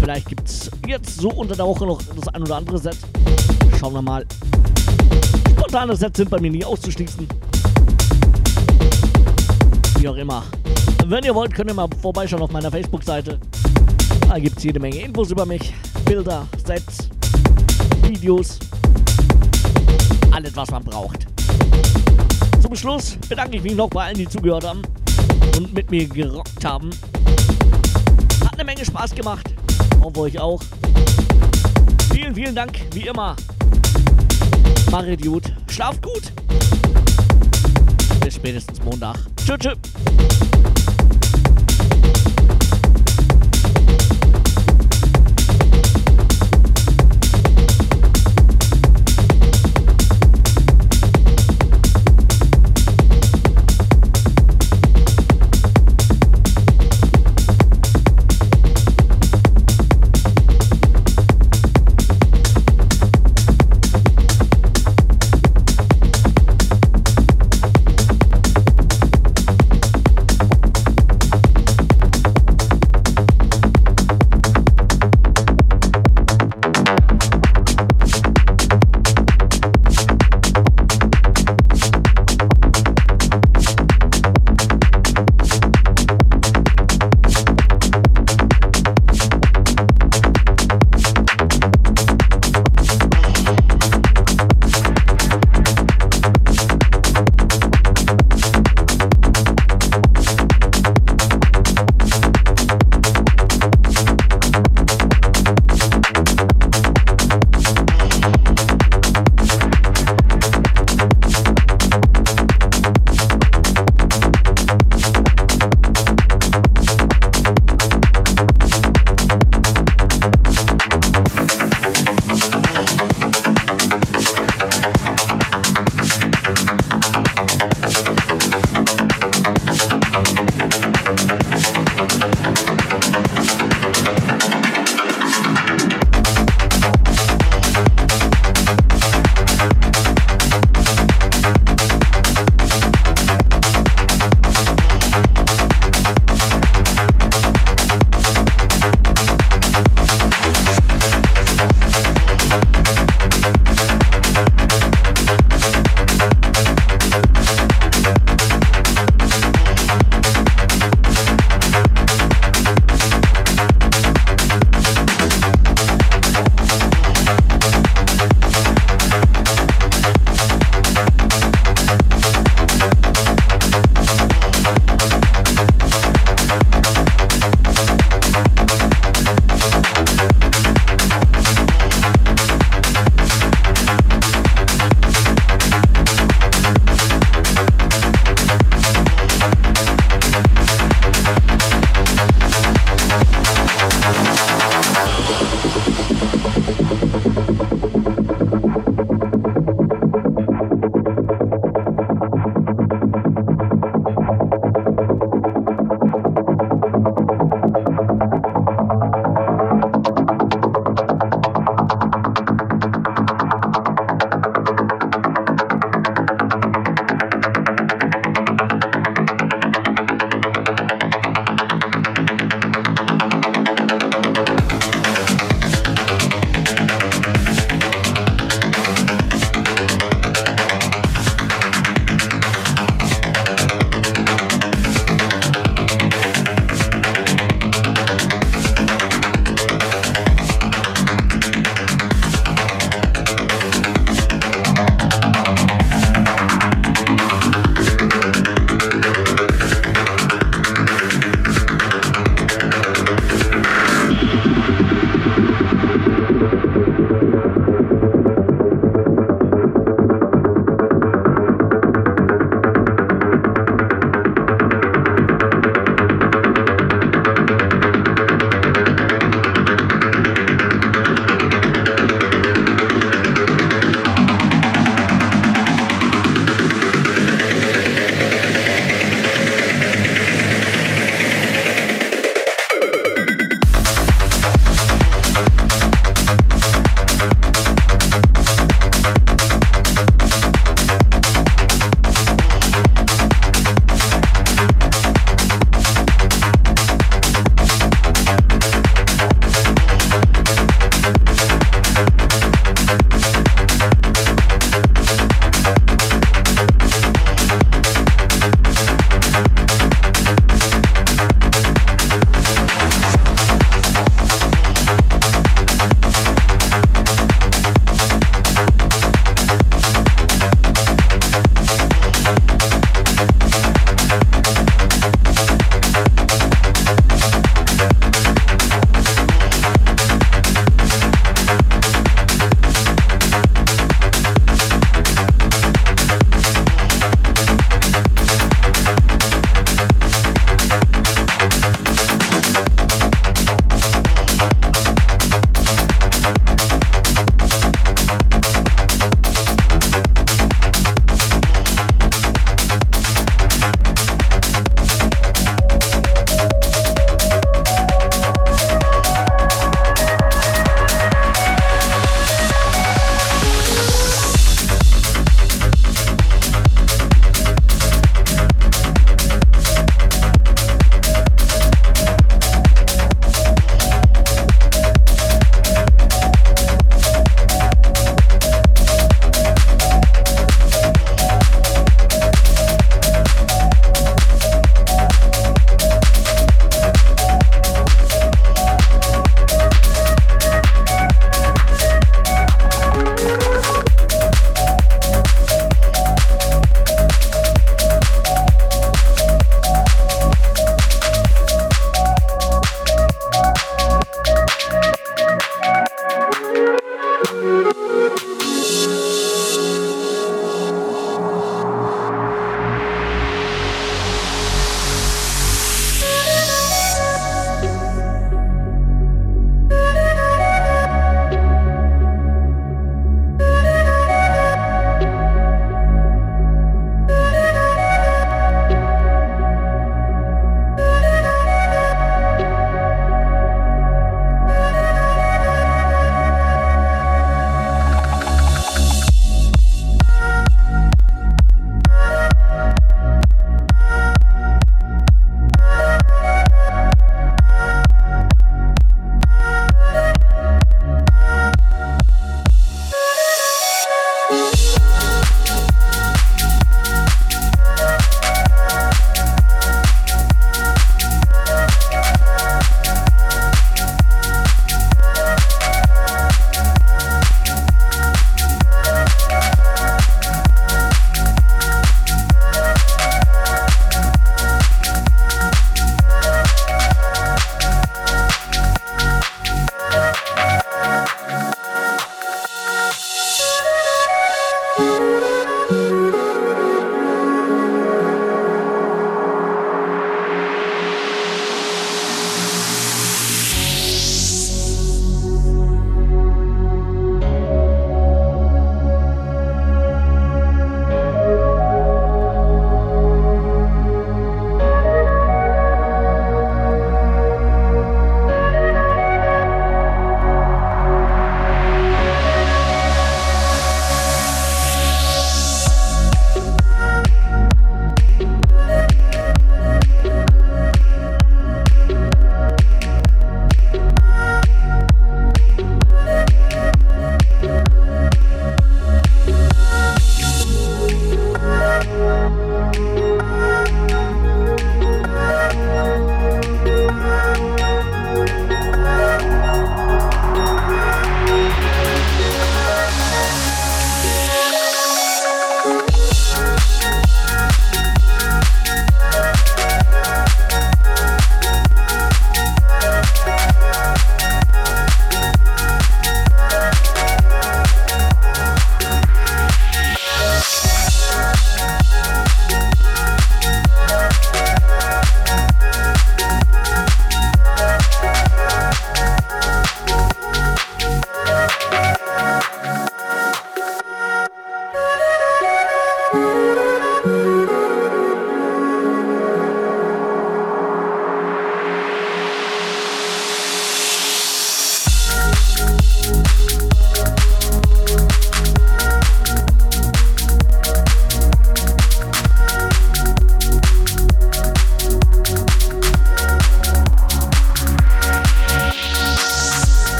[0.00, 2.96] Vielleicht gibt es jetzt so unter der Woche noch das ein oder andere Set.
[3.78, 4.24] Schauen wir mal.
[5.50, 7.26] Spontane Sets sind bei mir nie auszuschließen.
[10.06, 10.44] Wie auch immer.
[11.04, 13.40] Wenn ihr wollt, könnt ihr mal vorbeischauen auf meiner Facebook-Seite.
[14.20, 15.74] Da gibt es jede Menge Infos über mich.
[16.04, 17.08] Bilder, Sets,
[18.02, 18.60] Videos.
[20.30, 21.26] Alles, was man braucht.
[22.62, 24.82] Zum Schluss bedanke ich mich noch bei allen, die zugehört haben
[25.56, 26.90] und mit mir gerockt haben.
[28.44, 29.52] Hat eine Menge Spaß gemacht.
[30.00, 30.62] Hoffe euch auch.
[32.12, 33.34] Vielen, vielen Dank, wie immer.
[34.92, 35.52] Macht gut.
[35.68, 36.32] Schlaft gut.
[38.20, 39.16] Bis spätestens Montag.
[39.46, 40.75] Tschüss, tschüss.